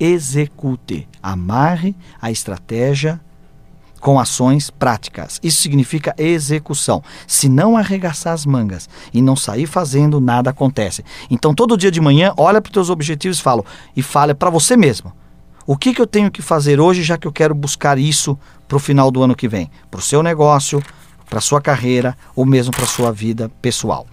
Execute. 0.00 1.06
Amarre 1.22 1.94
a 2.20 2.30
estratégia 2.30 3.20
com 4.00 4.18
ações 4.18 4.70
práticas. 4.70 5.38
Isso 5.42 5.60
significa 5.60 6.14
execução. 6.16 7.02
Se 7.26 7.48
não 7.48 7.76
arregaçar 7.76 8.32
as 8.32 8.46
mangas 8.46 8.88
e 9.12 9.20
não 9.20 9.36
sair 9.36 9.66
fazendo, 9.66 10.20
nada 10.20 10.50
acontece. 10.50 11.04
Então, 11.30 11.54
todo 11.54 11.76
dia 11.76 11.90
de 11.90 12.00
manhã, 12.00 12.32
olha 12.36 12.60
para 12.60 12.70
os 12.70 12.74
teus 12.74 12.90
objetivos 12.90 13.38
e 13.38 13.42
fala, 13.42 13.64
e 13.96 14.02
fala 14.02 14.34
para 14.34 14.50
você 14.50 14.76
mesmo. 14.76 15.12
O 15.70 15.76
que, 15.76 15.92
que 15.92 16.00
eu 16.00 16.06
tenho 16.06 16.30
que 16.30 16.40
fazer 16.40 16.80
hoje, 16.80 17.02
já 17.02 17.18
que 17.18 17.26
eu 17.26 17.30
quero 17.30 17.54
buscar 17.54 17.98
isso 17.98 18.38
para 18.66 18.78
o 18.78 18.80
final 18.80 19.10
do 19.10 19.22
ano 19.22 19.36
que 19.36 19.46
vem? 19.46 19.70
Para 19.90 19.98
o 19.98 20.02
seu 20.02 20.22
negócio, 20.22 20.82
para 21.28 21.40
a 21.40 21.42
sua 21.42 21.60
carreira 21.60 22.16
ou 22.34 22.46
mesmo 22.46 22.72
para 22.72 22.84
a 22.84 22.88
sua 22.88 23.12
vida 23.12 23.50
pessoal. 23.60 24.06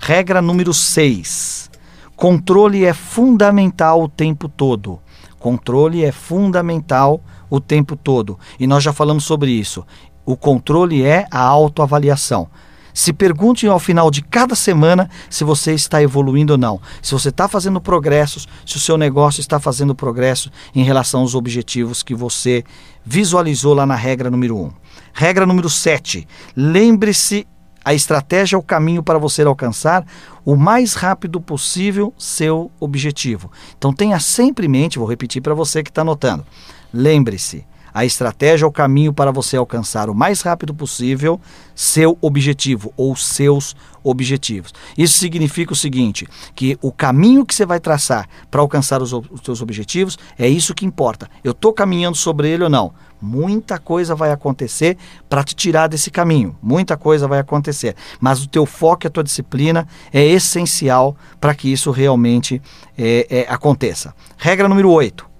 Regra 0.00 0.40
número 0.40 0.72
6. 0.72 1.70
Controle 2.16 2.86
é 2.86 2.94
fundamental 2.94 4.02
o 4.02 4.08
tempo 4.08 4.48
todo. 4.48 5.00
Controle 5.38 6.02
é 6.02 6.10
fundamental 6.10 7.22
o 7.50 7.60
tempo 7.60 7.94
todo. 7.94 8.38
E 8.58 8.66
nós 8.66 8.82
já 8.82 8.90
falamos 8.94 9.24
sobre 9.24 9.50
isso. 9.50 9.84
O 10.24 10.34
controle 10.34 11.04
é 11.04 11.26
a 11.30 11.40
autoavaliação. 11.40 12.48
Se 12.94 13.12
pergunte 13.12 13.66
ao 13.66 13.78
final 13.78 14.10
de 14.10 14.22
cada 14.22 14.54
semana 14.54 15.08
se 15.30 15.44
você 15.44 15.72
está 15.72 16.02
evoluindo 16.02 16.52
ou 16.52 16.58
não, 16.58 16.80
se 17.00 17.12
você 17.12 17.30
está 17.30 17.48
fazendo 17.48 17.80
progressos, 17.80 18.46
se 18.66 18.76
o 18.76 18.80
seu 18.80 18.98
negócio 18.98 19.40
está 19.40 19.58
fazendo 19.58 19.94
progresso 19.94 20.50
em 20.74 20.82
relação 20.82 21.20
aos 21.20 21.34
objetivos 21.34 22.02
que 22.02 22.14
você 22.14 22.64
visualizou 23.04 23.74
lá 23.74 23.86
na 23.86 23.96
regra 23.96 24.30
número 24.30 24.56
1. 24.56 24.62
Um. 24.62 24.72
Regra 25.12 25.46
número 25.46 25.68
7. 25.68 26.26
Lembre-se 26.56 27.46
a 27.84 27.92
estratégia 27.92 28.54
é 28.54 28.58
o 28.58 28.62
caminho 28.62 29.02
para 29.02 29.18
você 29.18 29.42
alcançar 29.42 30.06
o 30.44 30.54
mais 30.54 30.94
rápido 30.94 31.40
possível 31.40 32.14
seu 32.16 32.70
objetivo. 32.78 33.50
Então 33.76 33.92
tenha 33.92 34.20
sempre 34.20 34.66
em 34.66 34.70
mente, 34.70 34.98
vou 34.98 35.08
repetir 35.08 35.42
para 35.42 35.54
você 35.54 35.82
que 35.82 35.90
está 35.90 36.02
anotando. 36.02 36.46
Lembre-se, 36.94 37.66
a 37.92 38.04
estratégia 38.04 38.64
é 38.64 38.68
o 38.68 38.72
caminho 38.72 39.12
para 39.12 39.30
você 39.30 39.56
alcançar 39.56 40.08
o 40.08 40.14
mais 40.14 40.40
rápido 40.40 40.74
possível 40.74 41.40
seu 41.74 42.16
objetivo 42.20 42.92
ou 42.96 43.14
seus 43.16 43.74
objetivos. 44.02 44.72
Isso 44.96 45.18
significa 45.18 45.72
o 45.72 45.76
seguinte, 45.76 46.26
que 46.54 46.76
o 46.82 46.90
caminho 46.90 47.46
que 47.46 47.54
você 47.54 47.64
vai 47.64 47.78
traçar 47.78 48.28
para 48.50 48.60
alcançar 48.60 49.00
os, 49.00 49.12
os 49.12 49.40
seus 49.44 49.62
objetivos 49.62 50.18
é 50.38 50.48
isso 50.48 50.74
que 50.74 50.86
importa. 50.86 51.28
Eu 51.44 51.52
estou 51.52 51.72
caminhando 51.72 52.16
sobre 52.16 52.48
ele 52.48 52.64
ou 52.64 52.70
não? 52.70 52.92
Muita 53.20 53.78
coisa 53.78 54.16
vai 54.16 54.32
acontecer 54.32 54.96
para 55.28 55.44
te 55.44 55.54
tirar 55.54 55.86
desse 55.86 56.10
caminho. 56.10 56.56
Muita 56.60 56.96
coisa 56.96 57.28
vai 57.28 57.38
acontecer. 57.38 57.94
Mas 58.20 58.42
o 58.42 58.48
teu 58.48 58.66
foco 58.66 59.06
e 59.06 59.08
a 59.08 59.10
tua 59.10 59.22
disciplina 59.22 59.86
é 60.12 60.24
essencial 60.24 61.16
para 61.40 61.54
que 61.54 61.72
isso 61.72 61.92
realmente 61.92 62.60
é, 62.98 63.26
é, 63.30 63.46
aconteça. 63.48 64.12
Regra 64.36 64.68
número 64.68 64.90
8 64.90 65.31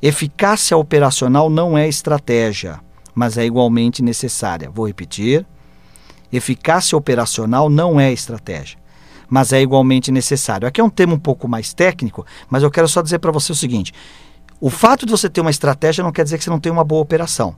Eficácia 0.00 0.76
operacional 0.76 1.48
não 1.48 1.76
é 1.76 1.88
estratégia, 1.88 2.80
mas 3.14 3.38
é 3.38 3.46
igualmente 3.46 4.02
necessária. 4.02 4.70
Vou 4.70 4.86
repetir. 4.86 5.46
Eficácia 6.30 6.98
operacional 6.98 7.70
não 7.70 7.98
é 7.98 8.12
estratégia, 8.12 8.78
mas 9.28 9.52
é 9.52 9.62
igualmente 9.62 10.12
necessário. 10.12 10.68
Aqui 10.68 10.80
é 10.80 10.84
um 10.84 10.90
tema 10.90 11.14
um 11.14 11.18
pouco 11.18 11.48
mais 11.48 11.72
técnico, 11.72 12.26
mas 12.50 12.62
eu 12.62 12.70
quero 12.70 12.86
só 12.88 13.00
dizer 13.00 13.20
para 13.20 13.32
você 13.32 13.52
o 13.52 13.54
seguinte: 13.54 13.94
o 14.60 14.68
fato 14.68 15.06
de 15.06 15.12
você 15.12 15.30
ter 15.30 15.40
uma 15.40 15.50
estratégia 15.50 16.04
não 16.04 16.12
quer 16.12 16.24
dizer 16.24 16.36
que 16.36 16.44
você 16.44 16.50
não 16.50 16.60
tem 16.60 16.70
uma 16.70 16.84
boa 16.84 17.00
operação. 17.00 17.56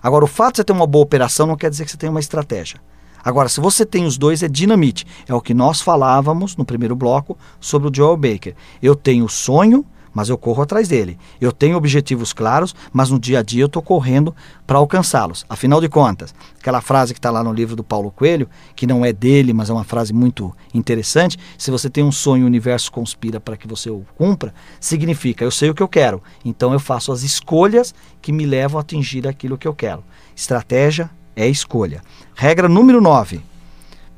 Agora, 0.00 0.24
o 0.24 0.28
fato 0.28 0.54
de 0.54 0.56
você 0.58 0.64
ter 0.64 0.72
uma 0.72 0.86
boa 0.86 1.02
operação 1.02 1.46
não 1.46 1.56
quer 1.56 1.70
dizer 1.70 1.84
que 1.86 1.90
você 1.90 1.96
tem 1.96 2.10
uma 2.10 2.20
estratégia. 2.20 2.78
Agora, 3.24 3.48
se 3.48 3.58
você 3.58 3.86
tem 3.86 4.04
os 4.04 4.18
dois, 4.18 4.42
é 4.42 4.48
dinamite. 4.48 5.06
É 5.26 5.34
o 5.34 5.40
que 5.40 5.54
nós 5.54 5.80
falávamos 5.80 6.56
no 6.56 6.64
primeiro 6.64 6.94
bloco 6.94 7.38
sobre 7.58 7.88
o 7.88 7.92
Joel 7.92 8.18
Baker. 8.18 8.54
Eu 8.82 8.94
tenho 8.94 9.24
o 9.24 9.30
sonho 9.30 9.84
mas 10.14 10.28
eu 10.28 10.38
corro 10.38 10.62
atrás 10.62 10.88
dele. 10.88 11.18
Eu 11.40 11.52
tenho 11.52 11.76
objetivos 11.76 12.32
claros, 12.32 12.74
mas 12.92 13.10
no 13.10 13.18
dia 13.18 13.40
a 13.40 13.42
dia 13.42 13.62
eu 13.62 13.66
estou 13.66 13.82
correndo 13.82 14.34
para 14.66 14.78
alcançá-los. 14.78 15.44
Afinal 15.48 15.80
de 15.80 15.88
contas, 15.88 16.34
aquela 16.58 16.80
frase 16.80 17.12
que 17.12 17.18
está 17.18 17.30
lá 17.30 17.42
no 17.42 17.52
livro 17.52 17.74
do 17.74 17.82
Paulo 17.82 18.10
Coelho, 18.10 18.48
que 18.76 18.86
não 18.86 19.04
é 19.04 19.12
dele, 19.12 19.52
mas 19.52 19.68
é 19.68 19.72
uma 19.72 19.84
frase 19.84 20.12
muito 20.12 20.54
interessante: 20.72 21.36
se 21.58 21.70
você 21.70 21.90
tem 21.90 22.04
um 22.04 22.12
sonho, 22.12 22.44
o 22.44 22.46
universo 22.46 22.92
conspira 22.92 23.40
para 23.40 23.56
que 23.56 23.66
você 23.66 23.90
o 23.90 24.06
cumpra, 24.16 24.54
significa 24.78 25.44
eu 25.44 25.50
sei 25.50 25.70
o 25.70 25.74
que 25.74 25.82
eu 25.82 25.88
quero, 25.88 26.22
então 26.44 26.72
eu 26.72 26.78
faço 26.78 27.10
as 27.10 27.22
escolhas 27.22 27.94
que 28.22 28.32
me 28.32 28.46
levam 28.46 28.78
a 28.78 28.82
atingir 28.82 29.26
aquilo 29.26 29.58
que 29.58 29.66
eu 29.66 29.74
quero. 29.74 30.04
Estratégia 30.36 31.10
é 31.34 31.48
escolha. 31.48 32.02
Regra 32.34 32.68
número 32.68 33.00
9. 33.00 33.40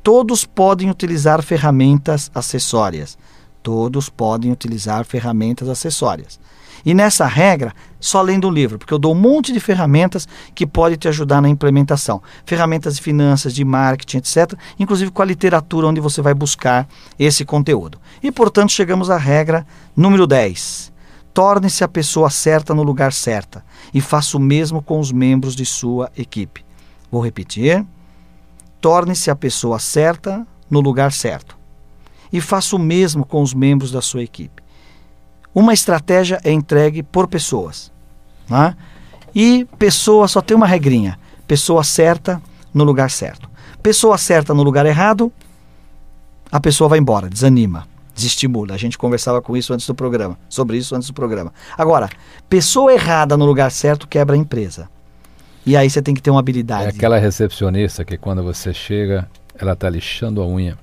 Todos 0.03 0.45
podem 0.45 0.89
utilizar 0.89 1.43
ferramentas 1.43 2.31
acessórias 2.33 3.19
Todos 3.67 4.09
podem 4.09 4.53
utilizar 4.53 5.05
ferramentas 5.05 5.69
acessórias. 5.69 6.39
E 6.85 6.95
nessa 6.95 7.27
regra, 7.27 7.75
só 7.99 8.23
lendo 8.23 8.47
o 8.47 8.51
livro, 8.51 8.79
porque 8.79 8.95
eu 8.95 8.99
dou 8.99 9.13
um 9.13 9.19
monte 9.19 9.53
de 9.53 9.59
ferramentas 9.59 10.29
que 10.55 10.65
podem 10.65 10.97
te 10.97 11.09
ajudar 11.09 11.43
na 11.43 11.49
implementação. 11.49 12.23
Ferramentas 12.45 12.95
de 12.95 13.03
finanças, 13.03 13.53
de 13.53 13.65
marketing, 13.65 14.19
etc. 14.19 14.53
Inclusive 14.79 15.11
com 15.11 15.21
a 15.21 15.25
literatura 15.25 15.89
onde 15.89 16.01
você 16.01 16.23
vai 16.23 16.33
buscar 16.33 16.87
esse 17.19 17.45
conteúdo. 17.45 17.99
E, 18.23 18.31
portanto, 18.31 18.71
chegamos 18.71 19.11
à 19.11 19.17
regra 19.17 19.67
número 19.97 20.29
10. 20.29 20.93
Torne-se 21.35 21.83
a 21.83 21.89
pessoa 21.89 22.31
certa 22.31 22.73
no 22.73 22.85
lugar 22.85 23.13
certa 23.13 23.65
e 23.93 24.01
faça 24.01 24.37
o 24.37 24.41
mesmo 24.41 24.81
com 24.81 25.01
os 25.01 25.11
membros 25.11 25.57
de 25.57 25.67
sua 25.67 26.09
equipe. 26.17 26.65
Vou 27.11 27.21
repetir. 27.21 27.85
Torne-se 28.81 29.29
a 29.29 29.35
pessoa 29.35 29.81
certa 29.81 30.47
no 30.71 30.79
lugar 30.79 31.11
certo 31.11 31.56
e 32.33 32.41
faça 32.41 32.77
o 32.77 32.79
mesmo 32.79 33.25
com 33.25 33.43
os 33.43 33.55
membros 33.55 33.91
da 33.91 34.01
sua 34.01 34.23
equipe. 34.23 34.63
Uma 35.55 35.73
estratégia 35.73 36.39
é 36.45 36.53
entregue 36.53 37.03
por 37.03 37.27
pessoas. 37.27 37.91
Né? 38.49 38.77
E 39.35 39.67
pessoa 39.79 40.29
só 40.29 40.41
tem 40.41 40.57
uma 40.57 40.67
regrinha: 40.67 41.19
pessoa 41.47 41.83
certa 41.83 42.43
no 42.75 42.85
lugar 42.85 43.11
certo. 43.11 43.49
Pessoa 43.83 44.19
certa 44.19 44.53
no 44.53 44.63
lugar 44.63 44.85
errado, 44.85 45.33
a 46.51 46.61
pessoa 46.61 46.89
vai 46.89 46.99
embora, 46.99 47.29
desanima, 47.29 47.87
desestimula. 48.15 48.75
A 48.75 48.77
gente 48.77 48.99
conversava 48.99 49.41
com 49.41 49.57
isso 49.57 49.73
antes 49.73 49.87
do 49.87 49.95
programa, 49.95 50.39
sobre 50.49 50.77
isso 50.77 50.95
antes 50.95 51.09
do 51.09 51.15
programa. 51.15 51.53
Agora, 51.79 52.09
pessoa 52.49 52.93
errada 52.93 53.37
no 53.37 53.47
lugar 53.47 53.71
certo 53.71 54.07
quebra 54.07 54.35
a 54.35 54.39
empresa. 54.39 54.89
E 55.65 55.77
aí 55.77 55.89
você 55.89 56.03
tem 56.03 56.15
que 56.15 56.23
ter 56.23 56.31
uma 56.31 56.41
habilidade. 56.41 56.85
É 56.85 56.89
aquela 56.89 57.19
recepcionista 57.19 58.05
que 58.05 58.17
quando 58.17 58.43
você 58.43 58.73
chega, 58.73 59.29
ela 59.59 59.73
está 59.73 59.89
lixando 59.89 60.43
a 60.43 60.47
unha 60.47 60.79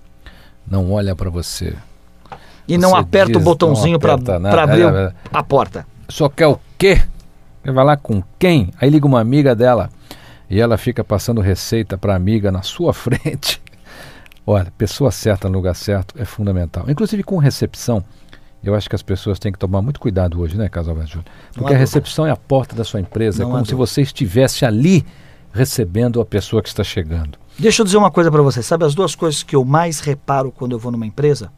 não 0.68 0.91
olha 0.91 1.16
para 1.16 1.30
você. 1.30 1.76
E 2.68 2.76
você 2.76 2.78
não 2.78 2.95
aperta 2.95 3.34
diz, 3.34 3.41
o 3.41 3.43
botãozinho 3.43 3.99
para 3.99 4.14
abrir 4.14 4.84
é, 4.84 5.05
é, 5.05 5.14
a 5.32 5.43
porta. 5.43 5.86
Só 6.07 6.30
quer 6.30 6.47
o 6.47 6.59
quê? 6.78 7.01
Vai 7.64 7.86
lá 7.86 7.97
com 7.97 8.24
quem? 8.38 8.72
Aí 8.80 8.89
liga 8.89 9.05
uma 9.05 9.20
amiga 9.20 9.55
dela. 9.55 9.89
e 10.49 10.59
ela 10.59 10.78
fica 10.78 11.03
passando 11.03 11.41
receita 11.41 11.97
para 11.97 12.16
amiga 12.16 12.51
na 12.51 12.61
sua 12.61 12.91
frente. 12.93 13.61
Olha, 14.45 14.72
pessoa 14.78 15.11
certa 15.11 15.47
no 15.47 15.55
lugar 15.55 15.74
certo 15.74 16.16
é 16.18 16.26
fundamental. 16.26 16.86
Inclusive 16.89 17.24
com 17.24 17.38
recepção, 17.38 18.03
eu 18.64 18.76
acho 18.76 18.89
que 18.89 18.95
as 18.95 19.01
pessoas 19.01 19.39
têm 19.39 19.51
que 19.51 19.59
tomar 19.59 19.82
muito 19.82 19.99
cuidado 19.99 20.39
hoje, 20.39 20.57
né, 20.57 20.68
Casal 20.68 20.95
Júlio? 21.05 21.26
Porque 21.53 21.74
a 21.74 21.78
recepção 21.78 22.26
é 22.26 22.32
a 22.32 22.36
porta 22.36 22.76
da 22.76 22.84
sua 22.84 22.99
empresa, 22.99 23.43
é 23.43 23.45
como 23.45 23.66
se 23.66 23.76
você 23.76 24.01
estivesse 24.01 24.66
ali 24.66 25.05
recebendo 25.53 26.20
a 26.20 26.26
pessoa 26.26 26.61
que 26.61 26.70
está 26.70 26.84
chegando. 26.84 27.38
Deixa 27.58 27.82
eu 27.82 27.86
dizer 27.86 27.97
uma 27.97 28.12
coisa 28.12 28.32
para 28.32 28.41
você. 28.41 28.64
Sabe 28.64 28.86
as 28.86 28.95
duas 28.95 29.16
coisas 29.16 29.43
que 29.43 29.56
eu 29.56 29.64
mais 29.64 29.99
reparo 29.99 30.51
quando 30.51 30.72
eu 30.72 30.80
vou 30.80 30.91
numa 30.91 31.06
empresa? 31.06 31.51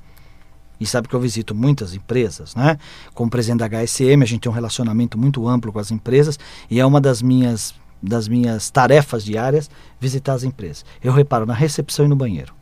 E 0.80 0.86
sabe 0.86 1.08
que 1.08 1.14
eu 1.14 1.20
visito 1.20 1.56
muitas 1.56 1.94
empresas, 1.94 2.54
né? 2.54 2.78
Como 3.14 3.30
presidente 3.30 3.60
da 3.60 3.66
HSM, 3.70 4.22
a 4.22 4.26
gente 4.26 4.42
tem 4.42 4.52
um 4.52 4.56
relacionamento 4.56 5.18
muito 5.18 5.48
amplo 5.48 5.72
com 5.72 5.80
as 5.80 5.90
empresas 5.90 6.38
e 6.70 6.80
é 6.80 6.86
uma 6.86 7.00
das 7.00 7.22
minhas 7.22 7.74
das 8.04 8.28
minhas 8.28 8.70
tarefas 8.70 9.24
diárias 9.24 9.70
visitar 10.00 10.34
as 10.34 10.44
empresas. 10.44 10.86
Eu 11.04 11.12
reparo 11.12 11.46
na 11.46 11.54
recepção 11.54 12.06
e 12.06 12.08
no 12.08 12.16
banheiro. 12.16 12.54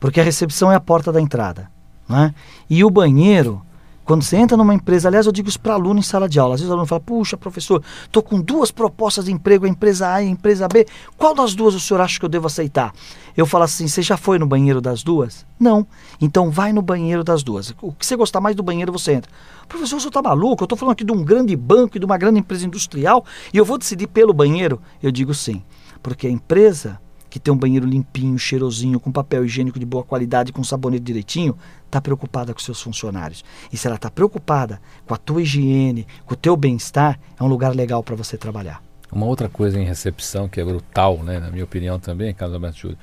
Porque 0.00 0.18
a 0.18 0.24
recepção 0.24 0.72
é 0.72 0.74
a 0.74 0.80
porta 0.80 1.12
da 1.12 1.20
entrada, 1.20 1.70
né? 2.08 2.34
E 2.68 2.82
o 2.82 2.90
banheiro 2.90 3.62
quando 4.04 4.22
você 4.22 4.36
entra 4.36 4.56
numa 4.56 4.74
empresa, 4.74 5.08
aliás, 5.08 5.24
eu 5.24 5.32
digo 5.32 5.48
isso 5.48 5.58
para 5.58 5.74
aluno 5.74 5.98
em 5.98 6.02
sala 6.02 6.28
de 6.28 6.38
aula. 6.38 6.54
Às 6.54 6.60
vezes 6.60 6.70
o 6.70 6.72
aluno 6.72 6.86
fala: 6.86 7.00
Puxa, 7.00 7.36
professor, 7.36 7.82
estou 8.02 8.22
com 8.22 8.40
duas 8.40 8.70
propostas 8.70 9.24
de 9.24 9.32
emprego, 9.32 9.64
a 9.64 9.68
empresa 9.68 10.12
A 10.12 10.22
e 10.22 10.26
a 10.26 10.30
empresa 10.30 10.68
B. 10.68 10.86
Qual 11.16 11.34
das 11.34 11.54
duas 11.54 11.74
o 11.74 11.80
senhor 11.80 12.00
acha 12.00 12.18
que 12.18 12.24
eu 12.24 12.28
devo 12.28 12.46
aceitar? 12.46 12.92
Eu 13.34 13.46
falo 13.46 13.64
assim: 13.64 13.88
Você 13.88 14.02
já 14.02 14.16
foi 14.16 14.38
no 14.38 14.46
banheiro 14.46 14.80
das 14.80 15.02
duas? 15.02 15.46
Não. 15.58 15.86
Então 16.20 16.50
vai 16.50 16.72
no 16.72 16.82
banheiro 16.82 17.24
das 17.24 17.42
duas. 17.42 17.74
O 17.80 17.92
que 17.92 18.04
você 18.04 18.14
gostar 18.14 18.40
mais 18.40 18.54
do 18.54 18.62
banheiro, 18.62 18.92
você 18.92 19.14
entra. 19.14 19.30
Professor, 19.66 19.96
o 19.96 20.00
senhor 20.00 20.10
está 20.10 20.20
maluco? 20.20 20.62
Eu 20.62 20.66
estou 20.66 20.76
falando 20.76 20.92
aqui 20.92 21.04
de 21.04 21.12
um 21.12 21.24
grande 21.24 21.56
banco 21.56 21.96
e 21.96 22.00
de 22.00 22.04
uma 22.04 22.18
grande 22.18 22.40
empresa 22.40 22.66
industrial 22.66 23.24
e 23.52 23.56
eu 23.56 23.64
vou 23.64 23.78
decidir 23.78 24.06
pelo 24.08 24.34
banheiro? 24.34 24.80
Eu 25.02 25.10
digo 25.10 25.32
sim. 25.32 25.62
Porque 26.02 26.26
a 26.26 26.30
empresa 26.30 27.00
que 27.34 27.40
tem 27.40 27.52
um 27.52 27.56
banheiro 27.56 27.84
limpinho, 27.84 28.38
cheirosinho, 28.38 29.00
com 29.00 29.10
papel 29.10 29.44
higiênico 29.44 29.76
de 29.76 29.84
boa 29.84 30.04
qualidade, 30.04 30.52
com 30.52 30.62
sabonete 30.62 31.02
direitinho, 31.02 31.58
está 31.84 32.00
preocupada 32.00 32.54
com 32.54 32.60
seus 32.60 32.80
funcionários. 32.80 33.44
E 33.72 33.76
se 33.76 33.88
ela 33.88 33.96
está 33.96 34.08
preocupada 34.08 34.80
com 35.04 35.14
a 35.14 35.16
tua 35.16 35.42
higiene, 35.42 36.06
com 36.24 36.34
o 36.34 36.36
teu 36.36 36.56
bem-estar, 36.56 37.18
é 37.36 37.42
um 37.42 37.48
lugar 37.48 37.74
legal 37.74 38.04
para 38.04 38.14
você 38.14 38.38
trabalhar. 38.38 38.80
Uma 39.10 39.26
outra 39.26 39.48
coisa 39.48 39.80
em 39.80 39.84
recepção 39.84 40.48
que 40.48 40.60
é 40.60 40.64
brutal, 40.64 41.24
né, 41.24 41.40
na 41.40 41.50
minha 41.50 41.64
opinião 41.64 41.98
também, 41.98 42.32
Carlos 42.32 42.54
Alberto 42.54 42.96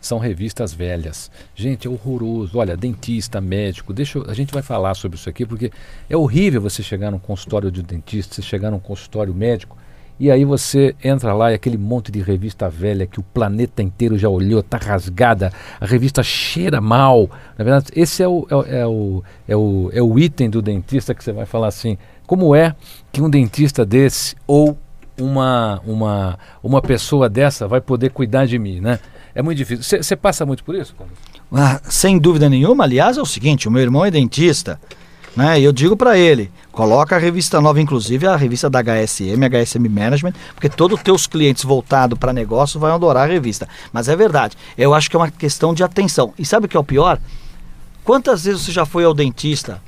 são 0.00 0.20
revistas 0.20 0.72
velhas. 0.72 1.28
Gente, 1.52 1.88
é 1.88 1.90
horroroso. 1.90 2.58
Olha, 2.58 2.76
dentista, 2.76 3.40
médico, 3.40 3.92
deixa 3.92 4.18
eu, 4.18 4.30
a 4.30 4.34
gente 4.34 4.54
vai 4.54 4.62
falar 4.62 4.94
sobre 4.94 5.18
isso 5.18 5.28
aqui 5.28 5.44
porque 5.44 5.72
é 6.08 6.16
horrível 6.16 6.60
você 6.60 6.84
chegar 6.84 7.10
num 7.10 7.18
consultório 7.18 7.68
de 7.68 7.82
dentista, 7.82 8.36
você 8.36 8.42
chegar 8.42 8.70
num 8.70 8.78
consultório 8.78 9.34
médico 9.34 9.76
e 10.22 10.30
aí 10.30 10.44
você 10.44 10.94
entra 11.02 11.34
lá 11.34 11.50
e 11.50 11.54
aquele 11.56 11.76
monte 11.76 12.12
de 12.12 12.22
revista 12.22 12.70
velha 12.70 13.08
que 13.08 13.18
o 13.18 13.24
planeta 13.24 13.82
inteiro 13.82 14.16
já 14.16 14.28
olhou, 14.28 14.60
está 14.60 14.78
rasgada, 14.78 15.52
a 15.80 15.84
revista 15.84 16.22
cheira 16.22 16.80
mal. 16.80 17.28
Na 17.58 17.64
verdade, 17.64 17.86
esse 17.96 18.22
é 18.22 18.28
o, 18.28 18.46
é, 18.48 18.82
é, 18.82 18.86
o, 18.86 19.24
é, 19.48 19.56
o, 19.56 19.90
é 19.92 20.00
o 20.00 20.16
item 20.16 20.48
do 20.48 20.62
dentista 20.62 21.12
que 21.12 21.24
você 21.24 21.32
vai 21.32 21.44
falar 21.44 21.66
assim, 21.66 21.98
como 22.24 22.54
é 22.54 22.72
que 23.10 23.20
um 23.20 23.28
dentista 23.28 23.84
desse 23.84 24.36
ou 24.46 24.78
uma, 25.18 25.82
uma, 25.84 26.38
uma 26.62 26.80
pessoa 26.80 27.28
dessa 27.28 27.66
vai 27.66 27.80
poder 27.80 28.10
cuidar 28.10 28.46
de 28.46 28.60
mim, 28.60 28.80
né? 28.80 29.00
É 29.34 29.42
muito 29.42 29.58
difícil. 29.58 30.00
Você 30.04 30.14
passa 30.14 30.46
muito 30.46 30.62
por 30.62 30.76
isso? 30.76 30.94
Ah, 31.50 31.80
sem 31.82 32.16
dúvida 32.16 32.48
nenhuma. 32.48 32.84
Aliás, 32.84 33.18
é 33.18 33.20
o 33.20 33.26
seguinte, 33.26 33.66
o 33.66 33.72
meu 33.72 33.82
irmão 33.82 34.04
é 34.04 34.10
dentista. 34.12 34.78
Né? 35.34 35.60
E 35.60 35.64
eu 35.64 35.72
digo 35.72 35.96
para 35.96 36.18
ele, 36.18 36.50
coloca 36.70 37.16
a 37.16 37.18
revista 37.18 37.60
nova, 37.60 37.80
inclusive 37.80 38.26
a 38.26 38.36
revista 38.36 38.68
da 38.68 38.80
HSM, 38.80 39.44
HSM 39.44 39.88
Management, 39.88 40.34
porque 40.54 40.68
todos 40.68 40.98
os 40.98 41.02
teus 41.02 41.26
clientes 41.26 41.64
voltados 41.64 42.18
para 42.18 42.32
negócio 42.32 42.78
vão 42.78 42.94
adorar 42.94 43.24
a 43.28 43.32
revista. 43.32 43.68
Mas 43.92 44.08
é 44.08 44.16
verdade, 44.16 44.56
eu 44.76 44.92
acho 44.92 45.08
que 45.08 45.16
é 45.16 45.18
uma 45.18 45.30
questão 45.30 45.72
de 45.72 45.82
atenção. 45.82 46.34
E 46.38 46.44
sabe 46.44 46.66
o 46.66 46.68
que 46.68 46.76
é 46.76 46.80
o 46.80 46.84
pior? 46.84 47.18
Quantas 48.04 48.44
vezes 48.44 48.62
você 48.62 48.72
já 48.72 48.84
foi 48.84 49.04
ao 49.04 49.14
dentista, 49.14 49.80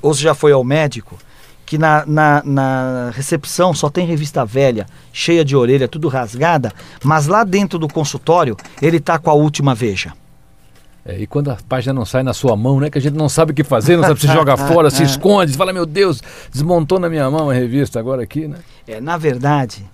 ou 0.00 0.14
você 0.14 0.22
já 0.22 0.34
foi 0.34 0.52
ao 0.52 0.62
médico, 0.62 1.18
que 1.64 1.76
na, 1.76 2.04
na, 2.06 2.42
na, 2.44 3.10
recepção 3.12 3.74
só 3.74 3.90
tem 3.90 4.06
revista 4.06 4.44
velha, 4.44 4.86
cheia 5.12 5.44
de 5.44 5.56
orelha, 5.56 5.88
tudo 5.88 6.06
rasgada, 6.06 6.72
mas 7.02 7.26
lá 7.26 7.42
dentro 7.42 7.76
do 7.76 7.88
consultório 7.88 8.56
ele 8.80 9.00
tá 9.00 9.18
com 9.18 9.30
a 9.30 9.34
última 9.34 9.74
veja. 9.74 10.12
É, 11.06 11.20
e 11.20 11.26
quando 11.26 11.52
a 11.52 11.56
página 11.68 11.92
não 11.92 12.04
sai 12.04 12.24
na 12.24 12.34
sua 12.34 12.56
mão, 12.56 12.80
né? 12.80 12.90
Que 12.90 12.98
a 12.98 13.00
gente 13.00 13.14
não 13.14 13.28
sabe 13.28 13.52
o 13.52 13.54
que 13.54 13.62
fazer, 13.62 13.96
não 13.96 14.02
sabe 14.02 14.18
se 14.18 14.26
joga 14.26 14.56
fora, 14.58 14.90
se 14.90 15.04
esconde, 15.04 15.52
se 15.52 15.56
fala, 15.56 15.72
meu 15.72 15.86
Deus, 15.86 16.20
desmontou 16.50 16.98
na 16.98 17.08
minha 17.08 17.30
mão 17.30 17.48
a 17.48 17.54
revista 17.54 18.00
agora 18.00 18.24
aqui, 18.24 18.48
né? 18.48 18.58
É, 18.88 19.00
na 19.00 19.16
verdade, 19.16 19.88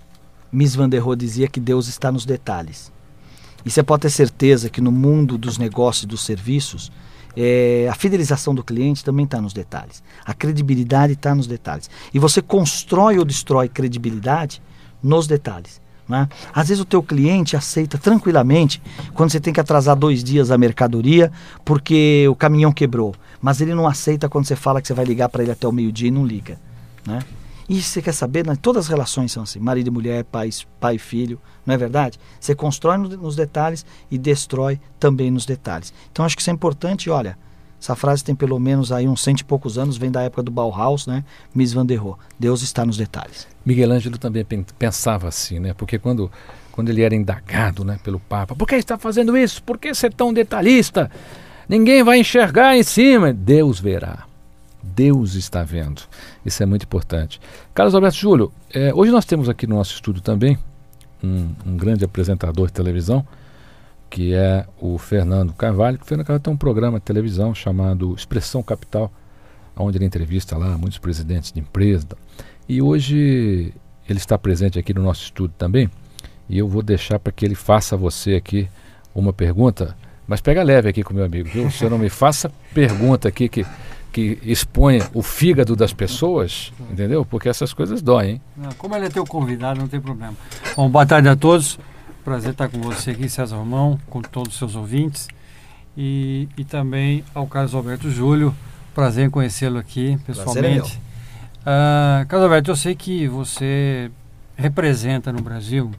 Miss 0.50 0.74
Van 0.74 0.88
der 0.88 1.00
Rohe 1.00 1.16
dizia 1.16 1.48
que 1.48 1.60
Deus 1.60 1.86
está 1.86 2.10
nos 2.10 2.24
detalhes. 2.24 2.90
E 3.62 3.70
você 3.70 3.82
pode 3.82 4.02
ter 4.02 4.10
certeza 4.10 4.70
que 4.70 4.80
no 4.80 4.90
mundo 4.90 5.36
dos 5.36 5.58
negócios 5.58 6.04
e 6.04 6.06
dos 6.06 6.24
serviços, 6.24 6.90
é, 7.36 7.86
a 7.90 7.94
fidelização 7.94 8.54
do 8.54 8.64
cliente 8.64 9.04
também 9.04 9.26
está 9.26 9.38
nos 9.38 9.52
detalhes. 9.52 10.02
A 10.24 10.32
credibilidade 10.32 11.12
está 11.12 11.34
nos 11.34 11.46
detalhes. 11.46 11.90
E 12.14 12.18
você 12.18 12.40
constrói 12.40 13.18
ou 13.18 13.24
destrói 13.24 13.68
credibilidade 13.68 14.62
nos 15.02 15.26
detalhes. 15.26 15.81
Né? 16.12 16.28
Às 16.54 16.68
vezes 16.68 16.82
o 16.82 16.84
teu 16.84 17.02
cliente 17.02 17.56
aceita 17.56 17.96
tranquilamente 17.96 18.82
quando 19.14 19.30
você 19.30 19.40
tem 19.40 19.50
que 19.50 19.58
atrasar 19.58 19.96
dois 19.96 20.22
dias 20.22 20.50
a 20.50 20.58
mercadoria 20.58 21.32
porque 21.64 22.26
o 22.28 22.34
caminhão 22.34 22.70
quebrou. 22.70 23.14
Mas 23.40 23.62
ele 23.62 23.74
não 23.74 23.88
aceita 23.88 24.28
quando 24.28 24.44
você 24.44 24.54
fala 24.54 24.82
que 24.82 24.86
você 24.86 24.92
vai 24.92 25.06
ligar 25.06 25.30
para 25.30 25.42
ele 25.42 25.52
até 25.52 25.66
o 25.66 25.72
meio-dia 25.72 26.08
e 26.08 26.10
não 26.10 26.26
liga. 26.26 26.60
Né? 27.06 27.20
E 27.66 27.80
você 27.80 28.02
quer 28.02 28.12
saber? 28.12 28.46
Né? 28.46 28.54
Todas 28.60 28.84
as 28.84 28.88
relações 28.90 29.32
são 29.32 29.42
assim: 29.42 29.58
marido 29.58 29.86
e 29.86 29.90
mulher, 29.90 30.22
pai, 30.24 30.50
pai 30.78 30.96
e 30.96 30.98
filho, 30.98 31.40
não 31.64 31.74
é 31.74 31.78
verdade? 31.78 32.20
Você 32.38 32.54
constrói 32.54 32.98
nos 32.98 33.34
detalhes 33.34 33.86
e 34.10 34.18
destrói 34.18 34.78
também 35.00 35.30
nos 35.30 35.46
detalhes. 35.46 35.94
Então 36.12 36.26
acho 36.26 36.36
que 36.36 36.42
isso 36.42 36.50
é 36.50 36.52
importante. 36.52 37.08
Olha, 37.08 37.38
essa 37.82 37.96
frase 37.96 38.22
tem 38.22 38.32
pelo 38.32 38.60
menos 38.60 38.92
aí 38.92 39.08
uns 39.08 39.20
cento 39.20 39.40
e 39.40 39.44
poucos 39.44 39.76
anos, 39.76 39.96
vem 39.96 40.08
da 40.08 40.22
época 40.22 40.40
do 40.40 40.52
Bauhaus, 40.52 41.04
né? 41.04 41.24
Miss 41.52 41.72
Van 41.72 41.84
der 41.84 41.96
Rohe. 41.96 42.14
Deus 42.38 42.62
está 42.62 42.86
nos 42.86 42.96
detalhes. 42.96 43.48
Miguel 43.66 43.90
Ângelo 43.90 44.16
também 44.18 44.46
pensava 44.78 45.26
assim, 45.26 45.58
né? 45.58 45.74
Porque 45.74 45.98
quando, 45.98 46.30
quando 46.70 46.90
ele 46.90 47.02
era 47.02 47.12
indagado 47.12 47.84
né, 47.84 47.98
pelo 48.04 48.20
Papa, 48.20 48.54
por 48.54 48.68
que 48.68 48.76
está 48.76 48.96
fazendo 48.96 49.36
isso? 49.36 49.60
Por 49.64 49.78
que 49.78 49.92
ser 49.94 50.14
tão 50.14 50.32
detalhista? 50.32 51.10
Ninguém 51.68 52.04
vai 52.04 52.20
enxergar 52.20 52.76
em 52.76 52.84
cima. 52.84 53.32
Deus 53.32 53.80
verá. 53.80 54.26
Deus 54.80 55.34
está 55.34 55.64
vendo. 55.64 56.02
Isso 56.46 56.62
é 56.62 56.66
muito 56.66 56.84
importante. 56.84 57.40
Carlos 57.74 57.96
Alberto 57.96 58.16
Júlio, 58.16 58.52
é, 58.72 58.94
hoje 58.94 59.10
nós 59.10 59.24
temos 59.24 59.48
aqui 59.48 59.66
no 59.66 59.74
nosso 59.74 59.92
estúdio 59.92 60.22
também 60.22 60.56
um, 61.20 61.50
um 61.66 61.76
grande 61.76 62.04
apresentador 62.04 62.68
de 62.68 62.74
televisão, 62.74 63.26
que 64.12 64.34
é 64.34 64.66
o 64.78 64.98
Fernando 64.98 65.54
Carvalho. 65.54 65.98
O 66.00 66.04
Fernando 66.04 66.26
Carvalho 66.26 66.42
tem 66.42 66.52
um 66.52 66.56
programa 66.56 66.98
de 66.98 67.04
televisão 67.04 67.54
chamado 67.54 68.14
Expressão 68.14 68.62
Capital, 68.62 69.10
onde 69.74 69.96
ele 69.96 70.04
entrevista 70.04 70.54
lá 70.54 70.76
muitos 70.76 70.98
presidentes 70.98 71.50
de 71.50 71.60
empresas. 71.60 72.06
E 72.68 72.82
hoje 72.82 73.72
ele 74.06 74.18
está 74.18 74.36
presente 74.36 74.78
aqui 74.78 74.92
no 74.92 75.02
nosso 75.02 75.24
estúdio 75.24 75.54
também. 75.56 75.90
E 76.46 76.58
eu 76.58 76.68
vou 76.68 76.82
deixar 76.82 77.18
para 77.18 77.32
que 77.32 77.42
ele 77.42 77.54
faça 77.54 77.94
a 77.94 77.98
você 77.98 78.34
aqui 78.34 78.68
uma 79.14 79.32
pergunta. 79.32 79.96
Mas 80.26 80.42
pega 80.42 80.62
leve 80.62 80.90
aqui 80.90 81.02
com 81.02 81.14
meu 81.14 81.24
amigo, 81.24 81.48
viu? 81.48 81.70
Você 81.70 81.88
não 81.88 81.96
me 81.96 82.10
faça 82.10 82.52
pergunta 82.74 83.28
aqui 83.28 83.48
que, 83.48 83.64
que 84.12 84.38
expõe 84.42 85.00
o 85.14 85.22
fígado 85.22 85.74
das 85.74 85.94
pessoas, 85.94 86.70
entendeu? 86.90 87.24
Porque 87.24 87.48
essas 87.48 87.72
coisas 87.72 88.02
doem, 88.02 88.42
hein? 88.58 88.72
Como 88.76 88.94
ele 88.94 89.06
é 89.06 89.08
teu 89.08 89.24
convidado, 89.24 89.80
não 89.80 89.88
tem 89.88 90.02
problema. 90.02 90.34
Bom, 90.76 90.90
boa 90.90 91.06
tarde 91.06 91.30
a 91.30 91.34
todos. 91.34 91.78
Prazer 92.24 92.52
estar 92.52 92.68
com 92.68 92.80
você 92.80 93.10
aqui, 93.10 93.28
César 93.28 93.56
Romão, 93.56 93.98
com 94.08 94.22
todos 94.22 94.52
os 94.52 94.58
seus 94.58 94.76
ouvintes. 94.76 95.26
E, 95.96 96.48
e 96.56 96.64
também 96.64 97.24
ao 97.34 97.48
Carlos 97.48 97.74
Alberto 97.74 98.10
Júlio. 98.10 98.54
Prazer 98.94 99.26
em 99.26 99.30
conhecê-lo 99.30 99.78
aqui 99.78 100.16
pessoalmente. 100.24 101.00
Uh, 101.62 102.24
Carlos 102.28 102.44
Alberto, 102.44 102.70
eu 102.70 102.76
sei 102.76 102.94
que 102.94 103.26
você 103.26 104.10
representa 104.56 105.32
no 105.32 105.42
Brasil 105.42 105.90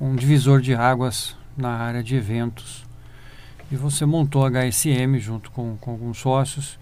um 0.00 0.16
divisor 0.16 0.60
de 0.60 0.74
águas 0.74 1.36
na 1.56 1.70
área 1.70 2.02
de 2.02 2.16
eventos. 2.16 2.84
E 3.70 3.76
você 3.76 4.04
montou 4.04 4.44
a 4.44 4.50
HSM 4.50 5.18
junto 5.18 5.50
com, 5.52 5.76
com 5.80 5.92
alguns 5.92 6.18
sócios 6.18 6.78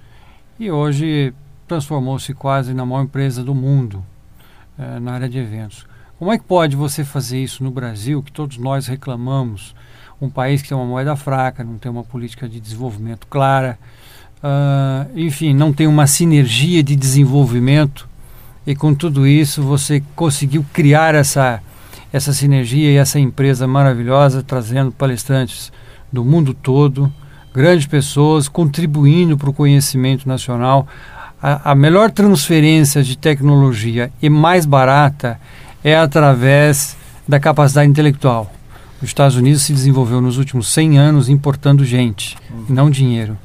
e 0.59 0.71
hoje 0.71 1.35
transformou-se 1.69 2.33
quase 2.33 2.73
na 2.73 2.87
maior 2.87 3.03
empresa 3.03 3.45
do 3.45 3.55
mundo 3.55 4.05
uh, 4.79 5.01
na 5.01 5.13
área 5.13 5.29
de 5.29 5.39
eventos. 5.39 5.87
Como 6.17 6.33
é 6.33 6.39
que 6.39 6.45
pode 6.45 6.77
você 6.77 7.03
fazer 7.03 7.43
isso 7.43 7.65
no 7.65 7.73
Brasil, 7.73 8.23
que 8.23 8.31
todos 8.31 8.57
nós 8.57 8.87
reclamamos? 8.87 9.75
Um 10.21 10.31
país 10.31 10.63
que 10.63 10.69
tem 10.69 10.77
uma 10.77 10.87
moeda 10.87 11.17
fraca, 11.17 11.65
não 11.65 11.77
tem 11.77 11.91
uma 11.91 12.05
política 12.05 12.49
de 12.49 12.61
desenvolvimento 12.61 13.27
clara, 13.27 13.77
uh, 14.39 15.11
enfim, 15.19 15.53
não 15.53 15.73
tem 15.73 15.89
uma 15.89 16.07
sinergia 16.07 16.85
de 16.85 16.95
desenvolvimento. 16.95 18.09
E 18.65 18.77
com 18.77 18.95
tudo 18.95 19.27
isso, 19.27 19.61
você 19.61 20.05
conseguiu 20.15 20.65
criar 20.73 21.17
essa, 21.17 21.61
essa 22.13 22.33
sinergia 22.33 22.93
e 22.93 22.97
essa 22.97 23.19
empresa 23.19 23.67
maravilhosa, 23.67 24.41
trazendo 24.41 24.93
palestrantes 24.93 25.73
do 26.13 26.25
mundo 26.25 26.55
todo, 26.55 27.13
grandes 27.53 27.87
pessoas, 27.89 28.49
contribuindo 28.49 29.37
para 29.37 29.51
o 29.51 29.53
conhecimento 29.53 30.29
nacional. 30.29 30.87
A, 31.43 31.73
a 31.73 31.75
melhor 31.75 32.13
transferência 32.13 33.03
de 33.03 33.19
tecnologia 33.19 34.13
e 34.23 34.31
mais 34.31 34.65
barata 34.65 35.41
é 35.85 35.95
através 35.95 36.97
da 37.29 37.39
capacidade 37.39 37.89
intelectual. 37.89 38.51
Os 39.03 39.11
Estados 39.11 39.37
Unidos 39.37 39.63
se 39.63 39.73
desenvolveu 39.75 40.21
nos 40.21 40.39
últimos 40.39 40.69
100 40.69 40.99
anos 40.99 41.29
importando 41.29 41.85
gente, 41.85 42.39
e 42.69 42.73
não 42.73 42.89
dinheiro. 42.89 43.37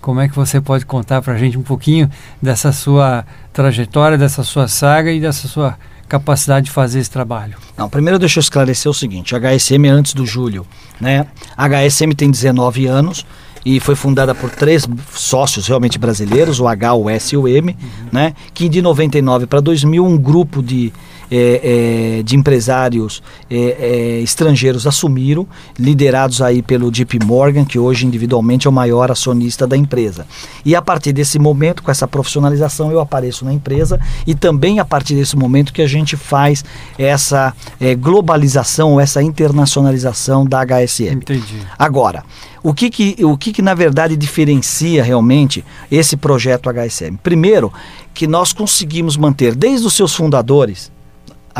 Como 0.00 0.20
é 0.20 0.28
que 0.28 0.34
você 0.34 0.60
pode 0.60 0.86
contar 0.86 1.20
para 1.20 1.34
a 1.34 1.38
gente 1.38 1.58
um 1.58 1.62
pouquinho 1.62 2.08
dessa 2.40 2.72
sua 2.72 3.24
trajetória, 3.52 4.16
dessa 4.16 4.44
sua 4.44 4.68
saga 4.68 5.12
e 5.12 5.20
dessa 5.20 5.48
sua 5.48 5.76
capacidade 6.08 6.66
de 6.66 6.72
fazer 6.72 7.00
esse 7.00 7.10
trabalho? 7.10 7.56
Não, 7.76 7.88
primeiro 7.88 8.18
deixa 8.18 8.38
eu 8.38 8.40
esclarecer 8.40 8.90
o 8.90 8.94
seguinte, 8.94 9.34
HSM 9.34 9.86
é 9.86 9.90
antes 9.90 10.14
do 10.14 10.24
Júlio, 10.24 10.66
né? 11.00 11.26
A 11.56 11.68
HSM 11.68 12.14
tem 12.16 12.30
19 12.30 12.86
anos 12.86 13.26
e 13.64 13.78
foi 13.78 13.94
fundada 13.94 14.34
por 14.34 14.48
três 14.48 14.88
sócios 15.12 15.66
realmente 15.66 15.98
brasileiros, 15.98 16.60
o 16.60 16.68
H, 16.68 16.94
o 16.94 17.10
S 17.10 17.34
e 17.34 17.36
o 17.36 17.46
M, 17.46 17.76
uhum. 17.78 18.06
né? 18.10 18.34
Que 18.54 18.68
de 18.68 18.80
99 18.80 19.46
para 19.46 19.60
2000 19.60 20.04
um 20.04 20.16
grupo 20.16 20.62
de 20.62 20.92
é, 21.30 22.18
é, 22.18 22.22
de 22.22 22.36
empresários 22.36 23.22
é, 23.50 23.56
é, 23.56 24.20
estrangeiros 24.20 24.86
assumiram, 24.86 25.46
liderados 25.78 26.42
aí 26.42 26.62
pelo 26.62 26.90
JP 26.90 27.20
Morgan, 27.24 27.64
que 27.64 27.78
hoje 27.78 28.06
individualmente 28.06 28.66
é 28.66 28.70
o 28.70 28.72
maior 28.72 29.10
acionista 29.10 29.66
da 29.66 29.76
empresa. 29.76 30.26
E 30.64 30.74
a 30.74 30.82
partir 30.82 31.12
desse 31.12 31.38
momento, 31.38 31.82
com 31.82 31.90
essa 31.90 32.08
profissionalização, 32.08 32.90
eu 32.90 33.00
apareço 33.00 33.44
na 33.44 33.52
empresa 33.52 34.00
e 34.26 34.34
também 34.34 34.80
a 34.80 34.84
partir 34.84 35.14
desse 35.14 35.36
momento 35.36 35.72
que 35.72 35.82
a 35.82 35.88
gente 35.88 36.16
faz 36.16 36.64
essa 36.98 37.54
é, 37.80 37.94
globalização, 37.94 39.00
essa 39.00 39.22
internacionalização 39.22 40.44
da 40.44 40.64
HSM. 40.64 41.16
Entendi. 41.16 41.56
Agora, 41.78 42.24
o 42.62 42.74
que 42.74 42.90
que, 42.90 43.24
o 43.24 43.36
que 43.38 43.52
que 43.52 43.62
na 43.62 43.74
verdade 43.74 44.16
diferencia 44.16 45.02
realmente 45.02 45.64
esse 45.90 46.16
projeto 46.16 46.68
HSM? 46.68 47.16
Primeiro, 47.22 47.72
que 48.12 48.26
nós 48.26 48.52
conseguimos 48.52 49.16
manter 49.16 49.54
desde 49.54 49.86
os 49.86 49.94
seus 49.94 50.14
fundadores, 50.14 50.90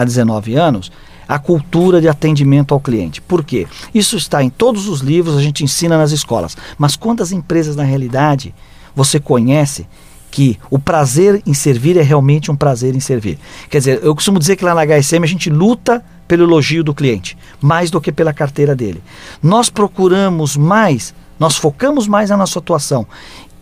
há 0.01 0.05
19 0.05 0.55
anos, 0.55 0.91
a 1.29 1.39
cultura 1.39 2.01
de 2.01 2.09
atendimento 2.09 2.75
ao 2.75 2.81
cliente. 2.81 3.21
Por 3.21 3.45
quê? 3.45 3.67
Isso 3.95 4.17
está 4.17 4.43
em 4.43 4.51
todos 4.51 4.89
os 4.89 5.01
livros, 5.01 5.37
a 5.37 5.43
gente 5.43 5.63
ensina 5.63 5.97
nas 5.97 6.11
escolas. 6.11 6.57
Mas 6.77 6.97
quantas 6.97 7.31
empresas 7.31 7.77
na 7.77 7.85
realidade 7.85 8.55
você 8.95 9.21
conhece 9.21 9.87
que 10.31 10.59
o 10.71 10.79
prazer 10.79 11.43
em 11.47 11.55
servir 11.55 11.97
é 11.97 12.03
realmente 12.03 12.51
um 12.51 12.57
prazer 12.57 12.97
em 12.97 13.01
servir? 13.01 13.39
Quer 13.69 13.79
dizer, 13.79 14.01
eu 14.03 14.15
costumo 14.15 14.39
dizer 14.39 14.57
que 14.57 14.65
lá 14.65 14.75
na 14.75 14.85
HSM 14.85 15.23
a 15.23 15.27
gente 15.27 15.51
luta 15.51 16.05
pelo 16.27 16.45
elogio 16.45 16.83
do 16.83 16.95
cliente, 16.95 17.37
mais 17.61 17.91
do 17.91 18.01
que 18.01 18.11
pela 18.11 18.33
carteira 18.33 18.75
dele. 18.75 19.03
Nós 19.43 19.69
procuramos 19.69 20.57
mais, 20.57 21.15
nós 21.39 21.57
focamos 21.57 22.09
mais 22.09 22.31
na 22.31 22.37
nossa 22.37 22.59
atuação, 22.59 23.07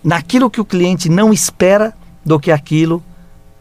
naquilo 0.03 0.51
que 0.51 0.61
o 0.61 0.64
cliente 0.64 1.09
não 1.09 1.32
espera 1.32 1.93
do 2.24 2.39
que 2.39 2.51
aquilo 2.51 3.01
que 3.01 3.09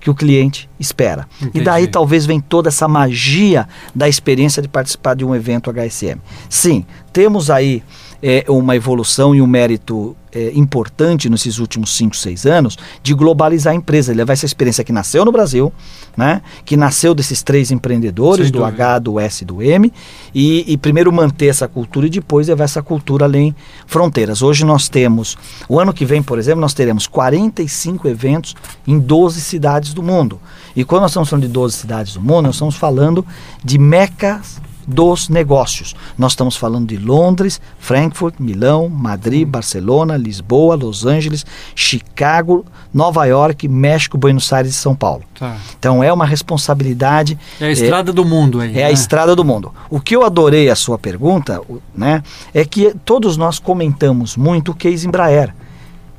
o 0.09 0.15
cliente 0.15 0.69
espera. 0.79 1.27
Entendi. 1.41 1.59
E 1.59 1.63
daí 1.63 1.87
talvez 1.87 2.25
vem 2.25 2.39
toda 2.39 2.69
essa 2.69 2.87
magia 2.87 3.67
da 3.93 4.07
experiência 4.07 4.61
de 4.61 4.67
participar 4.67 5.15
de 5.15 5.25
um 5.25 5.35
evento 5.35 5.71
HSM. 5.71 6.19
Sim, 6.49 6.85
temos 7.11 7.49
aí 7.49 7.83
é, 8.21 8.45
uma 8.47 8.75
evolução 8.75 9.35
e 9.35 9.41
um 9.41 9.47
mérito 9.47 10.15
é, 10.31 10.51
importante 10.53 11.29
nesses 11.29 11.57
últimos 11.57 11.95
5, 11.95 12.15
6 12.15 12.45
anos 12.45 12.77
de 13.01 13.13
globalizar 13.13 13.73
a 13.73 13.75
empresa, 13.75 14.13
levar 14.13 14.33
essa 14.33 14.45
experiência 14.45 14.83
que 14.83 14.91
nasceu 14.91 15.23
no 15.25 15.31
Brasil, 15.31 15.71
né, 16.15 16.41
que 16.65 16.75
nasceu 16.77 17.15
desses 17.15 17.41
três 17.41 17.71
empreendedores, 17.71 18.51
do 18.51 18.63
H, 18.63 18.99
do 18.99 19.19
S 19.19 19.43
e 19.43 19.45
do 19.45 19.61
M, 19.61 19.91
e, 20.33 20.71
e, 20.71 20.77
primeiro 20.77 21.11
manter 21.11 21.47
essa 21.47 21.67
cultura 21.67 22.07
e 22.07 22.09
depois 22.09 22.47
levar 22.47 22.65
essa 22.65 22.81
cultura 22.81 23.25
além 23.25 23.55
fronteiras. 23.85 24.41
Hoje 24.41 24.65
nós 24.65 24.89
temos, 24.89 25.37
o 25.67 25.79
ano 25.79 25.93
que 25.93 26.05
vem, 26.05 26.21
por 26.21 26.37
exemplo, 26.37 26.61
nós 26.61 26.73
teremos 26.73 27.07
45 27.07 28.07
eventos 28.07 28.55
em 28.85 28.99
12 28.99 29.41
cidades 29.41 29.93
do 29.93 30.03
mundo. 30.03 30.39
E 30.75 30.83
quando 30.83 31.01
nós 31.03 31.11
estamos 31.11 31.29
falando 31.29 31.45
de 31.45 31.51
12 31.51 31.75
cidades 31.75 32.13
do 32.13 32.21
mundo, 32.21 32.43
nós 32.43 32.55
estamos 32.55 32.75
falando 32.75 33.25
de 33.63 33.77
mecas 33.77 34.61
dos 34.87 35.27
negócios. 35.27 35.93
Nós 36.17 36.31
estamos 36.31 36.55
falando 36.55 36.87
de 36.87 36.97
Londres, 36.97 37.59
Frankfurt, 37.77 38.35
Milão, 38.39 38.87
Madrid, 38.87 39.45
Barcelona, 39.45 40.15
Lisboa, 40.15 40.75
Los 40.75 41.05
Angeles, 41.05 41.45
Chicago, 41.75 42.65
Nova 42.93 43.25
York, 43.25 43.67
México, 43.67 44.17
Buenos 44.17 44.51
Aires 44.53 44.71
e 44.71 44.75
São 44.75 44.95
Paulo. 44.95 45.23
Tá. 45.37 45.57
Então 45.77 46.01
é 46.01 46.11
uma 46.11 46.25
responsabilidade. 46.25 47.37
É 47.59 47.65
a 47.65 47.71
estrada 47.71 48.11
é, 48.11 48.13
do 48.13 48.23
mundo 48.23 48.61
aí. 48.61 48.71
É 48.71 48.73
né? 48.73 48.83
a 48.85 48.91
estrada 48.91 49.35
do 49.35 49.43
mundo. 49.43 49.73
O 49.89 49.99
que 49.99 50.15
eu 50.15 50.23
adorei 50.23 50.69
a 50.69 50.75
sua 50.75 50.97
pergunta, 50.97 51.61
né, 51.93 52.23
é 52.53 52.63
que 52.63 52.95
todos 53.03 53.35
nós 53.35 53.59
comentamos 53.59 54.37
muito 54.37 54.71
o 54.71 54.75
case 54.75 55.05
Embraer. 55.05 55.53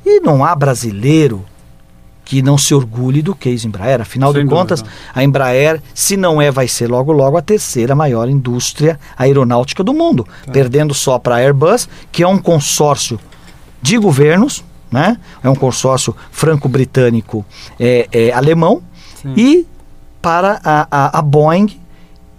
E 0.05 0.19
não 0.19 0.45
há 0.45 0.55
brasileiro 0.55 1.43
que 2.29 2.43
não 2.43 2.59
se 2.59 2.75
orgulhe 2.75 3.23
do 3.23 3.33
case 3.33 3.65
Embraer. 3.65 4.01
Afinal 4.01 4.31
Sem 4.31 4.43
de 4.43 4.49
contas, 4.49 4.83
dúvida. 4.83 5.01
a 5.15 5.23
Embraer, 5.23 5.81
se 5.95 6.15
não 6.15 6.39
é, 6.39 6.51
vai 6.51 6.67
ser 6.67 6.87
logo 6.87 7.11
logo 7.11 7.37
a 7.37 7.41
terceira 7.41 7.95
maior 7.95 8.29
indústria 8.29 8.99
aeronáutica 9.17 9.83
do 9.83 9.95
mundo, 9.95 10.27
tá. 10.45 10.51
perdendo 10.51 10.93
só 10.93 11.17
para 11.17 11.37
a 11.37 11.39
Airbus, 11.39 11.89
que 12.11 12.21
é 12.21 12.27
um 12.27 12.37
consórcio 12.37 13.19
de 13.81 13.97
governos, 13.97 14.63
né? 14.91 15.17
É 15.41 15.49
um 15.49 15.55
consórcio 15.55 16.15
franco-britânico 16.29 17.43
é, 17.79 18.07
é, 18.11 18.31
alemão 18.31 18.83
Sim. 19.23 19.33
e 19.35 19.67
para 20.21 20.61
a, 20.63 20.87
a, 20.91 21.17
a 21.17 21.21
Boeing 21.23 21.79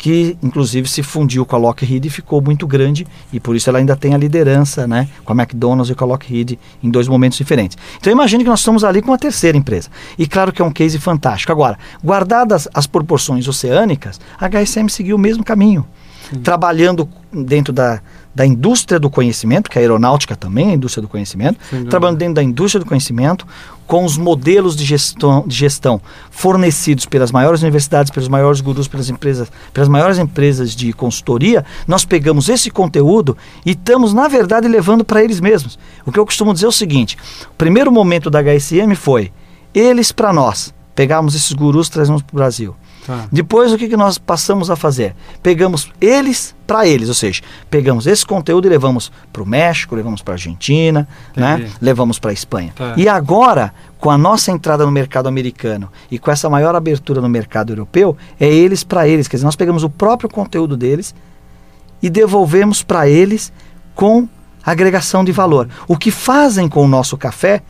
que 0.01 0.35
inclusive 0.43 0.89
se 0.89 1.03
fundiu 1.03 1.45
com 1.45 1.55
a 1.55 1.59
Lockheed 1.59 2.07
e 2.07 2.11
ficou 2.11 2.41
muito 2.41 2.67
grande 2.67 3.07
e 3.31 3.39
por 3.39 3.55
isso 3.55 3.69
ela 3.69 3.79
ainda 3.79 3.95
tem 3.95 4.15
a 4.15 4.17
liderança, 4.17 4.87
né, 4.87 5.07
com 5.27 5.35
a 5.35 5.37
McDonald's 5.37 5.91
e 5.91 5.95
com 5.95 6.05
a 6.05 6.07
Lockheed 6.07 6.59
em 6.83 6.91
dois 6.91 7.07
momentos 7.07 7.37
diferentes. 7.37 7.77
Então 7.99 8.11
imagine 8.11 8.43
que 8.43 8.49
nós 8.49 8.61
estamos 8.61 8.83
ali 8.83 9.03
com 9.03 9.11
uma 9.11 9.19
terceira 9.19 9.59
empresa. 9.59 9.91
E 10.19 10.27
claro 10.27 10.55
que 10.55 10.63
é 10.63 10.65
um 10.65 10.73
case 10.73 10.99
fantástico. 10.99 11.53
Agora, 11.53 11.79
guardadas 12.03 12.67
as 12.73 12.87
proporções 12.87 13.47
oceânicas, 13.47 14.19
a 14.41 14.49
HSM 14.49 14.89
seguiu 14.89 15.17
o 15.17 15.19
mesmo 15.19 15.45
caminho, 15.45 15.87
Sim. 16.31 16.41
trabalhando 16.41 17.07
dentro 17.31 17.71
da 17.71 18.01
da 18.35 18.47
indústria 18.47 18.99
do 18.99 19.11
conhecimento, 19.11 19.69
que 19.69 19.79
a 19.79 19.83
aeronáutica 19.83 20.37
também 20.37 20.69
é 20.69 20.71
a 20.71 20.75
indústria 20.75 21.03
do 21.03 21.09
conhecimento, 21.09 21.59
trabalhando 21.89 22.19
dentro 22.19 22.35
da 22.35 22.43
indústria 22.43 22.79
do 22.79 22.87
conhecimento, 22.87 23.47
com 23.87 24.05
os 24.05 24.17
modelos 24.17 24.77
de 24.77 24.85
gestão, 24.85 25.45
de 25.45 25.57
gestão 25.57 26.01
fornecidos 26.31 27.07
pelas 27.07 27.33
maiores 27.33 27.61
universidades, 27.61 28.13
pelos 28.13 28.29
maiores 28.29 28.61
gurus, 28.61 28.87
pelas 28.87 29.09
empresas, 29.09 29.51
pelas 29.73 29.89
maiores 29.89 30.17
empresas 30.17 30.77
de 30.77 30.93
consultoria, 30.93 31.65
nós 31.89 32.05
pegamos 32.05 32.49
esse 32.49 32.71
conteúdo 32.71 33.37
e 33.67 33.73
estamos, 33.73 34.15
na 34.15 34.29
verdade, 34.29 34.69
levando 34.69 35.05
para 35.05 35.25
eles 35.25 35.41
mesmos. 35.41 35.77
O 36.07 36.13
que 36.13 36.21
eu 36.21 36.25
costumo 36.25 36.55
dizer 36.55 36.67
é 36.67 36.69
o 36.69 36.73
seguinte: 36.73 37.19
o 37.51 37.55
primeiro 37.59 37.91
momento 37.91 38.31
da 38.31 38.41
HSM 38.41 38.95
foi 38.95 39.33
eles 39.75 40.13
para 40.13 40.33
nós. 40.33 40.73
Pegamos 40.95 41.35
esses 41.35 41.53
gurus 41.53 41.89
e 41.89 41.91
trazemos 41.91 42.23
para 42.23 42.33
o 42.33 42.37
Brasil. 42.37 42.77
Tá. 43.07 43.27
Depois, 43.33 43.73
o 43.73 43.79
que, 43.79 43.89
que 43.89 43.97
nós 43.97 44.19
passamos 44.19 44.71
a 44.71 44.77
fazer? 44.77 45.15
Pegamos 45.43 45.91
eles 46.01 46.55
para 46.67 46.87
eles, 46.87 47.09
ou 47.09 47.15
seja, 47.15 47.43
pegamos 47.69 48.07
esse 48.07 48.25
conteúdo 48.25 48.67
e 48.67 48.71
levamos 48.71 49.11
para 49.33 49.43
o 49.43 49.47
México, 49.47 49.97
levamos 49.97 50.23
para 50.23 50.35
a 50.35 50.37
Argentina, 50.37 51.09
né? 51.35 51.69
levamos 51.81 52.19
para 52.19 52.31
a 52.31 52.35
Espanha. 52.35 52.73
Tá. 52.77 52.95
E 52.97 53.09
agora, 53.09 53.73
com 53.99 54.11
a 54.11 54.19
nossa 54.19 54.53
entrada 54.53 54.85
no 54.85 54.93
mercado 54.93 55.29
americano 55.29 55.91
e 56.11 56.19
com 56.19 56.31
essa 56.31 56.49
maior 56.49 56.75
abertura 56.75 57.21
no 57.21 57.29
mercado 57.29 57.73
europeu, 57.73 58.17
é 58.39 58.47
eles 58.47 58.85
para 58.85 59.09
eles. 59.09 59.27
Quer 59.27 59.37
dizer, 59.37 59.47
nós 59.47 59.57
pegamos 59.57 59.83
o 59.83 59.91
próprio 59.91 60.29
conteúdo 60.29 60.77
deles 60.77 61.15
e 62.03 62.09
devolvemos 62.09 62.83
para 62.83 63.09
eles 63.09 63.53
com 63.95 64.29
agregação 64.65 65.25
de 65.25 65.33
valor. 65.33 65.69
O 65.89 65.97
que 65.97 66.11
fazem 66.11 66.69
com 66.69 66.85
o 66.85 66.89
nosso 66.89 67.17
café, 67.17 67.63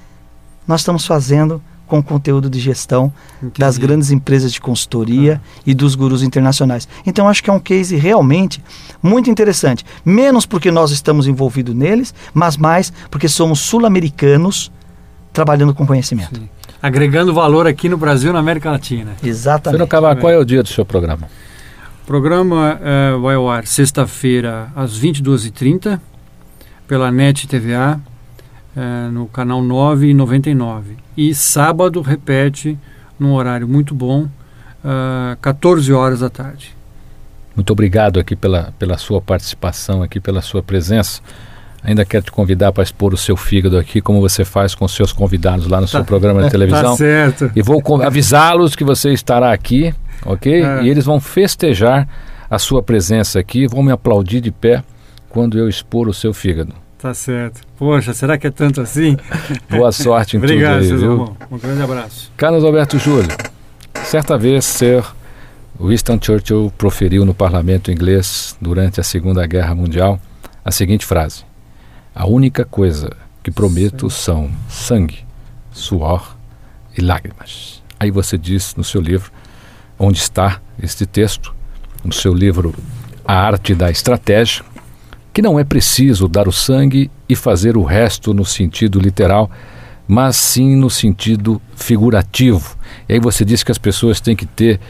nós 0.67 0.81
estamos 0.81 1.07
fazendo 1.07 1.63
com 1.91 2.01
conteúdo 2.01 2.49
de 2.49 2.61
gestão 2.61 3.13
Entendi. 3.39 3.59
das 3.59 3.77
grandes 3.77 4.13
empresas 4.13 4.53
de 4.53 4.61
consultoria 4.61 5.41
ah. 5.45 5.61
e 5.67 5.75
dos 5.75 5.97
gurus 5.97 6.23
internacionais. 6.23 6.89
Então 7.05 7.29
acho 7.29 7.43
que 7.43 7.51
é 7.51 7.53
um 7.53 7.59
case 7.59 7.97
realmente 7.97 8.63
muito 9.03 9.29
interessante. 9.29 9.85
Menos 10.05 10.47
porque 10.47 10.71
nós 10.71 10.93
estamos 10.93 11.27
envolvidos 11.27 11.75
neles, 11.75 12.15
mas 12.33 12.57
mais 12.57 12.93
porque 13.11 13.29
somos 13.29 13.59
sul-americanos 13.59 14.71
trabalhando 15.33 15.75
com 15.75 15.85
conhecimento. 15.85 16.41
Sim. 16.41 16.49
Agregando 16.81 17.35
valor 17.35 17.67
aqui 17.67 17.89
no 17.89 17.99
Brasil 17.99 18.31
e 18.31 18.33
na 18.33 18.39
América 18.39 18.71
Latina. 18.71 19.13
Exatamente. 19.23 19.79
Senhor 19.79 19.89
Cavar, 19.89 20.17
qual 20.17 20.33
é 20.33 20.39
o 20.39 20.45
dia 20.45 20.63
do 20.63 20.69
seu 20.69 20.85
programa? 20.85 21.29
O 22.05 22.07
programa 22.07 22.81
é, 22.83 23.17
vai 23.21 23.35
ao 23.35 23.51
ar 23.51 23.67
sexta-feira 23.67 24.69
às 24.75 24.99
22h30 24.99 26.01
pela 26.87 27.11
NET 27.11 27.47
TVA 27.47 28.01
é, 28.77 29.09
no 29.11 29.27
canal 29.27 29.63
9 29.63 30.15
e 31.21 31.29
99. 31.29 31.35
Sábado 31.35 32.01
repete 32.01 32.79
num 33.19 33.35
horário 33.35 33.69
muito 33.69 33.95
bom, 33.95 34.23
uh, 34.83 35.37
14 35.43 35.93
horas 35.93 36.21
da 36.21 36.31
tarde. 36.31 36.75
Muito 37.55 37.71
obrigado 37.71 38.19
aqui 38.19 38.35
pela, 38.35 38.73
pela 38.79 38.97
sua 38.97 39.21
participação, 39.21 40.03
aqui 40.03 40.19
pela 40.19 40.41
sua 40.41 40.63
presença. 40.63 41.21
Ainda 41.83 42.05
quero 42.05 42.25
te 42.25 42.33
convidar 42.33 42.73
para 42.73 42.83
expor 42.83 43.13
o 43.13 43.17
seu 43.17 43.37
fígado 43.37 43.77
aqui, 43.77 44.01
como 44.01 44.21
você 44.21 44.45
faz 44.45 44.75
com 44.75 44.85
os 44.85 44.95
seus 44.95 45.13
convidados 45.13 45.67
lá 45.67 45.81
no 45.81 45.87
tá, 45.87 45.93
seu 45.93 46.05
programa 46.05 46.43
de 46.45 46.49
televisão. 46.51 46.93
Tá 46.93 46.97
certo. 46.97 47.51
E 47.55 47.61
vou 47.63 47.83
avisá-los 48.03 48.75
que 48.75 48.85
você 48.85 49.13
estará 49.13 49.53
aqui, 49.53 49.95
ok? 50.25 50.63
É. 50.63 50.83
E 50.83 50.89
eles 50.89 51.05
vão 51.05 51.21
festejar 51.21 52.09
a 52.49 52.59
sua 52.59 52.83
presença 52.83 53.39
aqui, 53.39 53.67
vão 53.67 53.83
me 53.83 53.93
aplaudir 53.93 54.41
de 54.41 54.51
pé 54.51 54.83
quando 55.29 55.59
eu 55.59 55.69
expor 55.69 56.09
o 56.09 56.15
seu 56.15 56.33
fígado. 56.33 56.75
Tá 57.01 57.15
certo. 57.15 57.63
Poxa, 57.79 58.13
será 58.13 58.37
que 58.37 58.47
é 58.47 58.51
tanto 58.51 58.83
assim? 58.83 59.17
Boa 59.71 59.91
sorte 59.91 60.37
em 60.37 60.39
Obrigado, 60.39 60.83
tudo 60.83 60.93
aí, 60.93 60.99
viu? 60.99 61.37
Um 61.51 61.59
grande 61.59 61.83
abraço. 61.83 62.31
Carlos 62.37 62.63
Alberto 62.63 62.99
Júlio, 62.99 63.31
certa 64.05 64.37
vez 64.37 64.67
ser 64.67 65.03
Winston 65.81 66.19
Churchill 66.21 66.71
proferiu 66.77 67.25
no 67.25 67.33
parlamento 67.33 67.91
inglês 67.91 68.55
durante 68.61 69.01
a 69.01 69.03
Segunda 69.03 69.47
Guerra 69.47 69.75
Mundial 69.75 70.21
a 70.63 70.71
seguinte 70.71 71.07
frase: 71.07 71.43
A 72.15 72.27
única 72.27 72.67
coisa 72.67 73.17
que 73.43 73.51
prometo 73.51 74.11
são 74.11 74.51
sangue, 74.69 75.25
suor 75.73 76.37
e 76.97 77.01
lágrimas. 77.01 77.83
Aí 77.99 78.11
você 78.11 78.37
diz 78.37 78.75
no 78.75 78.85
seu 78.85 79.01
livro 79.01 79.33
onde 79.99 80.19
está 80.19 80.61
este 80.83 81.07
texto, 81.07 81.55
no 82.05 82.13
seu 82.13 82.35
livro 82.35 82.75
A 83.25 83.35
Arte 83.35 83.75
da 83.75 83.91
Estratégia, 83.91 84.63
que 85.33 85.43
não 85.43 85.59
é 85.59 85.65
preciso 85.65 86.29
dar 86.29 86.49
o 86.49 86.53
sangue 86.53 87.11
e 87.29 87.37
fazer 87.37 87.77
o 87.77 87.83
resto 87.83 88.35
no 88.35 88.45
sentido 88.45 88.99
literal, 88.99 89.51
mas 90.07 90.37
sim 90.37 90.77
no 90.77 90.91
sentido 90.91 91.61
figurativo. 91.77 92.77
E 93.09 93.15
aí 93.15 93.21
você 93.21 93.45
diz 93.45 93.63
que 93.63 93.71
as 93.71 93.79
pessoas 93.79 94.21
têm 94.21 94.35
que 94.35 94.47
ter 94.47 94.81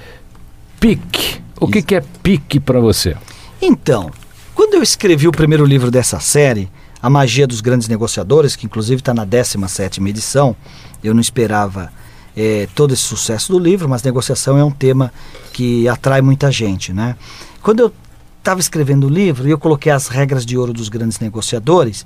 pique. 0.78 1.40
O 1.60 1.68
que, 1.68 1.82
que 1.82 1.94
é 1.94 2.02
pique 2.22 2.58
para 2.58 2.80
você? 2.80 3.14
Então, 3.60 4.10
quando 4.54 4.74
eu 4.74 4.82
escrevi 4.82 5.28
o 5.28 5.32
primeiro 5.32 5.64
livro 5.66 5.90
dessa 5.90 6.18
série, 6.20 6.70
A 7.02 7.10
Magia 7.10 7.46
dos 7.46 7.60
Grandes 7.60 7.88
Negociadores, 7.88 8.56
que 8.56 8.64
inclusive 8.64 9.00
está 9.00 9.12
na 9.12 9.26
17 9.26 10.02
edição, 10.08 10.56
eu 11.04 11.12
não 11.12 11.20
esperava 11.20 11.92
é, 12.34 12.66
todo 12.74 12.94
esse 12.94 13.02
sucesso 13.02 13.52
do 13.52 13.58
livro, 13.58 13.88
mas 13.88 14.02
negociação 14.02 14.56
é 14.56 14.64
um 14.64 14.70
tema 14.70 15.12
que 15.52 15.86
atrai 15.86 16.22
muita 16.22 16.50
gente, 16.50 16.92
né? 16.92 17.16
Quando 17.62 17.80
eu 17.80 17.92
estava 18.40 18.58
escrevendo 18.58 19.06
o 19.06 19.10
livro 19.10 19.46
e 19.46 19.50
eu 19.50 19.58
coloquei 19.58 19.92
as 19.92 20.08
regras 20.08 20.44
de 20.44 20.58
ouro 20.58 20.72
dos 20.72 20.88
grandes 20.88 21.18
negociadores, 21.20 22.04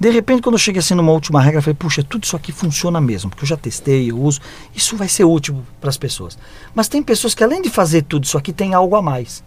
de 0.00 0.08
repente, 0.08 0.40
quando 0.40 0.54
eu 0.54 0.58
cheguei 0.58 0.78
assim 0.78 0.94
numa 0.94 1.12
última 1.12 1.42
regra, 1.42 1.58
eu 1.58 1.62
falei, 1.62 1.76
puxa, 1.78 2.02
tudo 2.02 2.24
isso 2.24 2.34
aqui 2.34 2.50
funciona 2.52 2.98
mesmo, 3.02 3.28
porque 3.28 3.44
eu 3.44 3.48
já 3.48 3.56
testei, 3.56 4.10
eu 4.10 4.18
uso, 4.18 4.40
isso 4.74 4.96
vai 4.96 5.06
ser 5.06 5.24
útil 5.24 5.62
para 5.78 5.90
as 5.90 5.98
pessoas. 5.98 6.38
Mas 6.74 6.88
tem 6.88 7.02
pessoas 7.02 7.34
que, 7.34 7.44
além 7.44 7.60
de 7.60 7.68
fazer 7.68 8.02
tudo 8.02 8.24
isso 8.24 8.38
aqui, 8.38 8.50
tem 8.50 8.72
algo 8.72 8.96
a 8.96 9.02
mais. 9.02 9.44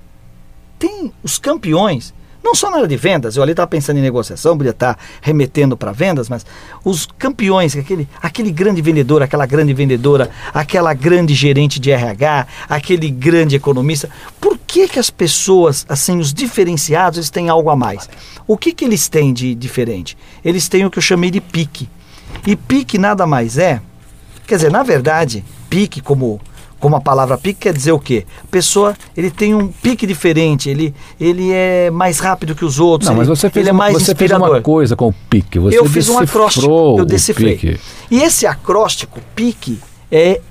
Tem 0.78 1.12
os 1.24 1.40
campeões 1.40 2.14
não 2.44 2.54
só 2.54 2.70
na 2.70 2.78
área 2.78 2.88
de 2.88 2.98
vendas, 2.98 3.38
eu 3.38 3.44
ali 3.44 3.52
estava 3.54 3.68
pensando 3.68 3.98
em 3.98 4.02
negociação, 4.02 4.58
podia 4.58 4.72
estar 4.72 4.96
tá 4.96 5.00
remetendo 5.22 5.78
para 5.78 5.92
vendas, 5.92 6.28
mas 6.28 6.46
os 6.84 7.08
campeões, 7.18 7.76
aquele, 7.76 8.08
aquele 8.22 8.52
grande 8.52 8.82
vendedor, 8.82 9.24
aquela 9.24 9.46
grande 9.46 9.74
vendedora, 9.74 10.30
aquela 10.54 10.94
grande 10.94 11.34
gerente 11.34 11.80
de 11.80 11.90
RH, 11.90 12.48
aquele 12.68 13.10
grande 13.10 13.56
economista, 13.56 14.10
por 14.42 14.60
que, 14.68 14.88
que 14.88 15.00
as 15.00 15.10
pessoas, 15.10 15.86
assim, 15.88 16.20
os 16.20 16.34
diferenciados, 16.34 17.18
eles 17.18 17.30
têm 17.30 17.48
algo 17.48 17.70
a 17.70 17.76
mais? 17.76 18.10
O 18.46 18.58
que, 18.58 18.74
que 18.74 18.84
eles 18.84 19.08
têm 19.08 19.34
de 19.34 19.56
diferente? 19.56 20.18
Eles 20.44 20.68
têm 20.68 20.86
o 20.86 20.92
que 20.92 20.98
eu 20.98 21.04
chamei 21.04 21.32
de 21.32 21.40
pique. 21.40 21.88
E 22.46 22.56
pique 22.56 22.98
nada 22.98 23.26
mais 23.26 23.58
é, 23.58 23.80
quer 24.46 24.56
dizer, 24.56 24.72
na 24.72 24.84
verdade, 24.84 25.46
pique 25.70 26.02
como 26.02 26.42
como 26.84 26.98
a 26.98 27.00
palavra 27.00 27.38
pique 27.38 27.62
quer 27.62 27.74
dizer 27.74 27.94
o 27.94 28.00
quê? 28.00 28.26
A 28.44 28.48
pessoa, 28.48 28.94
ele 29.16 29.32
tem 29.32 29.56
um 29.56 29.70
pique 29.70 30.06
diferente, 30.06 30.70
ele, 30.70 30.94
ele 31.18 31.50
é 31.50 31.90
mais 31.90 32.20
rápido 32.20 32.54
que 32.54 32.66
os 32.66 32.78
outros. 32.78 33.08
Não, 33.08 33.16
ele, 33.16 33.20
mas 33.20 33.30
você 33.30 33.50
fez, 33.50 33.64
ele 33.64 33.70
é 33.70 33.72
mais 33.72 33.94
você 33.94 34.12
inspirador. 34.12 34.48
fez 34.48 34.58
uma 34.58 34.62
coisa 34.62 34.94
com 34.94 35.08
o 35.08 35.14
pique. 35.14 35.60
Você 35.60 35.80
eu 35.80 35.86
fiz 35.86 36.10
um 36.10 36.20
acróstico, 36.20 36.98
eu 37.00 37.06
decifrei. 37.06 37.56
Pique. 37.56 37.80
E 38.12 38.22
esse 38.22 38.46
acróstico, 38.46 39.22
pique, 39.34 39.80
é 40.12 40.42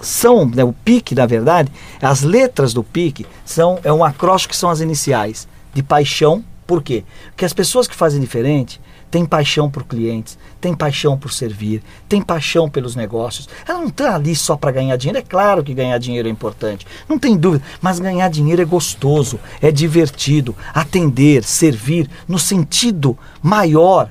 são, 0.00 0.46
né, 0.46 0.62
o 0.62 0.72
pique, 0.72 1.16
na 1.16 1.26
verdade, 1.26 1.68
as 2.00 2.22
letras 2.22 2.72
do 2.72 2.84
pique 2.84 3.26
são 3.44 3.80
é 3.82 3.92
um 3.92 4.04
acróstico 4.04 4.52
que 4.52 4.56
são 4.56 4.70
as 4.70 4.80
iniciais 4.80 5.48
de 5.74 5.82
paixão. 5.82 6.44
Por 6.64 6.80
quê? 6.80 7.02
Porque 7.30 7.44
as 7.44 7.52
pessoas 7.52 7.88
que 7.88 7.94
fazem 7.96 8.20
diferente, 8.20 8.80
tem 9.16 9.24
paixão 9.24 9.70
por 9.70 9.84
clientes, 9.84 10.38
tem 10.60 10.74
paixão 10.74 11.16
por 11.16 11.32
servir, 11.32 11.82
tem 12.06 12.20
paixão 12.20 12.68
pelos 12.68 12.94
negócios. 12.94 13.48
Ela 13.66 13.78
não 13.78 13.86
está 13.86 14.14
ali 14.14 14.36
só 14.36 14.58
para 14.58 14.70
ganhar 14.70 14.94
dinheiro. 14.98 15.18
É 15.18 15.22
claro 15.22 15.64
que 15.64 15.72
ganhar 15.72 15.96
dinheiro 15.96 16.28
é 16.28 16.30
importante, 16.30 16.86
não 17.08 17.18
tem 17.18 17.34
dúvida, 17.34 17.64
mas 17.80 17.98
ganhar 17.98 18.28
dinheiro 18.28 18.60
é 18.60 18.64
gostoso, 18.66 19.40
é 19.62 19.72
divertido. 19.72 20.54
Atender, 20.74 21.44
servir, 21.44 22.10
no 22.28 22.38
sentido 22.38 23.18
maior 23.42 24.10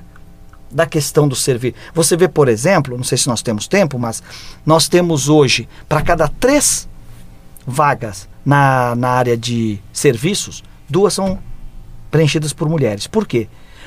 da 0.72 0.86
questão 0.86 1.28
do 1.28 1.36
servir. 1.36 1.72
Você 1.94 2.16
vê, 2.16 2.26
por 2.26 2.48
exemplo, 2.48 2.96
não 2.96 3.04
sei 3.04 3.16
se 3.16 3.28
nós 3.28 3.42
temos 3.42 3.68
tempo, 3.68 4.00
mas 4.00 4.20
nós 4.66 4.88
temos 4.88 5.28
hoje, 5.28 5.68
para 5.88 6.02
cada 6.02 6.26
três 6.26 6.88
vagas 7.64 8.28
na, 8.44 8.96
na 8.96 9.10
área 9.10 9.36
de 9.36 9.78
serviços, 9.92 10.64
duas 10.88 11.14
são 11.14 11.38
preenchidas 12.10 12.52
por 12.52 12.68
mulheres. 12.68 13.06
Por 13.06 13.24
quê? 13.24 13.46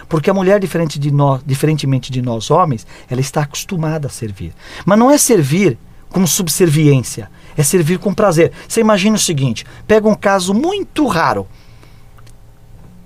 Porque 0.10 0.30
a 0.30 0.34
mulher, 0.34 0.60
diferente 0.60 0.98
de 0.98 1.12
nós, 1.12 1.42
diferentemente 1.46 2.12
de 2.12 2.22
nós 2.22 2.50
homens, 2.50 2.86
ela 3.10 3.22
está 3.22 3.42
acostumada 3.42 4.08
a 4.08 4.10
servir. 4.10 4.52
Mas 4.84 4.98
não 4.98 5.12
é 5.12 5.18
servir 5.18 5.78
com 6.10 6.26
subserviência, 6.26 7.30
é 7.56 7.62
servir 7.62 8.00
com 8.00 8.14
prazer. 8.14 8.52
Você 8.68 8.82
imagina 8.82 9.16
o 9.16 9.20
seguinte: 9.20 9.66
pega 9.88 10.10
um 10.10 10.16
caso 10.16 10.54
muito 10.54 11.06
raro 11.06 11.48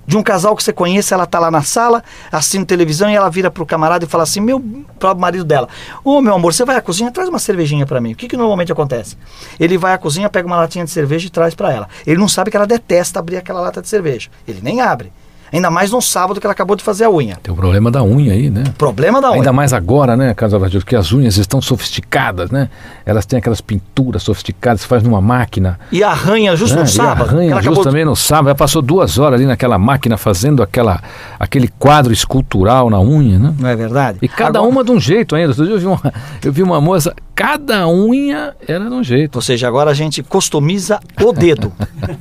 de 0.06 0.18
um 0.18 0.24
casal 0.24 0.56
que 0.56 0.64
você 0.64 0.74
conhece, 0.74 1.14
ela 1.14 1.24
está 1.24 1.40
lá 1.40 1.50
na 1.50 1.62
sala, 1.62 2.04
assistindo 2.32 2.66
televisão 2.66 3.10
e 3.10 3.16
ela 3.16 3.30
vira 3.30 3.50
pro 3.50 3.66
camarada 3.66 4.06
e 4.06 4.08
fala 4.08 4.24
assim, 4.24 4.42
meu 4.42 4.60
próprio 5.00 5.22
marido 5.22 5.46
dela, 5.46 5.70
ô 6.04 6.18
oh, 6.18 6.22
meu 6.22 6.34
amor, 6.34 6.54
você 6.54 6.66
vai 6.66 6.76
à 6.76 6.82
cozinha, 6.82 7.12
traz 7.12 7.30
uma 7.30 7.40
cervejinha 7.40 7.86
para 7.86 8.02
mim. 8.02 8.12
O 8.12 8.16
que, 8.16 8.28
que 8.28 8.38
normalmente 8.38 8.72
acontece? 8.72 9.18
Ele 9.60 9.78
vai 9.78 9.94
à 9.94 9.98
cozinha, 9.98 10.30
pega 10.30 10.46
uma 10.46 10.58
latinha 10.58 10.86
de 10.86 10.92
cerveja 10.92 11.28
e 11.28 11.30
traz 11.30 11.56
para 11.56 11.72
ela. 11.72 11.90
Ele 12.06 12.20
não 12.20 12.28
sabe 12.28 12.52
que 12.52 12.58
ela 12.58 12.68
detesta 12.68 13.20
abrir 13.20 13.38
aquela 13.38 13.62
lata 13.62 13.82
de 13.82 13.88
cerveja. 13.88 14.30
Ele 14.48 14.60
nem 14.62 14.82
abre. 14.82 15.12
Ainda 15.54 15.70
mais 15.70 15.92
num 15.92 16.02
sábado 16.02 16.40
que 16.40 16.48
ela 16.48 16.52
acabou 16.52 16.76
de 16.76 16.84
fazer 16.84 17.04
a 17.04 17.12
unha. 17.12 17.38
Tem 17.44 17.54
o 17.54 17.56
problema 17.56 17.92
da 17.92 18.04
unha 18.04 18.34
aí, 18.34 18.50
né? 18.50 18.64
Problema 18.76 19.22
da 19.22 19.30
unha. 19.30 19.38
Ainda 19.38 19.54
mais 19.54 19.72
agora, 19.72 20.18
né, 20.18 20.34
Carlos 20.34 20.56
Alvarez, 20.56 20.84
que 20.84 20.96
as 20.96 21.12
unhas 21.12 21.38
estão 21.38 21.62
sofisticadas, 21.62 22.50
né? 22.50 22.70
Elas 23.06 23.24
têm 23.26 23.38
aquelas 23.38 23.62
pinturas 23.62 24.24
sofisticadas, 24.24 24.82
se 24.82 24.88
faz 24.88 25.04
numa 25.04 25.22
máquina. 25.22 25.80
E 25.92 26.04
arranha 26.04 26.56
justo 26.56 26.76
né? 26.76 26.82
no 26.82 26.88
sábado. 26.88 27.36
E 27.36 27.52
arranha 27.52 27.62
justo 27.62 27.84
também 27.84 28.04
no 28.04 28.16
sábado. 28.16 28.48
Ela 28.48 28.56
passou 28.56 28.82
duas 28.82 29.20
horas 29.20 29.40
ali 29.40 29.46
naquela 29.46 29.78
máquina 29.78 30.18
fazendo 30.18 30.64
aquela, 30.64 31.00
aquele 31.40 31.68
quadro 31.68 32.12
escultural 32.12 32.90
na 32.90 33.00
unha, 33.00 33.38
né? 33.38 33.54
Não 33.60 33.70
é 33.70 33.76
verdade? 33.76 34.18
E 34.24 34.28
cada 34.28 34.58
agora... 34.58 34.72
uma 34.72 34.84
de 34.84 34.92
um 34.92 35.00
jeito 35.00 35.36
ainda. 35.36 35.54
Eu 35.64 35.78
vi, 35.78 35.86
uma, 35.86 36.14
eu 36.44 36.52
vi 36.52 36.64
uma 36.64 36.82
moça, 36.82 37.14
cada 37.36 37.88
unha 37.88 38.56
era 38.68 38.86
de 38.86 38.94
um 38.94 39.04
jeito. 39.04 39.36
Ou 39.36 39.42
seja, 39.42 39.68
agora 39.68 39.92
a 39.92 39.94
gente 39.94 40.24
customiza 40.24 41.00
o 41.22 41.32
dedo, 41.32 41.72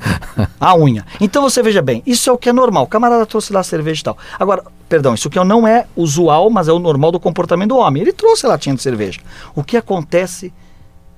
a 0.61 0.77
unha. 0.77 1.05
Então 1.21 1.43
você 1.43 1.63
veja 1.63 1.81
bem, 1.81 2.03
isso 2.07 2.29
é 2.29 2.33
o 2.33 2.39
que 2.39 2.49
é 2.49 2.53
normal. 2.53 2.85
O 2.85 3.22
camarada 3.23 3.27
trouxe 3.27 3.53
lá 3.53 3.63
cerveja 3.63 4.01
e 4.01 4.05
tal. 4.05 4.19
Agora, 4.39 4.65
perdão, 4.89 5.15
isso 5.15 5.31
que 5.31 5.43
não 5.43 5.67
é 5.67 5.87
usual, 5.97 6.51
mas 6.51 6.69
é 6.69 6.73
o 6.73 6.79
normal 6.79 7.13
do 7.13 7.21
comportamento 7.21 7.71
do 7.71 7.77
homem. 7.77 8.03
Ele 8.03 8.13
trouxe 8.13 8.47
a 8.47 8.51
latinha 8.51 8.75
de 8.75 8.83
cerveja. 8.83 9.21
O 9.55 9.63
que 9.63 9.77
acontece 9.77 10.53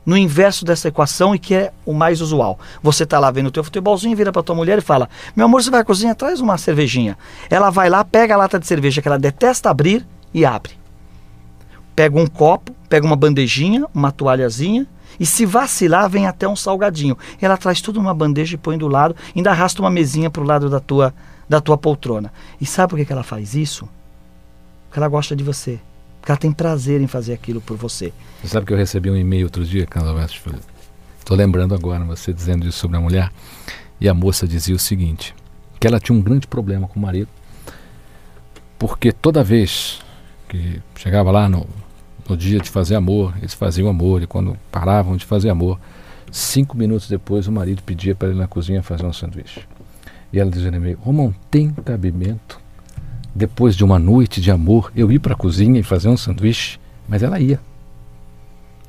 no 0.05 0.17
inverso 0.17 0.65
dessa 0.65 0.89
equação 0.89 1.35
e 1.35 1.39
que 1.39 1.55
é 1.55 1.73
o 1.87 1.95
mais 1.95 2.21
usual. 2.21 2.59
Você 2.83 3.05
está 3.05 3.19
lá 3.19 3.31
vendo 3.31 3.47
o 3.47 3.51
teu 3.51 3.65
futebolzinho, 3.65 4.17
vira 4.17 4.31
para 4.31 4.43
tua 4.43 4.55
mulher 4.55 4.79
e 4.79 4.83
fala: 4.83 5.09
"Meu 5.35 5.47
amor, 5.47 5.63
você 5.63 5.71
vai 5.71 5.81
à 5.81 5.85
cozinha, 5.85 6.15
traz 6.15 6.41
uma 6.41 6.59
cervejinha". 6.59 7.17
Ela 7.49 7.71
vai 7.71 7.89
lá, 7.89 8.05
pega 8.05 8.35
a 8.35 8.37
lata 8.37 8.59
de 8.59 8.67
cerveja 8.67 9.01
que 9.01 9.09
ela 9.09 9.19
detesta 9.19 9.71
abrir 9.71 10.07
e 10.33 10.45
abre. 10.45 10.73
Pega 11.97 12.19
um 12.19 12.27
copo, 12.27 12.75
pega 12.89 13.07
uma 13.07 13.17
bandejinha, 13.17 13.87
uma 13.95 14.13
toalhazinha 14.13 14.87
e 15.19 15.25
se 15.25 15.47
vacilar, 15.47 16.11
vem 16.11 16.27
até 16.27 16.47
um 16.47 16.57
salgadinho. 16.57 17.17
Ela 17.41 17.57
traz 17.57 17.81
tudo 17.81 18.01
numa 18.01 18.13
bandeja 18.13 18.57
e 18.57 18.59
põe 18.59 18.77
do 18.77 18.89
lado, 18.89 19.15
ainda 19.35 19.51
arrasta 19.51 19.81
uma 19.81 19.91
mesinha 19.91 20.29
para 20.29 20.43
o 20.43 20.47
lado 20.47 20.69
da 20.69 20.81
tua 20.81 21.15
da 21.49 21.61
tua 21.61 21.77
poltrona. 21.77 22.33
E 22.61 22.67
sabe 22.67 22.91
por 22.91 23.05
que, 23.05 23.13
ela 23.13 23.23
faz 23.23 23.55
isso? 23.55 23.89
Porque 24.87 24.99
ela 24.99 25.09
gosta 25.09 25.35
de 25.35 25.45
você. 25.45 25.79
Porque 26.21 26.33
ela 26.33 26.39
tem 26.39 26.53
prazer 26.53 27.01
em 27.01 27.07
fazer 27.07 27.35
aquilo 27.35 27.61
por 27.61 27.77
você. 27.77 28.13
Você 28.41 28.49
sabe 28.49 28.67
que 28.67 28.73
eu 28.73 28.77
recebi 28.77 29.11
um 29.11 29.17
e-mail 29.17 29.47
outro 29.47 29.65
dia, 29.65 29.87
Carlos? 29.87 30.41
Estou 31.19 31.37
lembrando 31.37 31.75
agora, 31.75 32.05
você 32.05 32.33
dizendo 32.33 32.67
isso 32.67 32.79
sobre 32.79 32.97
a 32.97 33.01
mulher. 33.01 33.31
E 34.01 34.09
a 34.09 34.15
moça 34.15 34.47
dizia 34.47 34.75
o 34.75 34.79
seguinte: 34.79 35.35
que 35.79 35.87
ela 35.87 36.01
tinha 36.01 36.17
um 36.17 36.23
grande 36.23 36.47
problema 36.47 36.89
com 36.89 36.99
o 36.99 37.03
marido, 37.03 37.29
porque 38.79 39.13
toda 39.13 39.45
vez 39.45 40.01
que 40.49 40.81
chegava 40.97 41.31
lá 41.31 41.49
no, 41.49 41.67
no 42.29 42.37
dia 42.37 42.59
de 42.59 42.71
fazer 42.71 42.95
amor, 42.95 43.35
eles 43.39 43.55
faziam 43.55 43.89
amor, 43.89 44.23
e 44.23 44.27
quando 44.27 44.57
paravam 44.71 45.17
de 45.17 45.25
fazer 45.25 45.51
amor, 45.51 45.79
cinco 46.31 46.77
minutos 46.77 47.09
depois 47.09 47.47
o 47.47 47.53
marido 47.53 47.83
pedia 47.83 48.15
para 48.15 48.29
ele 48.29 48.39
na 48.39 48.49
cozinha 48.49 48.83
fazer 48.83 49.05
um 49.05 49.13
sanduíche. 49.13 49.61
E 50.35 50.41
ela 50.41 50.51
dizia 50.51 50.69
no 50.69 50.79
e-mail: 50.79 50.99
Romão, 51.01 51.33
tem 51.49 51.71
cabimento? 51.71 52.61
Depois 53.33 53.77
de 53.77 53.85
uma 53.85 54.01
noite 54.01 54.41
de 54.41 54.51
amor, 54.51 54.91
eu 54.95 55.11
ir 55.13 55.21
para 55.21 55.33
a 55.33 55.37
cozinha 55.37 55.79
e 55.79 55.83
fazer 55.85 56.09
um 56.09 56.17
sanduíche? 56.17 56.81
Mas 57.09 57.23
ela 57.23 57.39
ia. 57.39 57.61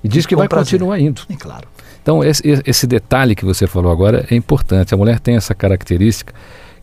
E 0.03 0.07
diz 0.07 0.25
que 0.25 0.35
vai 0.35 0.47
prazer. 0.47 0.79
continuar 0.79 0.99
indo. 0.99 1.21
É 1.29 1.35
claro. 1.35 1.67
Então, 2.01 2.23
esse, 2.23 2.41
esse 2.65 2.87
detalhe 2.87 3.35
que 3.35 3.45
você 3.45 3.67
falou 3.67 3.91
agora 3.91 4.25
é 4.29 4.35
importante. 4.35 4.93
A 4.93 4.97
mulher 4.97 5.19
tem 5.19 5.35
essa 5.35 5.53
característica, 5.53 6.33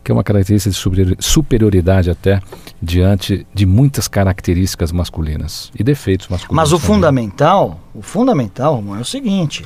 que 0.01 0.11
é 0.11 0.13
uma 0.13 0.23
característica 0.23 0.71
de 0.91 1.15
superioridade 1.19 2.09
até 2.09 2.39
diante 2.81 3.45
de 3.53 3.65
muitas 3.65 4.07
características 4.07 4.93
masculinas 4.93 5.71
e 5.77 5.83
defeitos 5.83 6.27
masculinos. 6.29 6.55
Mas 6.55 6.71
o 6.71 6.77
também. 6.77 6.87
fundamental, 6.87 7.79
o 7.93 8.01
fundamental, 8.01 8.75
Romão, 8.75 8.97
é 8.97 9.01
o 9.01 9.05
seguinte: 9.05 9.65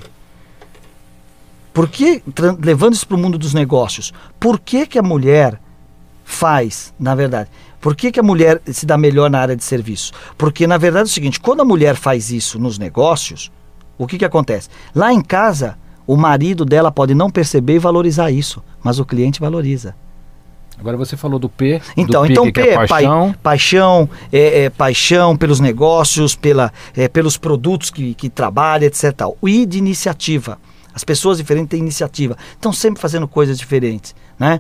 por 1.78 1.88
que, 1.88 2.24
levando 2.60 2.94
isso 2.96 3.08
para 3.08 3.16
o 3.16 3.20
mundo 3.20 3.38
dos 3.38 3.54
negócios, 3.54 4.12
por 4.40 4.60
que, 4.60 4.88
que 4.88 4.98
a 4.98 5.04
mulher 5.04 5.60
faz, 6.26 6.92
na 7.00 7.14
verdade, 7.14 7.50
por 7.80 7.96
que, 7.96 8.12
que 8.12 8.20
a 8.20 8.24
mulher 8.24 8.60
se 8.66 8.84
dá 8.84 8.98
melhor 8.98 9.30
na 9.30 9.40
área 9.40 9.56
de 9.56 9.64
serviço? 9.64 10.12
Porque, 10.36 10.66
na 10.66 10.78
verdade, 10.80 11.04
é 11.08 11.12
o 11.12 11.14
seguinte: 11.14 11.40
quando 11.40 11.62
a 11.62 11.66
mulher 11.66 11.96
faz 11.96 12.32
isso 12.32 12.58
nos 12.58 12.80
negócios, 12.80 13.52
o 13.96 14.08
que, 14.08 14.18
que 14.18 14.26
acontece? 14.26 14.70
Lá 14.96 15.14
em 15.14 15.22
casa, 15.22 15.78
O 16.08 16.16
marido 16.16 16.64
dela 16.66 16.90
pode 16.90 17.14
não 17.14 17.30
perceber 17.30 17.76
e 17.76 17.80
valorizar 17.80 18.32
isso, 18.32 18.64
mas 18.82 18.98
o 18.98 19.06
cliente 19.06 19.40
valoriza. 19.42 19.94
Agora 20.80 20.96
você 20.98 21.16
falou 21.18 21.38
do 21.38 21.50
P. 21.50 21.82
Então, 21.98 22.22
do 22.22 22.28
P, 22.28 22.32
então 22.34 22.46
que 22.46 22.52
P 22.54 22.62
é 22.62 22.70
é 22.72 22.76
pai- 22.76 22.88
paixão. 22.88 23.36
paixão, 23.44 24.10
é, 24.32 24.64
é 24.64 24.70
paixão 24.70 25.36
pelos 25.36 25.60
negócios, 25.60 26.34
pela, 26.34 26.72
é, 26.96 27.08
pelos 27.10 27.36
produtos 27.38 27.92
que, 27.92 28.14
que 28.16 28.30
trabalha, 28.30 28.86
etc. 28.86 29.04
O 29.42 29.48
I 29.50 29.66
de 29.66 29.78
iniciativa. 29.78 30.58
As 30.98 31.04
pessoas 31.04 31.38
diferentes 31.38 31.70
têm 31.70 31.80
iniciativa. 31.80 32.36
Estão 32.54 32.74
sempre 32.74 33.00
fazendo 33.00 33.28
coisas 33.28 33.56
diferentes. 33.60 34.16
Né? 34.40 34.60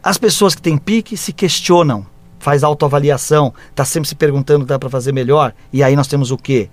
As 0.00 0.16
pessoas 0.16 0.54
que 0.54 0.62
têm 0.62 0.78
pique 0.78 1.16
se 1.16 1.32
questionam, 1.32 2.06
faz 2.38 2.62
autoavaliação, 2.62 3.52
está 3.68 3.84
sempre 3.84 4.08
se 4.08 4.14
perguntando 4.14 4.64
dá 4.64 4.78
para 4.78 4.88
fazer 4.88 5.10
melhor. 5.10 5.52
E 5.72 5.82
aí 5.82 5.96
nós 5.96 6.06
temos 6.06 6.30
o 6.30 6.38
quê? 6.38 6.70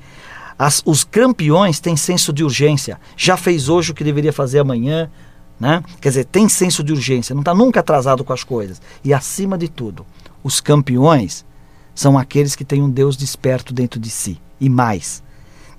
As- 0.59 0.83
os 0.85 1.03
campeões 1.03 1.79
têm 1.79 1.97
senso 1.97 2.31
de 2.31 2.43
urgência. 2.43 2.99
Já 3.17 3.35
fez 3.35 3.67
hoje 3.67 3.93
o 3.93 3.95
que 3.95 4.03
deveria 4.03 4.31
fazer 4.31 4.59
amanhã. 4.59 5.09
Né? 5.59 5.83
Quer 5.99 6.09
dizer, 6.09 6.25
tem 6.25 6.47
senso 6.47 6.83
de 6.83 6.93
urgência, 6.93 7.33
não 7.33 7.41
está 7.41 7.55
nunca 7.55 7.79
atrasado 7.79 8.23
com 8.23 8.31
as 8.31 8.43
coisas. 8.43 8.79
E 9.03 9.11
acima 9.11 9.57
de 9.57 9.67
tudo, 9.67 10.05
os 10.43 10.61
campeões 10.61 11.43
são 11.95 12.15
aqueles 12.15 12.55
que 12.55 12.63
têm 12.63 12.83
um 12.83 12.91
Deus 12.91 13.17
desperto 13.17 13.73
dentro 13.73 13.99
de 13.99 14.11
si. 14.11 14.39
E 14.59 14.69
mais, 14.69 15.23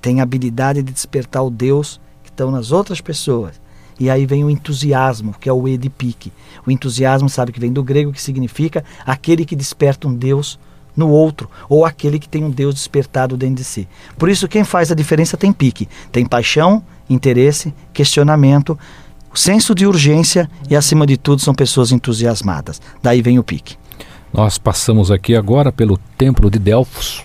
têm 0.01 0.20
habilidade 0.20 0.83
de 0.83 0.93
despertar 0.93 1.45
o 1.45 1.51
Deus 1.51 2.01
estão 2.33 2.51
nas 2.51 2.72
outras 2.72 3.01
pessoas. 3.01 3.61
E 4.01 4.11
aí 4.11 4.26
vem 4.26 4.45
o 4.45 4.51
entusiasmo, 4.51 5.35
que 5.39 5.49
é 5.49 5.53
o 5.53 5.68
E 5.68 5.76
de 5.76 5.89
pique. 5.89 6.33
O 6.66 6.70
entusiasmo, 6.70 7.28
sabe 7.28 7.53
que 7.53 7.61
vem 7.61 7.72
do 7.72 7.85
grego, 7.85 8.12
que 8.12 8.20
significa 8.20 8.85
aquele 9.07 9.45
que 9.45 9.55
desperta 9.55 10.09
um 10.09 10.14
Deus 10.14 10.59
no 10.97 11.09
outro, 11.09 11.49
ou 11.68 11.87
aquele 11.87 12.18
que 12.18 12.28
tem 12.28 12.45
um 12.45 12.51
Deus 12.51 12.74
despertado 12.74 13.37
dentro 13.37 13.57
de 13.57 13.64
si. 13.64 13.89
Por 14.18 14.28
isso, 14.28 14.49
quem 14.49 14.64
faz 14.64 14.91
a 14.91 14.95
diferença 14.95 15.37
tem 15.37 15.53
pique. 15.53 15.89
Tem 16.11 16.26
paixão, 16.26 16.83
interesse, 17.09 17.72
questionamento, 17.93 18.78
senso 19.35 19.74
de 19.74 19.87
urgência 19.87 20.51
e, 20.68 20.76
acima 20.76 21.07
de 21.07 21.16
tudo, 21.16 21.41
são 21.41 21.55
pessoas 21.55 21.93
entusiasmadas. 21.93 22.80
Daí 23.03 23.22
vem 23.22 23.39
o 23.39 23.45
pique. 23.45 23.76
Nós 24.33 24.59
passamos 24.59 25.11
aqui 25.11 25.37
agora 25.37 25.70
pelo 25.70 25.99
templo 26.16 26.51
de 26.51 26.59
Delfos, 26.59 27.22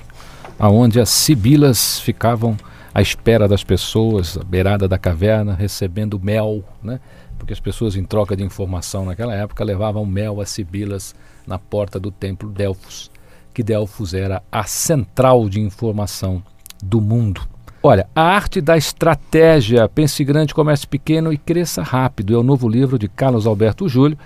aonde 0.59 0.99
as 0.99 1.09
sibilas 1.09 1.99
ficavam 1.99 2.57
à 2.97 3.01
espera 3.03 3.47
das 3.47 3.63
pessoas, 3.63 4.39
à 4.39 4.43
beirada 4.43 4.87
da 4.87 4.97
caverna, 4.97 5.53
recebendo 5.53 6.19
mel, 6.19 6.63
né? 6.81 6.99
Porque 7.37 7.53
as 7.53 7.59
pessoas, 7.59 7.95
em 7.95 8.03
troca 8.03 8.35
de 8.35 8.43
informação 8.43 9.05
naquela 9.05 9.35
época, 9.35 9.63
levavam 9.63 10.03
mel 10.03 10.41
às 10.41 10.49
sibilas 10.49 11.13
na 11.45 11.59
porta 11.59 11.99
do 11.99 12.09
templo 12.09 12.49
Delfos, 12.49 13.11
que 13.53 13.61
Delfos 13.61 14.15
era 14.15 14.41
a 14.51 14.63
central 14.63 15.47
de 15.47 15.59
informação 15.59 16.41
do 16.83 16.99
mundo. 16.99 17.41
Olha, 17.83 18.09
a 18.15 18.23
arte 18.23 18.59
da 18.59 18.75
estratégia, 18.75 19.87
pense 19.87 20.23
grande, 20.23 20.55
comece 20.55 20.87
pequeno 20.87 21.31
e 21.31 21.37
cresça 21.37 21.83
rápido, 21.83 22.33
é 22.33 22.37
o 22.39 22.41
novo 22.41 22.67
livro 22.67 22.97
de 22.97 23.07
Carlos 23.07 23.45
Alberto 23.45 23.87
Júlio, 23.87 24.17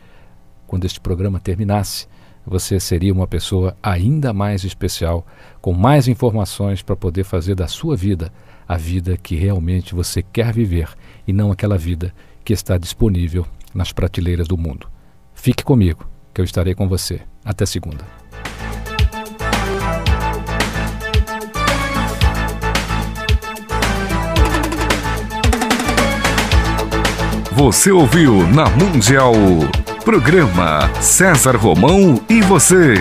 quando 0.65 0.85
este 0.85 0.99
programa 0.99 1.39
terminasse, 1.39 2.07
você 2.45 2.79
seria 2.79 3.13
uma 3.13 3.27
pessoa 3.27 3.75
ainda 3.81 4.33
mais 4.33 4.63
especial, 4.63 5.25
com 5.61 5.73
mais 5.73 6.07
informações 6.07 6.81
para 6.81 6.95
poder 6.95 7.23
fazer 7.23 7.55
da 7.55 7.67
sua 7.67 7.95
vida 7.95 8.31
a 8.67 8.77
vida 8.77 9.15
que 9.17 9.35
realmente 9.35 9.93
você 9.93 10.23
quer 10.23 10.51
viver 10.51 10.89
e 11.27 11.33
não 11.33 11.51
aquela 11.51 11.77
vida 11.77 12.13
que 12.43 12.53
está 12.53 12.77
disponível 12.77 13.45
nas 13.73 13.91
prateleiras 13.91 14.47
do 14.47 14.57
mundo. 14.57 14.87
Fique 15.33 15.63
comigo, 15.63 16.07
que 16.33 16.41
eu 16.41 16.45
estarei 16.45 16.73
com 16.73 16.87
você. 16.87 17.21
Até 17.43 17.65
segunda. 17.65 18.05
Você 27.51 27.89
ouviu 27.89 28.45
na 28.47 28.69
Mundial. 28.69 29.33
Programa 30.03 30.93
César 31.01 31.55
Romão 31.55 32.21
e 32.29 32.41
você. 32.41 32.95